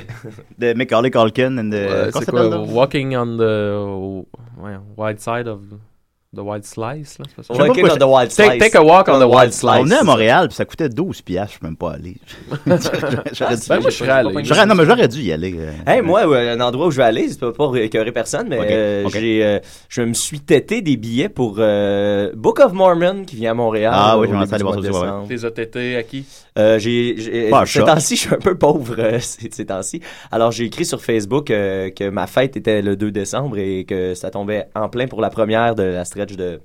de 0.59 0.75
Macaulay 0.75 1.11
Culkin. 1.11 1.57
And 1.59 1.71
the, 1.71 1.75
Ouais, 1.75 2.11
c'est 2.13 2.31
quoi? 2.31 2.59
Walking 2.67 3.17
on 3.17 3.37
the 3.39 4.27
ouais, 4.61 4.77
wild 4.97 5.19
side 5.21 5.47
of 5.49 5.61
the 6.37 6.41
wild 6.41 6.65
slice. 6.65 7.19
Là? 7.19 7.25
Je 7.39 7.53
on 7.53 7.97
the 7.97 8.03
wild 8.05 8.31
Take- 8.31 8.47
slice. 8.51 8.59
take 8.61 8.77
a 8.77 8.83
walk 8.83 9.09
on 9.09 9.19
the 9.19 9.25
wild 9.33 9.53
slice. 9.53 9.81
On 9.83 9.91
est 9.91 9.95
à 9.97 10.05
Montréal, 10.05 10.49
puis 10.49 10.57
ça 10.57 10.65
coûtait 10.65 10.89
12 10.89 11.23
piastres, 11.23 11.55
je 11.55 11.59
peux 11.61 11.67
même 11.67 11.77
pas 11.77 11.93
aller. 11.93 12.17
J'aurais 13.33 13.57
dû- 13.57 13.63
Ben, 13.69 13.81
moi, 13.81 13.91
je 13.91 13.97
serais 13.97 14.11
allé. 14.11 14.45
J'aurais- 14.45 14.67
non, 14.67 14.75
mais 14.75 14.85
j'aurais 14.85 15.09
dû 15.09 15.21
y 15.23 15.33
aller. 15.33 15.55
euh. 15.59 15.71
Hey, 15.87 16.03
moi, 16.03 16.27
ouais, 16.27 16.51
un 16.51 16.61
endroit 16.61 16.87
où 16.87 16.91
je 16.91 16.97
vais 16.99 17.03
aller, 17.05 17.29
c'est 17.29 17.41
pas 17.41 17.53
pour 17.53 17.77
écœurer 17.77 18.13
personne, 18.13 18.47
mais 18.49 18.59
euh, 18.61 19.09
j'ai, 19.09 19.45
euh, 19.45 19.59
je 19.89 20.03
me 20.03 20.15
suis 20.15 20.41
tété 20.41 20.83
des 20.83 20.97
billets 20.97 21.29
pour 21.29 21.57
euh, 21.59 22.31
Book 22.35 22.61
of 22.61 22.73
Mormon 22.73 23.25
qui 23.27 23.37
vient 23.37 23.53
à 23.53 23.55
Montréal. 23.55 23.93
Ah 23.95 24.19
oui, 24.19 24.29
début 24.29 24.39
ça 24.47 24.55
aller 24.57 24.59
du 24.59 24.89
voir 24.91 25.07
ça 25.07 25.19
aussi. 25.23 25.31
Les 25.31 25.45
OTT 25.45 25.77
à 25.97 26.03
qui? 26.03 26.25
J'ai, 26.79 27.51
ces 27.67 27.81
temps-ci, 27.85 28.17
je 28.17 28.21
suis 28.23 28.35
un 28.35 28.39
peu 28.39 28.57
pauvre 28.57 28.97
ces, 29.21 29.67
temps-ci. 29.67 30.01
Alors, 30.31 30.53
j'ai 30.53 30.65
écrit 30.65 30.85
sur 30.85 31.03
Facebook 31.03 31.47
que 31.47 32.09
ma 32.11 32.27
fête 32.27 32.57
était 32.57 32.83
le 32.83 32.97
2 32.97 33.11
décembre 33.11 33.59
et 33.59 33.85
que 33.85 34.15
ça 34.15 34.31
tombait 34.31 34.67
en 34.75 34.89
plein 34.89 35.07
pour 35.07 35.21
la 35.21 35.31
première 35.31 35.75
de 35.75 35.83
la 35.83 36.05
de... 36.35 36.61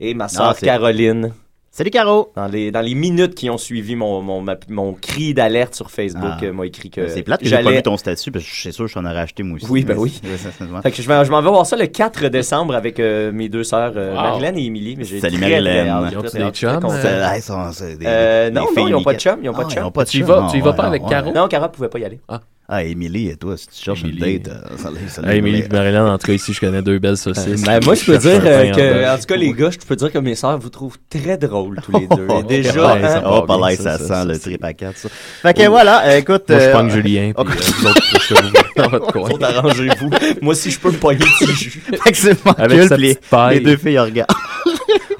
Et 0.00 0.14
ma 0.14 0.28
soeur 0.28 0.56
Caroline, 0.58 1.32
Salut, 1.74 1.88
Caro! 1.88 2.32
dans 2.36 2.48
les, 2.48 2.70
dans 2.70 2.82
les 2.82 2.92
minutes 2.94 3.34
qui 3.34 3.48
ont 3.48 3.56
suivi 3.56 3.96
mon, 3.96 4.20
mon, 4.20 4.42
ma- 4.42 4.56
mon 4.68 4.92
cri 4.92 5.32
d'alerte 5.32 5.74
sur 5.74 5.90
Facebook, 5.90 6.22
Ah. 6.36 6.44
euh, 6.44 6.52
m'a 6.52 6.66
écrit 6.66 6.90
que 6.90 7.08
C'est 7.08 7.22
plate 7.22 7.40
que 7.40 7.46
j'ai 7.48 7.62
pas 7.62 7.70
vu 7.70 7.80
ton 7.82 7.96
statut, 7.96 8.30
parce 8.30 8.44
que 8.44 8.50
je 8.50 8.60
suis 8.60 8.72
sûr 8.74 8.84
que 8.84 8.90
je 8.90 8.94
t'en 8.94 9.06
aurais 9.06 9.20
acheté 9.20 9.42
moi 9.42 9.56
aussi. 9.56 9.66
Oui, 9.70 9.82
ben 9.82 9.96
oui. 9.96 10.20
Fait 10.82 10.90
que 10.90 11.00
je 11.00 11.08
vais- 11.08 11.24
je 11.24 11.30
m'en 11.30 11.40
vais 11.40 11.48
voir 11.48 11.64
ça 11.64 11.76
le 11.76 11.86
4 11.86 12.28
décembre 12.28 12.74
avec 12.74 13.00
euh, 13.00 13.32
mes 13.32 13.48
deux 13.48 13.64
sœurs, 13.64 13.94
euh, 13.96 14.10
Wow. 14.14 14.20
Marilyn 14.20 14.54
et 14.56 14.64
Émilie. 14.66 14.96
Mais 14.98 15.04
Salut, 15.04 15.38
Marilyn. 15.38 16.10
Ils 16.10 16.18
ont 16.18 16.20
des 16.20 16.50
chums, 16.52 16.80
Euh, 16.84 17.96
Euh, 18.04 18.50
non, 18.50 18.66
non, 18.76 18.88
ils 18.88 18.94
ont 18.94 19.02
pas 19.02 19.12
de 19.12 19.16
nickel. 19.16 19.32
chum, 19.32 19.40
ils 19.42 19.48
ont 19.48 19.52
pas 19.54 19.64
de 19.64 19.68
Ah, 19.68 19.70
chum. 19.70 19.82
Ils 19.82 19.86
ont 19.86 19.90
pas 19.90 20.04
de 20.04 20.10
Tu 20.10 20.18
y 20.18 20.60
vas- 20.60 20.72
pas 20.74 20.84
avec. 20.84 21.06
Caro? 21.06 21.32
Non, 21.32 21.48
Cara 21.48 21.70
pouvait 21.72 21.88
pas 21.88 21.98
y 22.00 22.04
aller. 22.04 22.20
Ah, 22.28 22.40
Émilie, 22.78 23.28
et 23.28 23.36
toi, 23.36 23.56
si 23.56 23.68
tu 23.68 23.82
cherches 23.84 24.02
une 24.02 24.10
Émilie. 24.10 24.40
date, 24.40 24.54
euh, 24.72 24.76
salut. 25.08 25.30
Hey, 25.30 25.38
Émilie 25.38 25.60
et 25.60 25.68
Marilyn, 25.68 26.06
en 26.06 26.18
tout 26.18 26.26
cas, 26.26 26.32
ici, 26.32 26.52
je 26.52 26.60
connais 26.60 26.82
deux 26.82 26.98
belles 26.98 27.16
saucisses. 27.16 27.62
Ben, 27.64 27.80
moi, 27.84 27.94
je 27.94 28.04
peux 28.04 28.18
dire 28.18 28.40
euh, 28.44 28.70
que, 28.72 29.14
en 29.14 29.18
tout 29.18 29.26
cas, 29.26 29.36
les 29.36 29.52
gars, 29.52 29.70
je 29.70 29.78
peux 29.78 29.96
dire 29.96 30.10
que 30.12 30.18
mes 30.18 30.34
sœurs 30.34 30.58
vous 30.58 30.70
trouvent 30.70 30.96
très 31.10 31.36
drôles 31.36 31.80
tous 31.84 31.92
les 31.92 32.06
deux. 32.06 32.22
Et 32.24 32.26
Oh, 32.28 32.42
déjà, 32.42 32.94
ouais, 32.94 33.04
hein, 33.04 33.08
ça, 33.08 33.22
oh, 33.26 33.46
là, 33.60 33.76
ça, 33.76 33.82
ça, 33.82 33.98
ça, 33.98 34.22
sent 34.22 34.28
le 34.28 34.34
ça, 34.34 34.40
trip 34.40 34.64
à 34.64 34.72
quatre, 34.72 34.96
ça. 34.96 35.08
Fait 35.10 35.54
que 35.54 35.68
voilà, 35.68 36.06
euh, 36.06 36.18
écoute. 36.18 36.44
Moi, 36.48 36.58
je 36.58 36.64
euh, 36.64 36.72
pogne 36.72 36.90
Julien, 36.90 37.32
puis 37.36 37.44
euh, 37.46 37.60
vous 37.78 37.86
autres, 37.88 38.02
je 38.28 39.44
arrangez-vous. 39.44 40.10
moi, 40.40 40.54
si 40.54 40.70
je 40.70 40.80
peux 40.80 40.90
me 40.90 40.96
pogner 40.96 41.18
le 41.20 41.46
petit 41.46 41.52
jus. 41.64 41.82
Fait 42.04 42.12
que 42.12 42.16
c'est 42.16 42.44
mon 42.44 42.54
les, 43.50 43.60
deux 43.60 43.76
filles 43.76 43.98
regardent. 43.98 44.30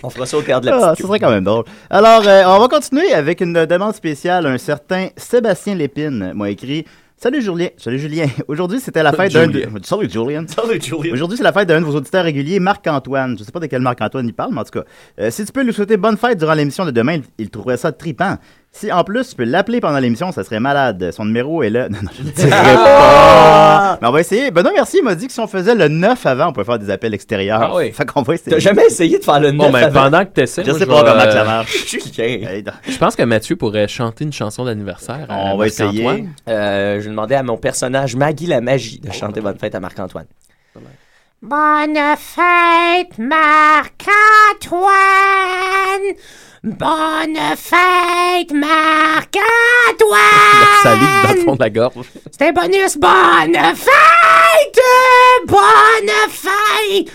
On 0.02 0.10
fera 0.10 0.26
ça 0.26 0.36
au 0.36 0.42
théâtre 0.42 0.62
de 0.62 0.70
la 0.70 0.76
Ah, 0.76 0.90
petite 0.92 1.02
ça 1.02 1.08
serait 1.08 1.20
quand 1.20 1.30
même 1.30 1.44
drôle. 1.44 1.64
Alors, 1.88 2.26
euh, 2.26 2.42
on 2.46 2.58
va 2.58 2.68
continuer 2.68 3.12
avec 3.12 3.40
une 3.40 3.52
demande 3.66 3.94
spéciale. 3.94 4.46
Un 4.46 4.58
certain 4.58 5.08
Sébastien 5.16 5.76
Lépine 5.76 6.32
m'a 6.34 6.50
écrit 6.50 6.84
Salut 7.22 7.40
Julien. 7.40 7.68
Salut 7.76 8.00
Julien. 8.00 8.26
Aujourd'hui, 8.48 8.80
c'était 8.80 9.00
la 9.02 9.12
fête 9.12 9.32
d'un. 9.32 9.46
de- 9.46 9.52
Julien. 9.52 9.68
Salut 9.85 10.11
Julien. 10.11 10.44
Salut, 10.48 10.80
Julia. 10.82 11.12
Aujourd'hui, 11.12 11.37
c'est 11.38 11.44
la 11.44 11.52
fête 11.52 11.68
d'un 11.68 11.80
de 11.80 11.85
vos 11.87 11.94
auditeurs 11.94 12.24
réguliers, 12.24 12.58
Marc-Antoine. 12.58 13.38
Je 13.38 13.44
sais 13.44 13.52
pas 13.52 13.61
de 13.61 13.66
quel 13.66 13.80
Marc-Antoine 13.80 14.26
il 14.26 14.35
parle, 14.35 14.52
mais 14.52 14.61
en 14.61 14.64
tout 14.64 14.80
cas. 14.80 14.85
euh, 15.20 15.30
si 15.30 15.44
tu 15.44 15.52
peux 15.52 15.62
lui 15.62 15.72
souhaiter 15.72 15.96
bonne 15.96 16.16
fête 16.16 16.38
durant 16.38 16.54
l'émission 16.54 16.85
de 16.85 16.90
demain, 16.90 17.14
il, 17.14 17.22
il 17.38 17.48
trouverait 17.48 17.76
ça 17.76 17.92
tripant. 17.92 18.38
Si 18.74 18.90
en 18.90 19.04
plus 19.04 19.28
tu 19.28 19.37
peux 19.37 19.44
l'appeler 19.44 19.80
pendant 19.82 19.98
l'émission, 19.98 20.32
ça 20.32 20.44
serait 20.44 20.58
malade. 20.58 21.11
Son 21.14 21.26
numéro 21.26 21.62
est 21.62 21.68
là. 21.68 21.88
Non, 21.92 21.98
non, 22.02 22.11
je 22.16 22.22
ne 22.22 22.26
le 22.28 22.32
dirai 22.32 22.50
pas. 22.50 23.98
Mais 24.00 24.08
on 24.08 24.11
va 24.12 24.20
essayer. 24.20 24.50
Benoît 24.50 24.72
Mercier 24.72 25.02
m'a 25.02 25.14
dit 25.14 25.26
que 25.26 25.32
si 25.32 25.40
on 25.40 25.46
faisait 25.46 25.74
le 25.74 25.88
9 25.88 26.24
avant, 26.24 26.48
on 26.48 26.52
pouvait 26.54 26.64
faire 26.64 26.78
des 26.78 26.88
appels 26.88 27.12
extérieurs. 27.12 27.61
Ah 27.62 27.74
oui. 27.76 27.92
Fait 27.92 28.06
qu'on 28.06 28.22
va 28.22 28.32
essayer. 28.35 28.50
T'as 28.50 28.61
jamais 28.61 28.87
essayé 28.87 29.18
de 29.18 29.24
faire 29.24 29.40
le 29.40 29.50
9 29.50 29.58
Bon, 29.58 29.70
ben, 29.70 29.85
avant? 29.85 30.04
pendant 30.04 30.24
que 30.24 30.30
t'essaies, 30.30 30.64
Je 30.64 30.70
moi, 30.70 30.78
sais 30.78 30.85
je 30.87 30.90
pas 30.90 31.02
vais, 31.02 31.11
comment 31.11 31.22
que 31.22 31.28
euh, 31.28 31.32
ça 31.32 31.44
marche. 31.44 31.87
Julien. 31.90 32.48
Hey, 32.50 32.62
non. 32.62 32.72
Je 32.88 32.96
pense 32.96 33.14
que 33.14 33.22
Mathieu 33.24 33.56
pourrait 33.56 33.88
chanter 33.88 34.24
une 34.24 34.32
chanson 34.32 34.64
d'anniversaire. 34.64 35.26
à 35.28 35.37
On 35.52 35.58
va 35.58 35.66
essayer. 35.66 36.26
Euh, 36.48 36.98
je 37.02 37.11
demandais 37.11 37.35
à 37.35 37.42
mon 37.42 37.58
personnage 37.58 38.16
Maggie 38.16 38.46
la 38.46 38.62
magie 38.62 39.00
de 39.00 39.12
chanter 39.12 39.42
Bonne 39.42 39.58
fête 39.58 39.74
à 39.74 39.80
Marc-Antoine. 39.80 40.26
Bonne 41.42 41.98
fête, 42.16 43.18
Marc-Antoine! 43.18 44.87
Bonne 46.64 47.37
fête, 47.57 48.53
Marc-Antoine! 48.55 49.40
La 50.61 50.83
salive 50.85 51.22
dans 51.27 51.35
le 51.35 51.40
fond 51.40 51.57
de 51.57 51.61
la 51.61 51.70
gorge. 51.70 52.07
C'était 52.31 52.51
un 52.51 52.53
bonus. 52.53 52.96
Bonne 52.98 53.55
fête! 53.75 54.81
Bonne 55.48 56.12
fête! 56.31 57.12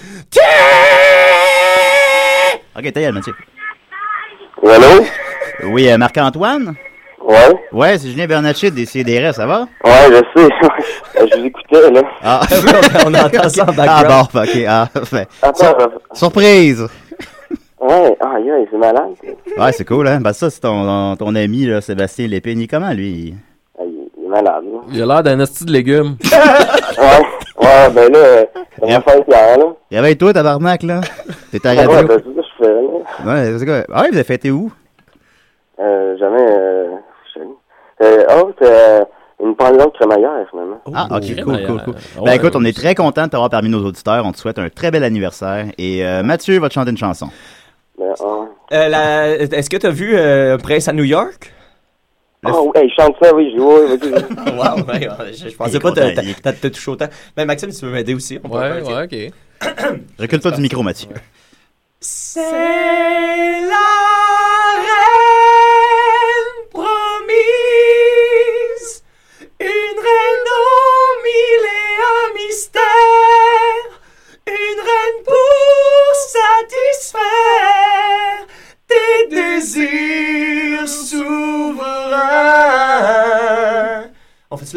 Ok, 2.78 2.92
ta 2.92 3.00
gueule, 3.00 3.14
Mathieu. 3.14 3.34
Oui, 4.64 4.74
allô? 4.74 5.06
Oui, 5.64 5.90
euh, 5.90 5.98
Marc-Antoine? 5.98 6.76
Ouais? 7.24 7.56
Ouais, 7.72 7.98
c'est 7.98 8.10
Julien 8.10 8.28
Bernatchez 8.28 8.70
des 8.70 8.86
CDR, 8.86 9.34
ça 9.34 9.46
va? 9.46 9.62
Ouais, 9.86 10.10
je 10.10 10.42
sais. 10.42 10.50
je 11.32 11.40
vous 11.40 11.46
écoutais, 11.46 11.90
là. 11.92 12.02
Ah, 12.22 12.42
on 13.06 13.14
entend 13.14 13.48
ça 13.48 13.64
en 13.64 13.74
ah 13.78 14.04
bon, 14.04 14.42
ok. 14.42 14.66
Ah, 14.68 14.90
fait. 15.06 15.30
Attends, 15.42 15.78
euh, 15.80 15.88
Surprise! 16.12 16.86
Ouais, 17.82 18.18
ah, 18.20 18.40
yeah, 18.40 18.56
c'est 18.72 18.78
malade. 18.78 19.14
Ouais, 19.58 19.72
c'est 19.72 19.86
cool, 19.86 20.08
hein? 20.08 20.20
Ben, 20.22 20.34
ça, 20.34 20.50
c'est 20.50 20.60
ton, 20.62 21.16
ton 21.16 21.36
ami, 21.36 21.66
là, 21.66 21.82
Sébastien 21.82 22.28
Lépine. 22.28 22.60
Il 22.60 22.64
est 22.64 22.68
comment, 22.68 22.92
lui? 22.94 23.36
Il, 23.80 23.86
il 24.18 24.26
est 24.26 24.30
malade, 24.30 24.64
là. 24.72 24.80
Il 24.92 25.02
a 25.02 25.06
l'air 25.06 25.24
d'un 25.24 25.40
hostie 25.40 25.66
de 25.66 25.72
légumes. 25.72 26.16
Ouais, 27.60 27.66
ouais, 27.68 27.90
ben 27.94 28.12
là, 28.12 28.18
euh, 28.20 28.46
ça 28.80 28.86
va 28.88 29.02
faire 29.02 29.22
hier, 29.28 29.58
là. 29.60 29.66
Réveille-toi, 29.92 30.34
tabarnak, 30.34 30.82
là? 30.84 31.02
T'es 31.52 31.66
à 31.68 31.76
la 31.76 31.88
Ouais, 31.88 31.96
radio? 31.96 32.08
ben, 32.08 32.22
c'est 32.26 32.36
ça 32.36 32.42
que 32.42 32.48
je 32.60 32.66
fais, 32.66 32.74
là. 32.74 33.34
Ouais, 33.52 33.60
c'est 33.60 33.66
quoi? 33.66 33.84
Ah 33.94 34.02
ouais, 34.02 34.10
vous 34.10 34.16
avez 34.16 34.24
fêté 34.24 34.50
où? 34.52 34.72
Euh, 35.80 36.18
jamais, 36.18 36.42
euh, 36.42 36.88
je 37.36 37.40
sais 37.40 37.46
pas. 37.46 38.06
Euh, 38.06 38.24
oh, 38.44 38.52
c'est 38.60 38.68
euh, 38.72 39.04
une 39.44 39.56
pendaison 39.56 39.86
de 39.86 39.92
crémaillère, 39.92 40.46
finalement. 40.50 40.80
Ah, 40.94 41.08
ok, 41.12 41.44
cool, 41.44 41.66
cool, 41.66 41.84
cool. 41.84 41.94
ouais, 41.94 42.26
Ben 42.26 42.32
écoute, 42.34 42.56
on 42.56 42.64
ouais. 42.64 42.70
est 42.70 42.78
très 42.78 42.96
content 42.96 43.26
de 43.26 43.30
t'avoir 43.30 43.50
parmi 43.52 43.70
nos 43.70 43.84
auditeurs. 43.86 44.26
On 44.26 44.32
te 44.32 44.38
souhaite 44.38 44.58
un 44.60 44.70
très 44.70 44.90
bel 44.90 45.04
anniversaire. 45.04 45.66
Et 45.78 46.04
euh, 46.06 46.24
Mathieu 46.24 46.60
va 46.60 46.70
te 46.70 46.74
chanter 46.74 46.90
une 46.92 46.98
chanson. 46.98 47.28
Ben, 47.98 48.14
ah. 48.20 48.46
Euh, 48.74 49.48
Est-ce 49.52 49.70
que 49.70 49.78
t'as 49.78 49.90
vu 49.90 50.16
euh, 50.16 50.58
Prince 50.58 50.88
à 50.88 50.94
New 50.94 51.04
York? 51.04 51.54
Ah, 52.46 52.52
oui, 52.62 52.70
hey, 52.76 52.90
chante 52.96 53.16
ça, 53.22 53.34
oui, 53.34 53.52
je 53.56 53.60
oui, 53.60 54.00
wow, 54.58 54.86
ouais, 54.86 55.10
ouais, 55.10 55.34
je, 55.34 55.56
pensais 55.56 55.80
pas 55.80 55.92
que 55.92 56.42
t'as- 56.42 56.70
touché 56.70 56.92
autant. 56.92 57.08
Ben 57.36 57.46
Maxime, 57.46 57.72
tu 57.72 57.82
peux 57.82 57.90
m'aider 57.92 58.14
aussi. 58.14 58.40
on 58.44 58.50
peut 58.50 58.58
Ouais, 58.58 59.04
ok. 59.04 59.16
Recule-toi 60.20 60.52
du 60.52 60.62
micro, 60.62 60.84
Mathieu. 60.84 61.10
C'est 62.00 62.40
la 62.40 63.76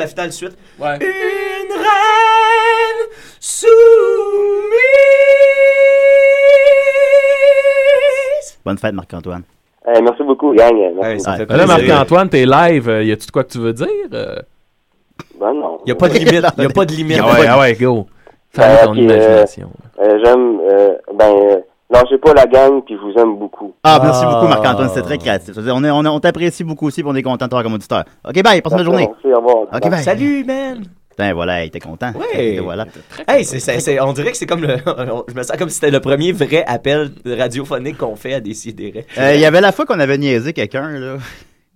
la 0.01 0.07
finale 0.09 0.28
de 0.28 0.32
suite? 0.32 0.57
Ouais. 0.78 0.96
Une 1.01 1.72
reine 1.72 3.07
soumise. 7.70 8.59
Bonne 8.64 8.78
fête, 8.78 8.94
Marc-Antoine. 8.94 9.42
Hey, 9.86 10.03
merci 10.03 10.22
beaucoup, 10.22 10.53
gang. 10.55 10.74
Merci 11.01 11.20
ça 11.24 11.32
beaucoup. 11.38 11.46
Ben 11.48 11.57
là. 11.57 11.66
Marc-Antoine, 11.66 12.28
t'es 12.28 12.44
live. 12.44 12.88
euh, 12.88 13.03
Y 13.03 13.12
a-tu 13.12 13.26
de 13.26 13.30
quoi 13.32 13.44
que 13.44 13.53
tu 13.53 13.59
veux 13.59 13.72
dire? 13.72 13.86
Euh, 14.12 14.36
Ben 15.40 15.55
non. 15.55 15.78
Il 15.84 15.86
n'y 15.86 15.92
a 15.92 15.94
pas 15.94 16.09
de 16.09 16.14
limite. 16.14 16.44
Y 16.59 16.64
a 16.64 16.68
pas 16.70 16.84
de 16.84 16.92
limite. 16.92 17.20
Ah 17.22 17.32
ouais, 17.40 17.46
ah 17.48 17.59
ouais, 17.59 17.74
go. 17.74 18.07
Fais 18.51 18.62
Ben, 18.62 18.84
ton 18.84 18.90
ok, 18.92 18.98
imagination. 18.98 19.70
Euh, 20.01 20.18
j'aime, 20.24 20.61
euh, 20.61 20.94
ben, 21.14 21.34
euh, 21.36 21.61
lâchez 21.91 22.18
pas 22.18 22.34
la 22.34 22.47
gang, 22.47 22.82
puis 22.84 22.97
je 22.97 23.01
vous 23.01 23.18
aime 23.20 23.36
beaucoup. 23.38 23.74
Ah, 23.84 24.01
merci 24.03 24.22
Ah. 24.24 24.32
beaucoup, 24.34 24.49
Marc-Antoine. 24.49 24.88
C'était 24.88 25.03
très 25.03 25.18
créatif. 25.18 25.55
Veut 25.55 25.62
dire, 25.62 25.74
On, 25.76 25.84
est- 25.84 25.91
on, 25.91 26.05
est- 26.05 26.09
on 26.09 26.20
t'apprécie 26.20 26.64
beaucoup 26.64 26.86
aussi, 26.86 27.03
puis 27.03 27.11
on 27.11 27.14
est 27.14 27.22
content 27.22 27.45
de 27.47 27.51
t'avoir 27.51 27.62
comme 27.62 27.74
auditeur. 27.74 28.05
Ok, 28.26 28.43
bye, 28.43 28.61
passe 28.62 28.72
une 28.74 28.84
journée. 28.84 29.09
Merci, 29.11 29.26
au 29.34 29.38
revoir. 29.45 29.57
Ok, 29.74 29.91
bye. 29.91 30.03
Salut, 30.03 30.45
man! 30.45 30.84
Putain, 31.11 31.34
voilà, 31.34 31.64
il 31.64 31.66
était 31.66 31.80
content. 31.80 32.12
Ouais. 32.12 32.55
Et 32.55 32.61
voilà. 32.61 32.86
Hey, 33.28 33.45
c'est, 33.45 33.59
c'est, 33.59 33.80
c'est- 33.80 34.01
on 34.01 34.12
dirait 34.12 34.30
que 34.30 34.36
c'est 34.36 34.47
comme 34.47 34.62
le. 34.62 34.76
Je 35.28 35.34
me 35.34 35.43
sens 35.43 35.57
comme 35.59 35.68
si 35.68 35.74
c'était 35.74 35.91
le 35.91 36.01
premier 36.01 36.32
vrai 36.32 36.64
appel 36.66 37.11
radiophonique 37.26 37.99
qu'on 37.99 38.14
fait 38.16 38.34
à 38.34 38.41
des 38.41 38.55
sidérés. 38.55 39.07
Euh, 39.18 39.34
Il 39.34 39.41
y 39.41 39.45
avait 39.45 39.61
la 39.61 39.72
fois 39.72 39.84
qu'on 39.86 39.99
avait 40.01 40.16
niaisé 40.18 40.53
quelqu'un, 40.53 40.88
là. 40.91 41.16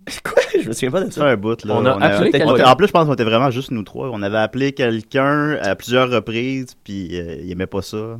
Quoi? 0.23 0.41
Je 0.61 0.67
me 0.67 0.73
souviens 0.73 0.91
pas 0.91 1.01
de 1.01 1.11
ça. 1.11 1.25
un 1.25 1.35
bout, 1.35 1.63
là. 1.65 1.75
On 1.77 1.85
a 1.85 1.91
appelé. 2.05 2.43
En 2.43 2.75
plus, 2.75 2.87
je 2.87 2.91
pense 2.91 3.05
qu'on 3.07 3.13
était 3.13 3.23
vraiment 3.23 3.49
juste 3.51 3.71
nous 3.71 3.83
trois. 3.83 4.09
On 4.13 4.21
avait 4.21 4.37
appelé 4.37 4.71
quelqu'un 4.71 5.57
à 5.61 5.75
plusieurs 5.75 6.09
reprises, 6.09 6.75
puis 6.83 7.09
euh, 7.19 7.35
il 7.43 7.51
aimait 7.51 7.65
pas 7.67 7.81
ça. 7.81 8.17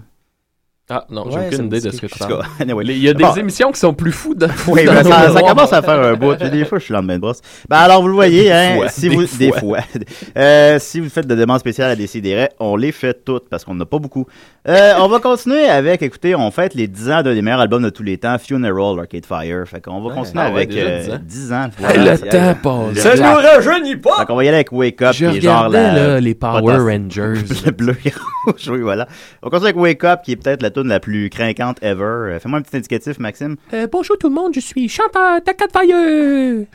Ah 0.88 1.04
non, 1.10 1.26
j'ai 1.32 1.38
Ouais, 1.40 1.48
aucune 1.52 1.66
idée 1.66 1.82
de 1.82 1.90
ce 1.90 2.00
que 2.00 2.06
tu 2.06 2.20
parles. 2.20 2.44
Anyway. 2.60 2.84
Il 2.86 3.00
y 3.00 3.10
a 3.10 3.14
des 3.16 3.24
Bon. 3.24 3.34
émissions 3.34 3.72
qui 3.72 3.80
sont 3.80 3.96
plus 3.96 4.12
fous 4.12 4.36
de 4.36 4.48
Oui, 4.68 4.86
ben, 4.86 5.04
ça, 5.04 5.32
ça 5.34 5.42
commence 5.42 5.74
à 5.74 5.82
faire 5.82 6.00
un 6.00 6.14
bout. 6.14 6.36
Puis 6.36 6.52
des 6.52 6.64
fois, 6.64 6.78
je 6.78 6.84
suis 6.84 6.94
lendemain 6.94 7.16
de 7.16 7.22
brosse. 7.22 7.42
Ben, 7.68 7.78
alors, 7.78 8.04
vous 8.04 8.08
le 8.10 8.14
voyez, 8.14 8.52
hein, 8.52 8.76
fois, 8.76 8.90
si 8.90 9.10
des 9.10 9.16
vous, 9.16 9.26
des 9.38 9.50
fois. 9.52 9.60
fois. 9.60 9.80
Euh, 10.38 10.78
si 10.80 11.00
vous 11.00 11.10
faites 11.10 11.26
de 11.28 11.34
demandes 11.36 11.60
spéciales 11.60 11.90
à 11.90 11.96
Décideret, 11.96 12.50
on 12.60 12.76
les 12.76 12.92
fait 12.92 13.24
toutes 13.26 13.48
parce 13.50 13.64
qu'on 13.64 13.74
n'a 13.74 13.86
pas 13.86 13.98
beaucoup. 14.00 14.26
Euh, 14.68 14.94
on 15.00 15.08
va 15.08 15.20
continuer 15.20 15.66
avec, 15.66 16.02
écoutez, 16.04 16.36
on 16.36 16.52
fête 16.52 16.74
les 16.76 16.88
10 16.88 17.10
ans 17.10 17.22
d'un 17.24 17.34
des 17.34 17.42
meilleurs 17.42 17.62
albums 17.62 17.82
de 17.84 17.90
tous 17.90 18.04
les 18.04 18.18
temps, 18.18 18.38
Funeral, 18.38 19.00
Arcade 19.00 19.26
Fire. 19.26 19.64
Fait 19.66 19.82
qu'on 19.82 20.02
va 20.02 20.10
Ouais. 20.10 20.14
continuer 20.16 20.44
Ah 20.46 20.50
ouais, 20.50 20.56
avec 20.58 20.70
déjà 20.70 20.86
euh, 20.88 21.18
10 21.18 21.54
ans. 21.54 21.70
10 21.70 21.86
ans. 21.86 21.90
Hey, 21.90 21.98
le 22.00 22.18
temps 22.20 22.56
passe. 22.94 23.00
Ça 23.04 23.16
nous 23.16 23.24
rajeunit 23.48 23.96
pas! 23.96 24.18
Fait 24.20 24.26
qu'on 24.26 24.36
va 24.36 24.44
y 24.44 24.48
aller 24.50 24.58
avec 24.58 24.72
Wake 24.72 25.02
Up. 25.02 25.14
Je 25.14 25.26
qui 25.28 25.38
est 25.38 25.42
genre 25.42 25.70
la- 25.70 25.94
là, 25.94 26.20
les 26.20 26.36
Power 26.36 26.78
Rangers. 26.78 27.34
le 27.66 27.72
bleu 27.72 27.96
et 28.06 28.12
rouge, 28.46 28.70
oui, 28.70 28.82
voilà. 28.82 29.08
On 29.42 29.50
continue 29.50 29.70
avec 29.70 29.78
Wake 29.82 30.04
Up, 30.04 30.20
qui 30.24 30.34
est 30.34 30.36
peut-être 30.36 30.62
la 30.62 30.70
tune 30.76 30.90
la 30.90 31.00
plus 31.00 31.30
craquante 31.30 31.82
ever. 31.82 32.04
Euh, 32.04 32.40
Fais-moi 32.40 32.60
un 32.60 32.62
petit 32.62 32.78
indicatif, 32.78 33.18
Maxime. 33.20 33.56
Euh, 33.74 33.88
bonjour 33.92 34.18
tout 34.18 34.30
le 34.30 34.36
monde, 34.36 34.54
je 34.54 34.60
suis 34.60 34.88
chanteur 34.90 35.42
d'Arcade 35.42 35.72
Fire. 35.72 36.66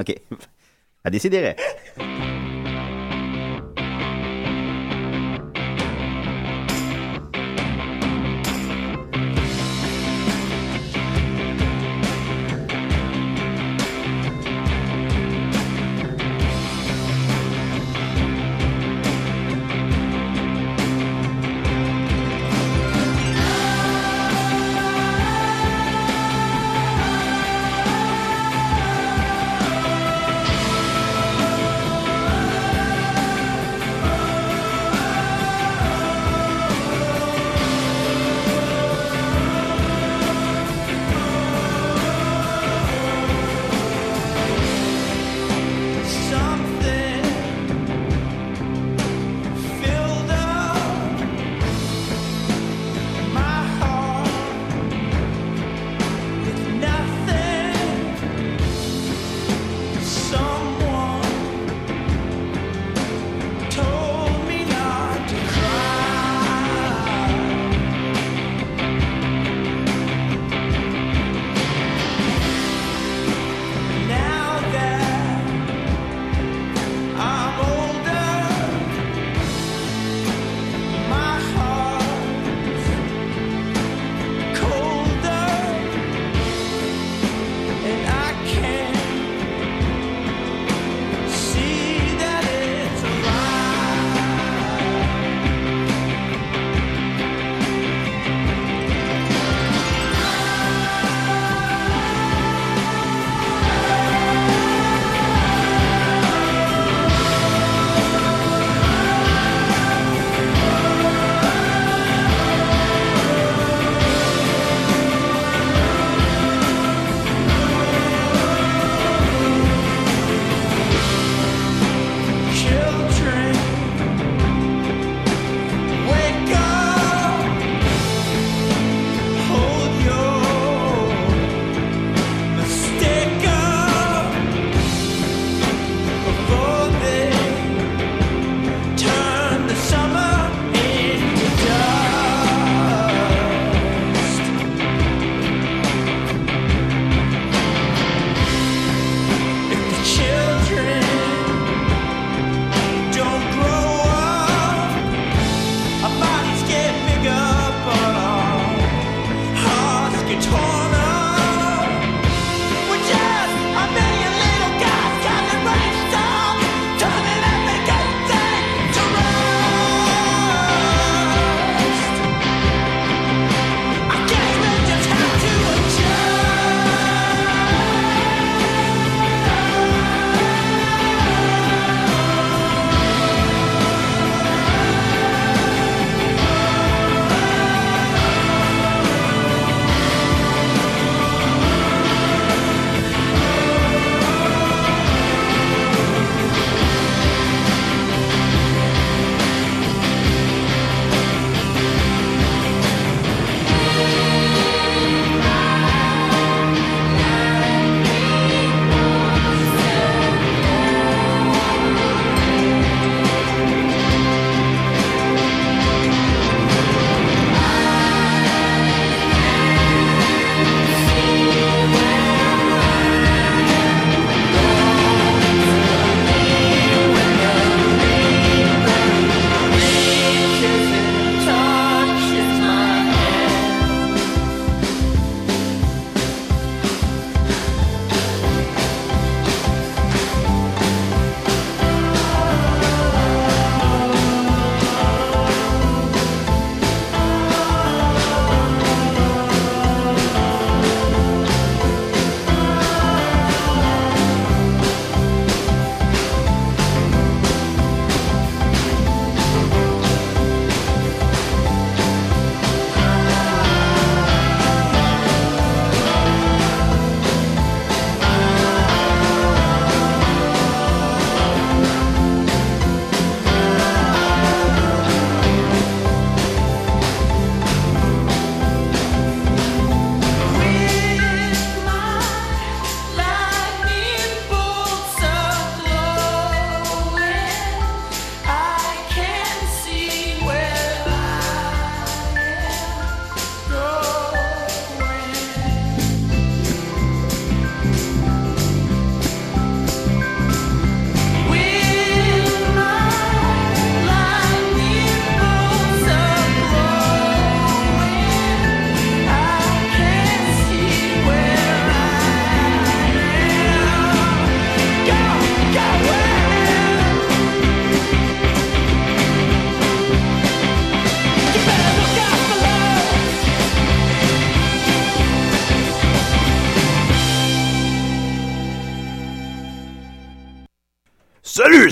OK. 0.00 0.14
À 1.02 1.08
décider. 1.08 1.54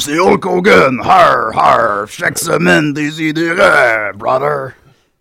C'est 0.08 0.18
Hulk 0.18 0.46
Hogan. 0.46 1.00
Har, 1.02 1.50
har. 1.56 2.06
Chaque 2.08 2.38
semaine, 2.38 2.92
des 2.92 3.22
idées, 3.22 3.52
brother. 4.16 4.72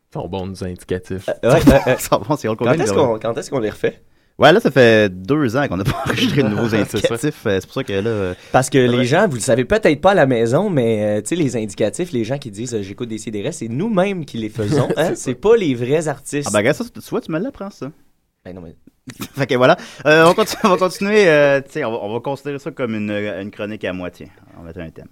Ils 0.10 0.14
sont 0.22 0.28
bons, 0.28 0.48
nos 0.48 0.64
indicatifs. 0.64 1.28
Ouais, 1.28 1.34
ouais, 1.50 1.74
ouais. 1.74 1.96
Ils 2.00 2.02
sont 2.02 2.20
bons, 2.28 2.36
c'est 2.38 2.48
Hulk 2.48 2.60
Quand 2.60 2.66
Hogan. 2.66 2.82
est-ce 2.82 2.94
qu'on 2.94 3.20
quand 3.20 3.38
est-ce 3.38 3.50
qu'on 3.50 3.60
les 3.60 3.70
refait? 3.70 4.02
Ouais, 4.40 4.54
là, 4.54 4.60
ça 4.60 4.70
fait 4.70 5.10
deux 5.10 5.58
ans 5.58 5.68
qu'on 5.68 5.78
n'a 5.78 5.84
pas 5.84 5.96
enregistré 6.06 6.44
de 6.44 6.48
nouveaux 6.48 6.74
indicatifs. 6.76 7.46
Euh, 7.48 7.58
C'est 7.60 7.66
pour 7.66 7.74
ça 7.74 7.84
que 7.84 7.94
là. 7.94 8.10
euh, 8.10 8.34
Parce 8.52 8.70
que 8.70 8.78
les 8.78 9.04
gens, 9.04 9.28
vous 9.28 9.36
le 9.36 9.42
savez 9.42 9.66
peut-être 9.66 10.00
pas 10.00 10.12
à 10.12 10.16
la 10.16 10.28
maison, 10.28 10.70
mais 10.70 11.18
euh, 11.18 11.22
tu 11.22 11.30
sais, 11.30 11.36
les 11.36 11.56
indicatifs, 11.58 12.12
les 12.12 12.24
gens 12.24 12.38
qui 12.38 12.52
disent 12.52 12.76
euh, 12.76 12.84
j'écoute 12.84 13.10
des 13.10 13.18
CDR, 13.18 13.52
c'est 13.52 13.68
nous-mêmes 13.68 14.26
qui 14.26 14.38
les 14.38 14.50
faisons. 14.50 14.90
hein? 14.96 15.14
c'est 15.16 15.34
pas 15.36 15.56
les 15.58 15.74
vrais 15.74 16.08
artistes. 16.08 16.48
Ah, 16.48 16.52
ben, 16.54 16.60
regarde 16.60 16.78
ça, 16.78 16.84
tu 16.86 17.00
vois, 17.10 17.22
tu 17.22 17.32
me 17.32 17.40
l'apprends, 17.40 17.72
ça. 17.72 17.92
Ben 18.46 18.54
non, 18.56 18.62
mais- 18.62 18.76
fait 19.36 19.48
que 19.48 19.56
voilà. 19.56 19.78
Euh, 20.06 20.26
on, 20.26 20.34
continue, 20.34 20.60
on 20.66 20.70
va 20.70 20.78
continuer. 20.78 21.28
euh, 21.30 21.62
on 21.78 21.92
va, 21.92 21.98
on 22.02 22.14
va 22.14 22.20
considérer 22.20 22.60
ça 22.60 22.72
comme 22.72 22.96
une, 22.96 23.12
une 23.12 23.52
chronique 23.52 23.84
à 23.86 23.94
moitié. 23.94 24.32
On 24.56 24.62
va 24.62 24.68
mettre 24.68 24.80
un 24.80 24.90
thème. 24.90 25.08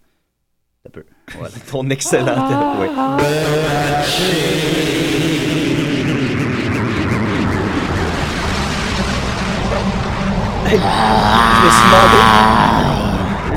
Ça 0.84 0.89
peut. 0.89 1.06
Voilà. 1.36 1.54
Ton 1.72 1.89
excellent 1.89 2.48
thème. 2.48 2.60
Oui. 2.80 2.88
Hey, 10.68 10.80
je 10.80 11.66
me 11.66 11.72
suis 11.72 11.86
demandé. 11.86 12.84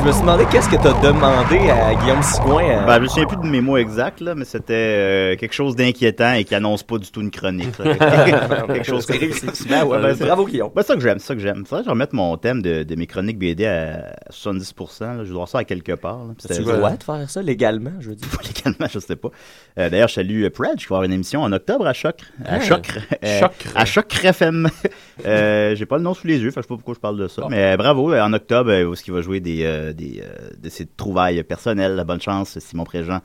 Je 0.01 0.05
me 0.05 0.13
suis 0.13 0.21
demandé 0.23 0.45
qu'est-ce 0.51 0.69
que 0.69 0.77
t'as 0.77 0.95
demandé 1.03 1.59
à 1.71 1.95
Guillaume 1.95 2.23
Sigouin. 2.23 2.63
euh, 2.63 2.87
Ben, 2.87 2.97
je 2.97 3.01
me 3.03 3.07
souviens 3.09 3.27
plus 3.27 3.37
de 3.37 3.47
mes 3.47 3.61
mots 3.61 3.77
exacts, 3.77 4.21
là, 4.21 4.35
mais 4.35 4.45
c'était 4.45 4.73
euh, 4.75 5.37
quelque 5.37 5.53
chose 5.55 5.77
d'inquiétant 5.77 6.33
et 6.35 6.45
qui 6.45 6.55
annonce 6.55 6.83
pas 6.83 6.99
du 6.99 7.11
tout 7.11 7.21
une 7.21 7.31
chronique. 7.31 7.77
là. 7.79 7.95
quelque 8.69 8.87
chose 8.87 9.05
réussi. 9.07 9.47
Ben 9.69 9.85
ouais, 9.85 10.01
ben, 10.01 10.17
Bravo, 10.17 10.47
Guillaume. 10.47 10.71
Ben, 10.75 10.83
c'est 10.83 10.89
ça 10.89 10.95
que 10.95 11.01
j'aime, 11.01 11.19
c'est 11.19 11.27
ça 11.27 11.35
que 11.35 11.41
j'aime. 11.41 11.67
Faudrait 11.67 11.83
que 11.83 11.87
je 11.87 11.91
remette 11.91 12.13
mon 12.15 12.37
thème 12.39 12.63
de, 12.63 12.85
de 12.85 12.95
mes 12.95 13.07
chroniques 13.07 13.39
BD 13.39 13.67
à 13.67 14.15
70%. 14.31 15.01
là. 15.01 15.25
Je 15.25 15.29
dois 15.29 15.33
avoir 15.33 15.49
ça 15.49 15.59
à 15.59 15.65
quelque 15.65 15.93
part. 15.93 16.21
Tu 16.49 16.63
droit 16.63 16.91
de 16.93 17.03
faire 17.03 17.29
ça 17.29 17.43
légalement, 17.43 17.93
je 18.01 18.11
veux 18.11 18.15
dire? 18.15 18.29
Pas 18.33 18.43
légalement, 18.47 18.87
je 18.91 18.99
sais 19.01 19.17
pas. 19.17 19.29
Euh, 19.79 19.91
D'ailleurs, 19.91 20.09
je 20.09 20.15
salue 20.15 20.45
euh, 20.45 20.51
Pradge 20.51 20.79
qui 20.79 20.87
va 20.87 20.97
avoir 20.97 21.03
une 21.05 21.13
émission 21.13 21.43
en 21.43 21.53
octobre 21.53 21.87
à 21.87 21.93
Choc. 21.93 22.17
À 22.47 22.55
Ah. 22.57 22.61
Choc. 22.61 22.89
euh, 23.25 23.41
Chocre. 23.41 23.55
à 23.75 23.85
Choc 23.85 24.25
FM. 24.25 24.69
euh, 25.27 25.75
J'ai 25.75 25.87
pas 25.87 25.97
le 25.99 26.03
nom 26.05 26.15
sous 26.15 26.27
les 26.27 26.39
yeux, 26.39 26.51
je 26.51 26.55
sais 26.55 26.61
pas 26.61 26.67
pourquoi 26.77 26.95
je 26.95 27.01
parle 27.01 27.19
de 27.19 27.29
ça. 27.29 27.43
Mais 27.51 27.77
bravo, 27.77 28.15
en 28.15 28.33
octobre, 28.33 28.71
où 28.85 28.93
est-ce 28.93 29.03
qu'il 29.03 29.13
va 29.13 29.21
jouer 29.23 29.41
des, 29.41 29.65
euh, 29.65 29.88
des, 29.93 30.23
euh, 30.25 30.51
de 30.61 30.69
ses 30.69 30.87
trouvailles 30.87 31.43
personnelles. 31.43 32.03
Bonne 32.07 32.21
chance, 32.21 32.59
Simon 32.59 32.85
Préjean. 32.85 33.21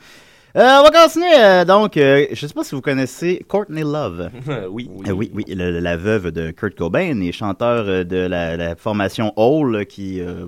Euh, 0.55 0.61
on 0.79 0.83
va 0.83 0.91
continuer, 0.91 1.33
euh, 1.35 1.65
donc, 1.65 1.97
euh, 1.97 2.27
je 2.31 2.45
sais 2.45 2.53
pas 2.53 2.63
si 2.63 2.75
vous 2.75 2.81
connaissez 2.81 3.43
Courtney 3.47 3.81
Love. 3.81 4.29
oui. 4.69 4.87
Euh, 5.07 5.11
oui, 5.11 5.31
oui, 5.33 5.43
le- 5.47 5.79
la 5.79 5.97
veuve 5.97 6.29
de 6.31 6.51
Kurt 6.51 6.75
Cobain 6.75 7.19
et 7.21 7.31
chanteur 7.31 7.85
euh, 7.87 8.03
de 8.03 8.17
la, 8.17 8.55
la 8.55 8.75
formation 8.75 9.33
Hole 9.35 9.77
euh, 9.77 9.83
qui, 9.83 10.21
euh, 10.21 10.45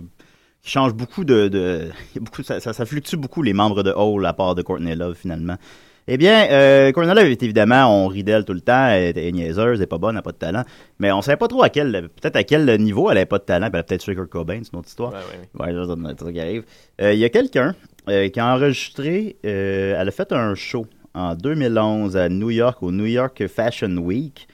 qui 0.61 0.69
change 0.69 0.93
beaucoup 0.93 1.25
de... 1.25 1.89
beaucoup, 2.21 2.43
ça, 2.43 2.59
ça, 2.59 2.71
ça 2.73 2.85
fluctue 2.85 3.15
beaucoup 3.15 3.41
les 3.41 3.53
membres 3.53 3.81
de 3.81 3.91
Hole 3.95 4.25
à 4.27 4.33
part 4.33 4.53
de 4.53 4.61
Courtney 4.61 4.95
Love 4.95 5.15
finalement. 5.19 5.55
Eh 6.07 6.17
bien, 6.17 6.47
euh, 6.51 6.91
est 6.91 7.43
évidemment, 7.43 7.87
on 7.87 8.07
rit 8.07 8.23
d'elle 8.23 8.45
tout 8.45 8.53
le 8.53 8.61
temps, 8.61 8.89
elle 8.89 9.17
est 9.17 9.31
niaiseuse, 9.31 9.79
elle 9.79 9.83
est 9.83 9.87
pas 9.87 9.97
bonne, 9.97 10.11
elle 10.11 10.15
n'a 10.17 10.21
pas 10.21 10.33
de 10.33 10.37
talent, 10.37 10.63
mais 10.99 11.11
on 11.11 11.23
savait 11.23 11.37
pas 11.37 11.47
trop 11.47 11.63
à 11.63 11.69
quel, 11.69 12.09
peut-être 12.09 12.35
à 12.35 12.43
quel 12.43 12.79
niveau 12.79 13.09
elle 13.09 13.17
avait 13.17 13.25
pas 13.25 13.39
de 13.39 13.43
talent, 13.43 13.69
elle 13.73 13.79
a 13.79 13.83
peut-être 13.83 14.05
Kurt 14.13 14.29
Cobain, 14.29 14.59
c'est 14.63 14.71
une 14.71 14.79
autre 14.79 14.87
histoire. 14.87 15.13
Ouais, 15.13 15.73
ça, 15.73 15.87
ça, 15.87 15.95
c'est 16.19 16.25
ça 16.25 16.31
qui 16.31 16.39
arrive. 16.39 16.63
Euh, 17.01 17.13
Il 17.13 17.19
y 17.19 17.25
a 17.25 17.29
quelqu'un 17.29 17.75
euh, 18.07 18.29
qui 18.29 18.39
a 18.39 18.53
enregistré, 18.53 19.37
euh, 19.45 19.99
elle 19.99 20.07
a 20.07 20.11
fait 20.11 20.31
un 20.31 20.53
show 20.53 20.85
en 21.15 21.33
2011 21.33 22.15
à 22.17 22.29
New 22.29 22.51
York, 22.51 22.83
au 22.83 22.91
New 22.91 23.07
York 23.07 23.47
Fashion 23.47 23.97
Week. 23.97 24.47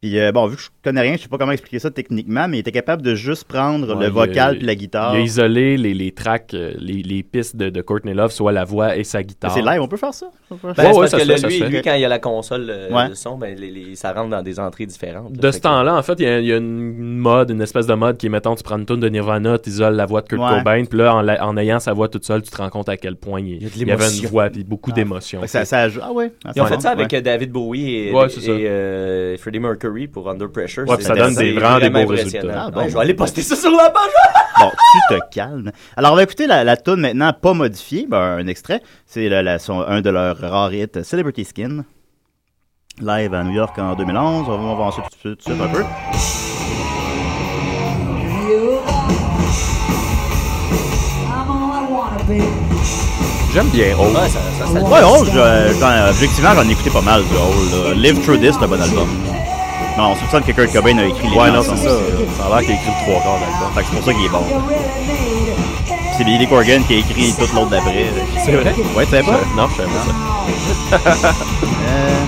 Puis 0.00 0.16
euh, 0.20 0.30
bon, 0.30 0.46
vu 0.46 0.54
que 0.54 0.62
je 0.62 0.68
connais 0.84 1.00
rien, 1.00 1.16
je 1.16 1.22
sais 1.22 1.28
pas 1.28 1.38
comment 1.38 1.50
expliquer 1.50 1.80
ça 1.80 1.90
techniquement, 1.90 2.46
mais 2.46 2.58
il 2.58 2.60
était 2.60 2.70
capable 2.70 3.02
de 3.02 3.16
juste 3.16 3.44
prendre 3.48 3.96
Ouais, 3.96 4.04
le 4.06 4.10
vocal 4.12 4.52
a- 4.52 4.56
puis 4.56 4.64
la 4.64 4.74
guitare. 4.76 5.14
Il 5.16 5.18
a 5.18 5.24
isolé 5.24 5.76
les, 5.76 5.92
les 5.92 6.12
tracks, 6.12 6.54
euh, 6.54 6.72
les, 6.78 7.02
les 7.02 7.24
pistes 7.24 7.56
de, 7.56 7.68
de 7.68 7.80
Courtney 7.82 8.14
Love, 8.14 8.30
soit 8.30 8.52
la 8.52 8.64
voix 8.64 8.96
et 8.96 9.02
sa 9.02 9.24
guitare. 9.24 9.50
C'est 9.52 9.60
live, 9.60 9.80
on 9.82 9.88
peut 9.88 9.96
faire 9.96 10.14
ça? 10.14 10.26
Ben, 10.50 10.56
Ouais, 10.62 10.72
c'est 10.76 10.82
ouais, 10.86 10.92
parce 10.94 11.10
ça 11.10 11.18
que 11.18 11.24
fait, 11.24 11.48
lui, 11.48 11.60
lui, 11.76 11.82
quand 11.82 11.94
il 11.94 12.00
y 12.00 12.04
a 12.04 12.08
la 12.08 12.20
console 12.20 12.66
euh, 12.70 12.90
Ouais. 12.92 13.08
de 13.08 13.14
son, 13.14 13.36
ben, 13.38 13.58
les, 13.58 13.72
les- 13.72 13.96
ça 13.96 14.12
rentre 14.12 14.30
dans 14.30 14.42
des 14.42 14.60
entrées 14.60 14.86
différentes. 14.86 15.32
De 15.32 15.50
ce 15.50 15.58
temps-là, 15.58 15.96
en 15.96 16.02
fait, 16.04 16.14
il 16.20 16.22
y, 16.22 16.26
a- 16.28 16.38
il 16.38 16.46
y 16.46 16.52
a 16.52 16.58
une 16.58 17.16
mode, 17.18 17.50
une 17.50 17.60
espèce 17.60 17.88
de 17.88 17.94
mode 17.94 18.18
qui 18.18 18.26
est, 18.26 18.30
mettons, 18.30 18.54
tu 18.54 18.62
prends 18.62 18.78
une 18.78 18.86
tune 18.86 19.00
de 19.00 19.08
Nirvana, 19.08 19.58
tu 19.58 19.70
isoles 19.70 19.94
la 19.96 20.06
voix 20.06 20.20
de 20.22 20.28
Kurt 20.28 20.40
Ouais. 20.40 20.58
Cobain, 20.58 20.84
puis 20.84 20.98
là, 21.00 21.16
en, 21.16 21.22
la- 21.22 21.44
en 21.44 21.56
ayant 21.56 21.80
sa 21.80 21.92
voix 21.92 22.06
toute 22.08 22.24
seule, 22.24 22.42
tu 22.42 22.50
te 22.50 22.56
rends 22.56 22.70
compte 22.70 22.88
à 22.88 22.96
quel 22.96 23.16
point 23.16 23.40
il, 23.40 23.48
y 23.48 23.66
il 23.80 23.88
y 23.88 23.90
avait 23.90 24.08
une 24.16 24.26
voix 24.28 24.48
puis 24.48 24.62
beaucoup 24.62 24.90
Ah. 24.92 24.94
d'émotion. 24.94 25.40
Fait 25.40 25.46
que 25.46 25.50
ça, 25.52 25.64
ça 25.64 25.88
joue- 25.88 26.00
Ah 26.04 26.12
ouais. 26.12 26.30
Ils 26.54 26.62
ont 26.62 26.66
c'est 26.66 26.74
fait 26.76 26.80
ça 26.82 26.90
avec 26.90 27.10
ouais. 27.10 27.18
euh, 27.18 27.20
David 27.20 27.50
Bowie 27.50 27.94
et, 27.94 28.12
euh, 28.48 29.36
Freddie 29.38 29.58
Mercury 29.58 29.87
pour 30.12 30.28
Under 30.30 30.50
Pressure. 30.50 30.86
Ouais, 30.88 31.00
ça 31.00 31.14
donne 31.14 31.34
des- 31.34 31.52
vraiment 31.52 31.78
des 31.78 31.90
beaux 31.90 32.06
résultats. 32.06 32.64
Ah, 32.66 32.70
bon? 32.70 32.80
Ouais, 32.80 32.88
je 32.90 32.94
vais 32.94 33.00
aller 33.00 33.14
poster 33.14 33.42
ça 33.42 33.56
sur 33.56 33.70
la 33.70 33.90
page. 33.90 34.10
Bon, 34.60 34.70
tu 35.10 35.14
te 35.16 35.20
calmes. 35.34 35.70
Alors, 35.96 36.12
on 36.12 36.16
va 36.16 36.22
écouter 36.22 36.46
la, 36.46 36.64
la 36.64 36.76
tune 36.76 36.96
maintenant 36.96 37.32
pas 37.32 37.52
modifiée, 37.54 38.06
ben, 38.08 38.18
un 38.38 38.46
extrait. 38.46 38.80
C'est 39.06 39.28
la- 39.28 39.42
la- 39.42 39.58
son- 39.58 39.80
un 39.80 40.00
de 40.00 40.10
leurs 40.10 40.38
rares 40.38 40.72
hits, 40.74 40.86
Celebrity 41.02 41.44
Skin. 41.44 41.84
Live 43.00 43.32
à 43.32 43.44
New 43.44 43.52
York 43.52 43.78
en 43.78 43.94
2011. 43.94 44.46
On 44.48 44.74
va, 44.76 44.82
ensuite 44.84 45.04
tout 45.22 45.34
de 45.34 45.40
suite, 45.40 45.60
un 45.60 45.68
peu. 45.68 45.84
J'aime 53.54 53.68
bien 53.68 53.96
Hole. 53.98 54.08
Ouais, 54.14 54.28
ça, 54.28 54.38
ça, 54.58 54.66
ça- 54.66 54.82
Ouais, 54.82 55.02
Hole, 55.02 55.26
je- 55.32 56.10
objectivement, 56.10 56.50
j'en 56.54 56.68
ai 56.68 56.72
écouté 56.72 56.90
pas 56.90 57.00
mal 57.00 57.22
de 57.22 57.34
Hole. 57.36 57.88
là. 57.88 57.94
Live 57.94 58.20
Through 58.22 58.40
This, 58.40 58.54
c'est 58.58 58.64
un 58.64 58.68
bon 58.68 58.80
album. 58.80 59.08
Non, 59.98 60.12
on 60.12 60.14
soupçonne 60.14 60.44
que 60.44 60.52
Kurt 60.52 60.72
Cobain 60.72 60.96
a 60.98 61.04
écrit 61.06 61.28
les 61.28 61.36
Ouais, 61.36 61.50
non, 61.50 61.60
c'est 61.60 61.76
ça. 61.76 61.90
Ça 62.38 62.46
a 62.46 62.48
l'air 62.48 62.60
qu'il 62.60 62.70
a 62.70 62.74
écrit 62.74 62.86
le 62.86 62.92
trois 63.04 63.20
quarts 63.20 63.40
d'album. 63.40 63.72
Fait 63.74 63.80
que 63.80 63.86
c'est 63.88 63.96
pour 63.96 64.04
ça 64.04 64.12
qu'il 64.14 64.24
est 64.24 64.28
bon. 64.28 64.44
C'est 66.16 66.22
Billy 66.24 66.46
Corgan 66.46 66.82
qui 66.84 66.94
a 66.94 66.98
écrit 66.98 67.32
tout 67.36 67.48
l'autre 67.54 67.70
d'après. 67.70 68.06
C'est 68.44 68.52
vrai? 68.52 68.72
Ouais, 68.96 69.04
tu 69.04 69.10
savais 69.10 69.24
pas? 69.24 69.40
Non, 69.56 69.66
je 69.68 69.74
savais 69.76 69.90
pas 69.90 70.02
ça. 70.04 70.12
Euh, 71.88 72.24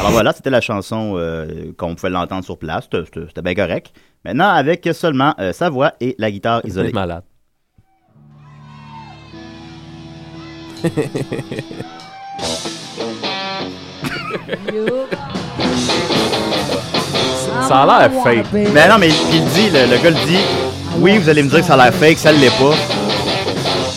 Alors 0.00 0.10
voilà, 0.10 0.32
c'était 0.32 0.50
la 0.50 0.60
chanson 0.60 1.14
euh, 1.16 1.72
qu'on 1.78 1.94
pouvait 1.94 2.10
l'entendre 2.10 2.44
sur 2.44 2.58
place. 2.58 2.88
C'était- 2.90 3.04
C'était 3.06 3.26
c'était 3.28 3.42
bien 3.42 3.54
correct. 3.54 3.92
Maintenant, 4.24 4.48
avec 4.50 4.88
seulement 4.92 5.34
euh, 5.38 5.52
sa 5.52 5.70
voix 5.70 5.92
et 6.00 6.16
la 6.18 6.32
guitare 6.32 6.62
isolée. 6.64 6.90
malade. 6.92 7.22
Ça 17.68 17.82
a 17.82 17.86
l'air 17.86 18.10
fake. 18.22 18.46
Mais 18.52 18.88
non, 18.88 18.96
mais 18.98 19.08
il 19.08 19.36
il 19.36 19.44
dit, 19.46 19.70
le, 19.70 19.86
le 19.90 19.96
gars 20.02 20.10
le 20.10 20.26
dit, 20.26 20.38
oui, 20.98 21.18
vous 21.18 21.28
allez 21.28 21.42
me 21.42 21.48
dire 21.48 21.60
que 21.60 21.66
ça 21.66 21.74
a 21.74 21.76
l'air 21.76 21.94
fake, 21.94 22.18
ça 22.18 22.32
l'est 22.32 22.48
pas. 22.50 22.74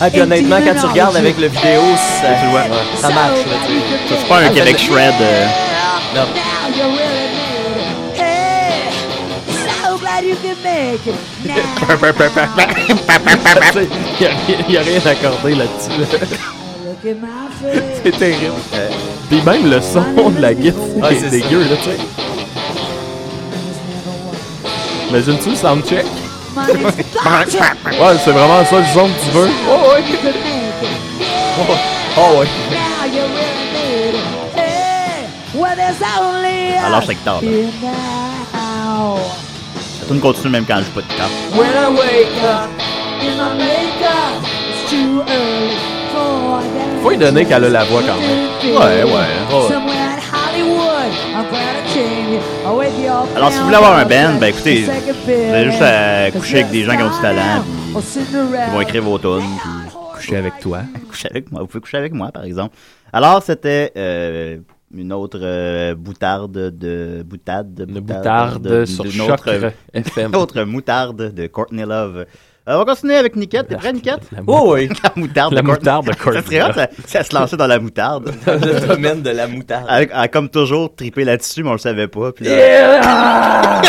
Ah, 0.00 0.10
puis 0.10 0.20
honnêtement, 0.20 0.58
quand 0.64 0.80
tu 0.80 0.86
regardes 0.86 1.16
avec 1.16 1.38
le 1.38 1.48
vidéo, 1.48 1.80
ça, 2.20 2.28
Tu 2.40 2.50
vois. 2.50 2.62
ça 2.96 3.08
marche. 3.08 3.38
Là, 3.38 3.56
tu 3.66 3.74
sais. 3.74 4.16
C'est 4.20 4.28
pas 4.28 4.36
un 4.38 4.46
Ah, 4.46 4.50
Québec 4.50 4.78
shred. 4.78 5.14
euh, 5.20 5.46
Non. 6.14 6.22
Il 14.20 14.68
n'y 14.68 14.76
a, 14.76 14.80
rien 14.82 15.00
accordé 15.06 15.54
là-dessus. 15.54 16.18
C'est 18.04 18.18
terrible. 18.18 18.52
Puis 19.28 19.40
même 19.42 19.70
le 19.70 19.80
son 19.80 20.30
de 20.30 20.40
la 20.40 20.54
guitare 20.54 20.82
Ah, 21.02 21.12
est 21.12 21.20
c'est 21.20 21.30
dégueu, 21.30 21.60
là, 21.60 21.76
tu 21.82 21.90
sais. 21.90 21.96
Imagine-tu 25.08 25.50
le 25.50 25.56
soundcheck? 25.56 26.06
Ouais, 26.56 28.16
c'est 28.24 28.30
vraiment 28.30 28.64
ça 28.64 28.78
le 28.78 28.84
son 28.92 29.06
que 29.06 29.24
tu 29.24 29.30
veux. 29.30 29.48
Oh, 29.70 29.72
ouais. 29.90 30.02
Oh, 32.16 32.40
ouais. 32.40 32.46
Only 36.20 36.74
Ah, 36.84 36.90
lâche 36.90 37.06
la 37.06 37.14
guitare. 37.14 37.40
La 40.00 40.06
tune 40.06 40.20
continue 40.20 40.50
même 40.50 40.64
quand 40.66 40.78
je 40.78 40.84
joue 40.84 40.90
pas 40.92 41.00
de 41.00 41.06
guitare. 41.06 41.30
When 41.52 41.70
I 41.70 41.88
wake 41.90 42.42
up 42.44 42.68
in 43.20 43.36
my 43.36 43.50
makeup, 43.58 44.42
it's 44.70 44.90
too 44.90 45.22
early 45.22 45.76
for 46.12 46.60
that. 46.60 47.02
Faut 47.02 47.10
lui 47.10 47.18
donner 47.18 47.44
qu'elle 47.44 47.64
a 47.64 47.68
la 47.68 47.84
voix 47.84 48.02
quand 48.06 48.16
même. 48.16 48.48
Ouais, 48.74 49.02
ouais. 49.04 49.12
ouais. 49.12 49.97
Alors, 53.36 53.50
si 53.50 53.58
vous 53.58 53.64
voulez 53.64 53.76
avoir 53.76 53.98
un 53.98 54.04
band, 54.04 54.38
ben 54.38 54.48
écoutez, 54.48 54.82
vous 54.82 55.30
avez 55.30 55.64
juste 55.70 55.82
à 55.82 56.30
coucher 56.30 56.60
avec 56.60 56.70
des 56.70 56.82
gens 56.84 56.96
qui 56.96 57.02
ont 57.02 57.10
du 57.10 57.20
talent, 57.20 57.62
puis 57.94 58.20
ils 58.32 58.72
vont 58.72 58.80
écrire 58.82 59.02
vos 59.02 59.18
tunes, 59.18 59.40
puis 59.62 59.98
Coucher 60.18 60.36
avec 60.36 60.58
toi. 60.60 60.80
coucher 61.08 61.28
avec 61.30 61.50
moi. 61.50 61.60
Vous 61.62 61.68
pouvez 61.68 61.80
coucher 61.80 61.96
avec 61.96 62.12
moi, 62.12 62.30
par 62.32 62.44
exemple. 62.44 62.76
Alors, 63.12 63.42
c'était 63.42 63.92
euh, 63.96 64.58
une 64.94 65.12
autre 65.12 65.38
euh, 65.40 65.94
boutarde 65.94 66.52
de 66.52 67.22
boutade, 67.24 67.86
Une 67.88 68.00
boutarde 68.00 68.84
sur 68.84 69.10
Choc 69.10 69.30
autre, 69.30 69.72
FM. 69.94 70.30
une 70.34 70.36
autre 70.36 70.62
moutarde 70.64 71.32
de 71.32 71.46
Courtney 71.46 71.84
Love. 71.84 72.26
Euh, 72.68 72.74
on 72.74 72.78
va 72.80 72.84
continuer 72.84 73.16
avec 73.16 73.34
Niquette. 73.34 73.68
T'es 73.68 73.76
prêt, 73.76 73.92
Niquette? 73.94 74.20
La, 74.30 74.40
Oh, 74.46 74.74
oui. 74.74 74.90
La 75.02 75.12
moutarde 75.16 75.54
la 75.54 75.62
de 75.62 75.66
moutarde 75.66 76.06
de 76.06 76.12
Ça 76.12 76.18
Courtney 76.18 76.58
serait 76.58 76.70
hot, 76.70 76.74
ça, 76.74 76.88
ça 77.06 77.24
se 77.24 77.34
lançait 77.34 77.56
dans 77.56 77.66
la 77.66 77.78
moutarde. 77.78 78.30
Dans 78.46 78.52
le 78.54 78.86
domaine 78.86 79.22
de 79.22 79.30
la 79.30 79.46
moutarde. 79.46 79.86
Elle, 79.88 80.10
elle 80.12 80.18
a 80.18 80.28
comme 80.28 80.50
toujours 80.50 80.94
trippé 80.94 81.24
là-dessus, 81.24 81.62
mais 81.62 81.70
on 81.70 81.72
le 81.72 81.78
savait 81.78 82.08
pas. 82.08 82.32
Puis 82.32 82.44
là, 82.44 83.00
la 83.00 83.82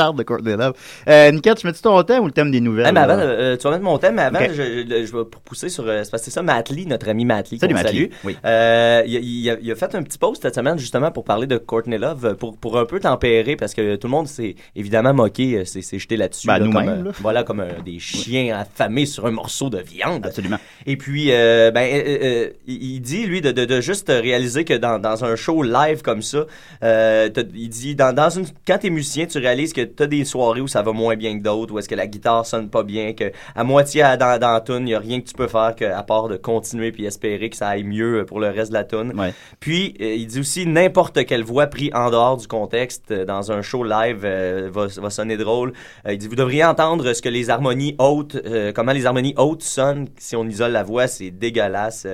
tarde 0.00 0.16
de 0.16 0.22
Courtney 0.22 0.56
Love. 0.56 0.72
Euh, 1.08 1.30
tu 1.32 1.66
mets-tu 1.66 1.82
ton 1.82 2.02
thème 2.02 2.22
ou 2.22 2.26
le 2.26 2.32
thème 2.32 2.50
des 2.50 2.60
nouvelles? 2.60 2.86
Ah, 2.88 2.92
mais 2.92 3.00
avant, 3.00 3.16
là? 3.16 3.22
euh, 3.24 3.56
tu 3.56 3.64
vas 3.64 3.70
mettre 3.72 3.84
mon 3.84 3.98
thème, 3.98 4.14
mais 4.14 4.22
avant, 4.22 4.38
je, 4.48 4.54
je, 4.54 5.04
je 5.06 5.16
vais 5.16 5.24
pousser 5.44 5.68
sur. 5.68 5.84
euh, 5.86 6.02
c'est 6.04 6.10
parce 6.10 6.22
que 6.22 6.30
c'est 6.30 6.34
ça, 6.34 6.42
Matt 6.42 6.70
Lee, 6.70 6.86
notre 6.86 7.08
ami 7.08 7.24
Matt 7.24 7.50
Lee. 7.50 7.58
Salut, 7.58 7.74
salue. 7.76 8.06
Oui. 8.24 8.36
Euh, 8.44 9.02
il, 9.06 9.16
a- 9.16 9.20
il 9.20 9.50
a, 9.50 9.56
il 9.60 9.70
a 9.72 9.74
fait 9.74 9.94
un 9.94 10.02
petit 10.02 10.16
post 10.18 10.42
cette 10.42 10.54
semaine, 10.54 10.78
justement, 10.78 11.10
pour 11.10 11.24
parler 11.24 11.46
de 11.46 11.58
Courtney 11.58 11.98
Love, 11.98 12.24
euh, 12.24 12.34
pour, 12.34 12.56
pour 12.56 12.78
un 12.78 12.86
peu 12.86 12.98
tempérer, 13.00 13.56
parce 13.56 13.74
que 13.74 13.96
tout 13.96 14.06
le 14.06 14.12
monde 14.12 14.26
s'est 14.28 14.54
évidemment 14.74 15.12
moqué, 15.12 15.58
euh, 15.58 15.64
s'est 15.64 15.98
jeté 15.98 16.16
là-dessus. 16.16 16.46
Ben, 16.46 16.58
là, 16.58 16.64
nous-mêmes, 16.64 16.88
euh, 16.88 17.04
là. 17.04 17.10
Voilà, 17.20 17.42
comme 17.42 17.60
euh, 17.60 17.70
des 17.84 17.98
chiens 17.98 18.58
affamés 18.58 19.06
sur 19.06 19.26
un 19.26 19.30
morceau 19.32 19.68
de 19.68 19.78
viande. 19.78 20.24
Absolument. 20.24 20.58
Et 20.86 20.96
puis, 20.96 21.26
euh, 21.30 21.70
ben, 21.70 21.82
euh, 21.92 22.18
euh, 22.22 22.48
il 22.66 23.00
dit, 23.00 23.26
lui, 23.26 23.40
de, 23.40 23.50
de, 23.52 23.64
de 23.64 23.80
juste 23.80 24.08
réaliser 24.08 24.64
que 24.64 24.74
dans, 24.74 24.98
dans 24.98 25.24
un 25.24 25.36
show 25.36 25.62
live 25.62 26.02
comme 26.02 26.22
ça, 26.22 26.46
euh, 26.82 27.28
il 27.54 27.68
dit, 27.68 27.94
dans, 27.94 28.14
dans 28.14 28.30
une, 28.30 28.46
quand 28.66 28.78
t'es 28.78 28.90
musicien, 28.90 29.26
tu 29.26 29.38
réalises 29.38 29.72
que 29.72 29.82
t'as 29.96 30.06
des 30.06 30.24
soirées 30.24 30.60
où 30.60 30.68
ça 30.68 30.82
va 30.82 30.92
moins 30.92 31.16
bien 31.16 31.38
que 31.38 31.42
d'autres, 31.42 31.72
où 31.74 31.78
est-ce 31.78 31.88
que 31.88 31.94
la 31.94 32.06
guitare 32.06 32.46
sonne 32.46 32.68
pas 32.70 32.82
bien, 32.82 33.12
que 33.12 33.32
à 33.54 33.64
moitié 33.64 34.02
à- 34.02 34.16
dans, 34.16 34.38
dans 34.38 34.52
la 34.52 34.60
tune, 34.60 34.88
il 34.88 34.90
y 34.90 34.94
a 34.94 34.98
rien 34.98 35.20
que 35.20 35.26
tu 35.26 35.34
peux 35.34 35.48
faire 35.48 35.74
que, 35.76 35.84
à 35.84 36.02
part 36.02 36.28
de 36.28 36.36
continuer 36.36 36.92
puis 36.92 37.04
espérer 37.06 37.50
que 37.50 37.56
ça 37.56 37.68
aille 37.68 37.84
mieux 37.84 38.24
pour 38.26 38.40
le 38.40 38.48
reste 38.48 38.70
de 38.70 38.76
la 38.76 38.84
tune. 38.84 39.12
Puis, 39.60 39.94
euh, 40.00 40.14
il 40.14 40.26
dit 40.26 40.40
aussi, 40.40 40.66
n'importe 40.66 41.24
quelle 41.26 41.44
voix 41.44 41.66
prise 41.66 41.90
en 41.94 42.10
dehors 42.10 42.36
du 42.36 42.46
contexte, 42.46 43.10
euh, 43.10 43.24
dans 43.24 43.52
un 43.52 43.62
show 43.62 43.84
live, 43.84 44.22
euh, 44.24 44.68
va, 44.72 44.86
va 44.86 45.10
sonner 45.10 45.36
drôle. 45.36 45.72
Il 46.08 46.18
dit, 46.18 46.28
vous 46.28 46.36
devriez 46.36 46.64
entendre 46.64 47.12
ce 47.12 47.20
que 47.22 47.28
les 47.28 47.50
harmonies 47.50 47.96
hautes, 47.98 48.36
comment 48.74 48.92
les 48.92 49.06
harmonies 49.06 49.34
hautes 49.36 49.62
sonnent 49.62 50.08
si 50.18 50.36
on 50.36 50.44
isole 50.46 50.72
la 50.72 50.82
voix, 50.82 51.06
c'est 51.06 51.30
dégueulasse. 51.30 52.06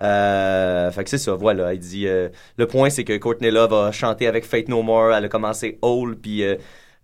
Euh, 0.00 0.90
fait 0.92 1.04
que 1.04 1.10
c'est 1.10 1.18
ça, 1.18 1.34
voilà. 1.34 1.74
Il 1.74 1.80
dit 1.80 2.06
euh, 2.06 2.28
le 2.56 2.66
point 2.66 2.88
c'est 2.88 3.04
que 3.04 3.16
Courtney 3.16 3.50
Love 3.50 3.72
a 3.74 3.92
chanté 3.92 4.26
avec 4.28 4.44
Fate 4.44 4.68
No 4.68 4.82
More, 4.82 5.12
elle 5.12 5.24
a 5.24 5.28
commencé 5.28 5.78
Hole, 5.82 6.16
puis 6.16 6.44
euh, 6.44 6.54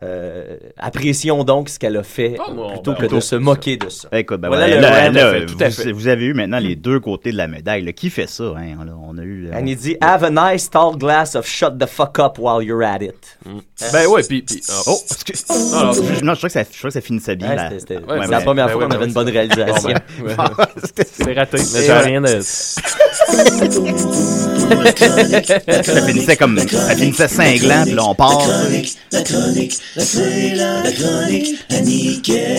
euh, 0.02 0.56
apprécions 0.76 1.44
donc 1.44 1.68
ce 1.70 1.78
qu'elle 1.78 1.96
a 1.96 2.02
fait 2.02 2.36
plutôt 2.36 2.92
ben, 2.92 2.98
que 3.08 3.14
de 3.14 3.20
se 3.20 3.36
moquer 3.36 3.76
de 3.78 3.88
ça. 3.88 4.08
Écoute, 4.12 4.40
ben 4.40 4.48
Voilà 4.48 4.66
voilà, 4.78 5.08
le 5.08 5.14
là, 5.14 5.32
fait, 5.32 5.46
tout 5.46 5.56
à 5.60 5.68
vous, 5.68 5.74
fait. 5.74 5.92
vous 5.92 6.08
avez 6.08 6.24
eu 6.26 6.34
maintenant 6.34 6.58
les 6.58 6.76
deux 6.76 7.00
côtés 7.00 7.32
de 7.32 7.36
la 7.38 7.46
médaille. 7.48 7.82
là. 7.82 7.92
Qui 7.92 8.10
fait 8.10 8.28
ça? 8.28 8.52
Hein? 8.58 8.76
On 9.08 9.16
a 9.16 9.22
eu. 9.22 9.48
euh, 9.48 9.56
And 9.58 9.66
il 9.66 9.76
dit 9.76 9.96
Have 10.02 10.24
a 10.24 10.30
nice 10.52 10.68
tall 10.68 10.96
glass 10.98 11.34
of 11.36 11.46
shut 11.46 11.78
the 11.78 11.86
fuck 11.86 12.18
up 12.18 12.38
while 12.38 12.62
you're 12.62 12.82
at 12.84 12.98
it. 13.02 13.38
Ben 13.92 14.06
ouais, 14.08 14.22
puis. 14.24 14.42
puis- 14.42 14.60
Oh, 14.86 14.98
excuse. 15.10 15.44
Non, 15.48 15.92
je, 15.92 16.24
non, 16.24 16.34
je 16.34 16.38
crois 16.38 16.48
que 16.48 16.52
ça, 16.52 16.64
je 16.70 16.76
crois 16.78 16.90
que 16.90 16.94
ça 16.94 17.00
finissait 17.00 17.36
bien. 17.36 17.50
Ouais, 17.56 17.78
c'était- 17.78 17.96
Ouais, 17.96 18.02
c'est 18.08 18.18
mais- 18.18 18.26
la 18.26 18.40
première 18.40 18.66
ben 18.66 18.72
fois 18.72 18.82
ouais, 18.82 18.88
qu'on 18.88 18.88
ben 18.90 18.96
avait 18.96 19.04
ouais, 19.04 19.08
une 19.08 19.14
bonne 19.14 19.26
ça- 19.26 19.32
réalisation. 19.32 19.88
Bon, 20.18 20.24
ben, 20.26 20.34
ouais. 20.58 20.64
C'est 21.12 21.32
raté, 21.32 21.56
mais 21.72 21.80
voilà. 21.86 22.00
rien 22.00 22.20
de. 22.20 22.40
ça 25.82 26.02
finissait 26.06 26.36
comme. 26.36 26.58
Ça 26.58 26.94
finissait 26.96 27.28
cinglant, 27.28 27.84
puis 27.84 27.92
là, 27.94 28.04
on 28.04 28.14
part. 28.14 28.42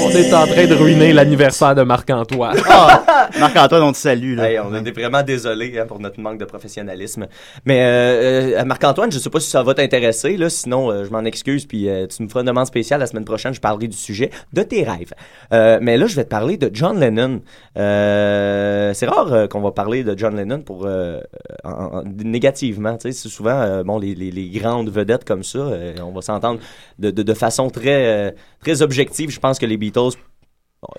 On 0.05 0.09
est 0.11 0.34
en 0.34 0.45
train 0.47 0.67
de 0.67 0.73
ruiner 0.73 1.11
l'anniversaire 1.11 1.76
de 1.76 1.82
Marc-Antoine. 1.84 2.57
Ah, 2.69 3.30
Marc-Antoine, 3.39 3.84
on 3.84 3.91
te 3.91 3.97
salue. 3.97 4.36
Là. 4.38 4.49
Hey, 4.49 4.59
on 4.59 4.73
est 4.73 4.91
vraiment 4.91 5.21
désolé 5.23 5.78
hein, 5.78 5.86
pour 5.88 5.99
notre 5.99 6.19
manque 6.19 6.38
de 6.39 6.45
professionnalisme. 6.45 7.28
Mais 7.65 7.82
euh, 7.82 8.59
euh, 8.61 8.65
Marc-Antoine, 8.65 9.11
je 9.11 9.19
sais 9.19 9.30
pas 9.30 9.39
si 9.39 9.49
ça 9.49 9.63
va 9.63 9.73
t'intéresser, 9.73 10.38
là, 10.38 10.49
sinon 10.49 10.91
euh, 10.91 11.03
je 11.05 11.09
m'en 11.09 11.26
excuse, 11.26 11.65
puis 11.65 11.89
euh, 11.89 12.07
tu 12.07 12.23
me 12.23 12.30
feras 12.30 12.41
une 12.41 12.47
demande 12.47 12.67
spéciale 12.67 12.99
la 13.01 13.07
semaine 13.07 13.26
prochaine, 13.26 13.53
je 13.53 13.59
parlerai 13.59 13.88
du 13.88 13.97
sujet 13.97 14.30
de 14.53 14.61
tes 14.63 14.84
rêves. 14.84 15.13
Euh, 15.51 15.80
mais 15.82 15.97
là, 15.97 16.07
je 16.07 16.15
vais 16.15 16.23
te 16.23 16.30
parler 16.30 16.57
de 16.57 16.69
John 16.73 16.99
Lennon. 16.99 17.41
Euh, 17.78 18.93
c'est 18.93 19.07
rare 19.07 19.34
euh, 19.34 19.47
qu'on 19.47 19.61
va 19.61 19.71
parler 19.71 20.03
de 20.03 20.17
John 20.17 20.36
Lennon 20.38 20.61
pour 20.61 20.84
euh, 20.86 21.19
en- 21.63 21.69
en- 21.99 22.03
négativement. 22.23 22.95
C'est 22.99 23.11
souvent 23.11 23.59
euh, 23.61 23.84
bon 23.84 23.97
les, 23.99 24.15
les, 24.15 24.32
les 24.32 24.47
grandes 24.49 24.89
vedettes 24.89 25.26
comme 25.26 25.43
ça, 25.43 25.57
euh, 25.59 25.93
on 26.01 26.11
va 26.11 26.21
s'entendre 26.21 26.59
de, 26.99 27.11
de, 27.16 27.24
de 27.24 27.34
façon 27.34 27.70
très 27.70 28.05
euh, 28.05 28.32
très 28.59 28.82
objective. 28.82 29.32
Je 29.32 29.39
pense 29.39 29.57
que 29.59 29.66
les 29.66 29.78
Beatles 29.78 30.11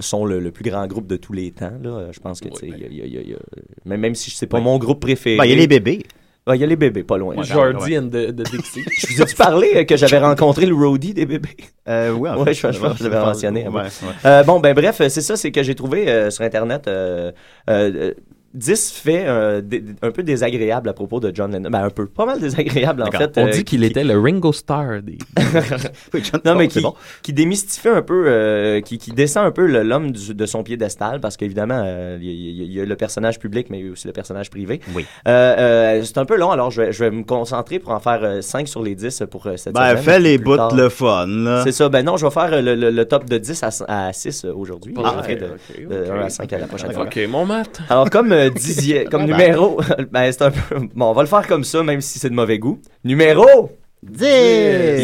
sont 0.00 0.24
le, 0.24 0.40
le 0.40 0.50
plus 0.50 0.68
grand 0.68 0.86
groupe 0.88 1.06
de 1.06 1.16
tous 1.16 1.32
les 1.32 1.52
temps. 1.52 1.72
Là. 1.82 2.08
Je 2.10 2.18
pense 2.18 2.40
que, 2.40 2.48
y 2.48 2.72
a- 2.72 2.76
y 2.76 3.02
a- 3.02 3.06
y 3.06 3.18
a- 3.18 3.22
y 3.22 3.34
a- 3.34 3.38
même, 3.84 4.00
même 4.00 4.14
si 4.16 4.30
c'est 4.32 4.46
pas 4.48 4.58
Ouais. 4.58 4.64
mon 4.64 4.78
groupe 4.78 5.00
préféré. 5.00 5.36
Ben, 5.36 5.44
il 5.44 5.50
y 5.50 5.52
a 5.52 5.56
les 5.56 5.68
bébés. 5.68 6.02
Il 6.48 6.60
y 6.60 6.62
a 6.62 6.66
les 6.68 6.76
bébés, 6.76 7.02
pas 7.02 7.18
loin. 7.18 7.34
Jordi 7.42 7.98
and 7.98 8.06
the, 8.08 8.30
the 8.34 8.48
Dixie. 8.50 8.84
Je 8.98 9.14
vous 9.14 9.22
ai-tu 9.22 9.34
parlé 9.34 9.68
euh, 9.74 9.84
que 9.84 9.96
j'avais 9.96 10.18
rencontré 10.18 10.64
le 10.66 10.74
roadie 10.76 11.12
des 11.12 11.26
bébés? 11.26 11.56
Euh, 11.88 12.12
oui, 12.12 12.28
en 12.30 12.38
ouais, 12.38 12.54
fait, 12.54 12.54
je, 12.54 12.72
je 12.76 12.80
pense 12.80 12.98
que 12.98 13.04
je 13.04 13.08
l'avais 13.08 13.24
mentionné. 13.24 13.62
ouais, 13.62 13.66
avant. 13.66 13.78
ouais. 13.80 13.88
Euh, 14.24 14.42
bon, 14.44 14.60
ben 14.60 14.72
bref, 14.72 14.96
c'est 15.08 15.20
ça, 15.22 15.36
c'est 15.36 15.50
que 15.50 15.64
j'ai 15.64 15.74
trouvé 15.74 16.08
euh, 16.08 16.30
sur 16.30 16.44
Internet 16.44 16.86
euh, 16.86 17.32
euh, 17.68 18.14
10 18.56 18.92
faits 18.92 19.26
euh, 19.26 19.62
un 20.02 20.10
peu 20.10 20.22
désagréables 20.22 20.88
à 20.88 20.92
propos 20.92 21.20
de 21.20 21.30
John 21.34 21.52
Lennon. 21.52 21.70
Ben, 21.70 21.84
un 21.84 21.90
peu, 21.90 22.06
pas 22.06 22.26
mal 22.26 22.40
désagréables 22.40 23.02
en 23.02 23.10
fait. 23.12 23.32
On 23.36 23.46
euh, 23.46 23.50
dit 23.50 23.64
qu'il 23.64 23.84
était 23.84 24.04
le 24.04 24.18
Ringo 24.18 24.52
Starr 24.52 25.02
des. 25.02 25.18
non, 26.44 26.54
mais 26.54 26.68
qui, 26.68 26.80
bon. 26.80 26.94
qui 27.22 27.32
démystifie 27.32 27.88
un 27.88 28.02
peu, 28.02 28.24
euh, 28.26 28.80
qui, 28.80 28.98
qui 28.98 29.12
descend 29.12 29.46
un 29.46 29.50
peu 29.50 29.66
l'homme 29.66 30.12
de 30.12 30.46
son 30.46 30.62
piédestal, 30.62 31.20
parce 31.20 31.36
qu'évidemment, 31.36 31.82
euh, 31.84 32.18
il 32.20 32.28
y, 32.30 32.74
y 32.74 32.80
a 32.80 32.84
le 32.84 32.96
personnage 32.96 33.38
public, 33.38 33.68
mais 33.70 33.80
il 33.80 33.86
y 33.86 33.88
a 33.88 33.92
aussi 33.92 34.06
le 34.06 34.12
personnage 34.12 34.50
privé. 34.50 34.80
Oui. 34.94 35.04
Euh, 35.28 35.56
euh, 35.58 36.02
c'est 36.04 36.18
un 36.18 36.24
peu 36.24 36.36
long, 36.36 36.50
alors 36.50 36.70
je 36.70 36.82
vais, 36.82 36.92
je 36.92 37.04
vais 37.04 37.10
me 37.10 37.22
concentrer 37.24 37.78
pour 37.78 37.92
en 37.92 38.00
faire 38.00 38.38
5 38.42 38.68
sur 38.68 38.82
les 38.82 38.94
10 38.94 39.24
pour 39.30 39.46
euh, 39.46 39.56
cette 39.56 39.74
Ben, 39.74 39.90
semaine. 39.90 40.02
fais 40.02 40.18
les 40.20 40.38
bouts 40.38 40.56
le 40.74 40.88
fun, 40.88 41.26
là. 41.26 41.62
C'est 41.64 41.72
ça. 41.72 41.88
Ben 41.88 42.04
non, 42.04 42.16
je 42.16 42.24
vais 42.26 42.32
faire 42.32 42.62
le, 42.62 42.74
le- 42.74 42.90
le 42.90 43.04
top 43.04 43.28
de 43.28 43.38
10 43.38 43.62
à, 43.62 43.68
à 44.08 44.12
6 44.12 44.44
euh, 44.44 44.52
aujourd'hui. 44.54 44.94
Ah, 45.04 45.20
ferai 45.22 45.36
de, 45.36 45.46
ok, 45.46 45.88
de 45.90 45.96
ok. 46.04 46.10
1 46.10 46.24
à 46.24 46.28
5 46.30 46.52
à 46.52 46.58
la 46.58 46.66
prochaine 46.66 46.92
fois. 46.92 47.04
Ok, 47.04 47.18
mon 47.28 47.44
mat. 47.44 47.80
Alors, 47.88 48.08
comme 48.10 48.32
euh, 48.46 48.50
dixième, 48.50 49.08
comme 49.08 49.24
numéro, 49.24 49.80
ben 50.10 50.30
c'est 50.30 50.42
un 50.42 50.50
peu. 50.50 50.88
Bon, 50.94 51.10
on 51.10 51.12
va 51.12 51.22
le 51.22 51.28
faire 51.28 51.46
comme 51.46 51.64
ça, 51.64 51.82
même 51.82 52.00
si 52.00 52.18
c'est 52.18 52.30
de 52.30 52.34
mauvais 52.34 52.58
goût. 52.58 52.80
Numéro 53.04 53.70
10! 54.02 54.24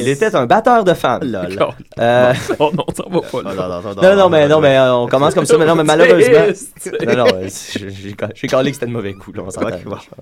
Il 0.02 0.08
était 0.08 0.34
un 0.36 0.46
batteur 0.46 0.84
de 0.84 0.94
femmes. 0.94 1.30
D'accord. 1.30 1.74
Euh, 1.98 2.32
Oh 2.58 2.70
non, 2.74 2.84
ça 2.96 3.04
va 3.08 3.20
pas. 3.20 3.42
Là. 3.42 3.54
non, 3.54 3.68
non, 3.68 3.82
non, 3.82 4.02
non, 4.02 4.16
non, 4.16 4.28
mais, 4.30 4.48
non, 4.48 4.60
mais 4.60 4.76
euh, 4.78 4.94
on 4.94 5.06
commence 5.06 5.34
comme 5.34 5.44
ça. 5.44 5.58
Mais 5.58 5.66
non, 5.66 5.74
mais 5.74 5.84
malheureusement. 5.84 6.46
Non, 7.06 7.14
non, 7.16 7.26
j'ai 8.34 8.48
calé 8.48 8.70
que 8.70 8.74
c'était 8.74 8.86
de 8.86 8.90
mauvais 8.92 9.12
goût. 9.12 9.30
Là, 9.34 9.42
on 9.46 9.50
s'entend. 9.50 9.68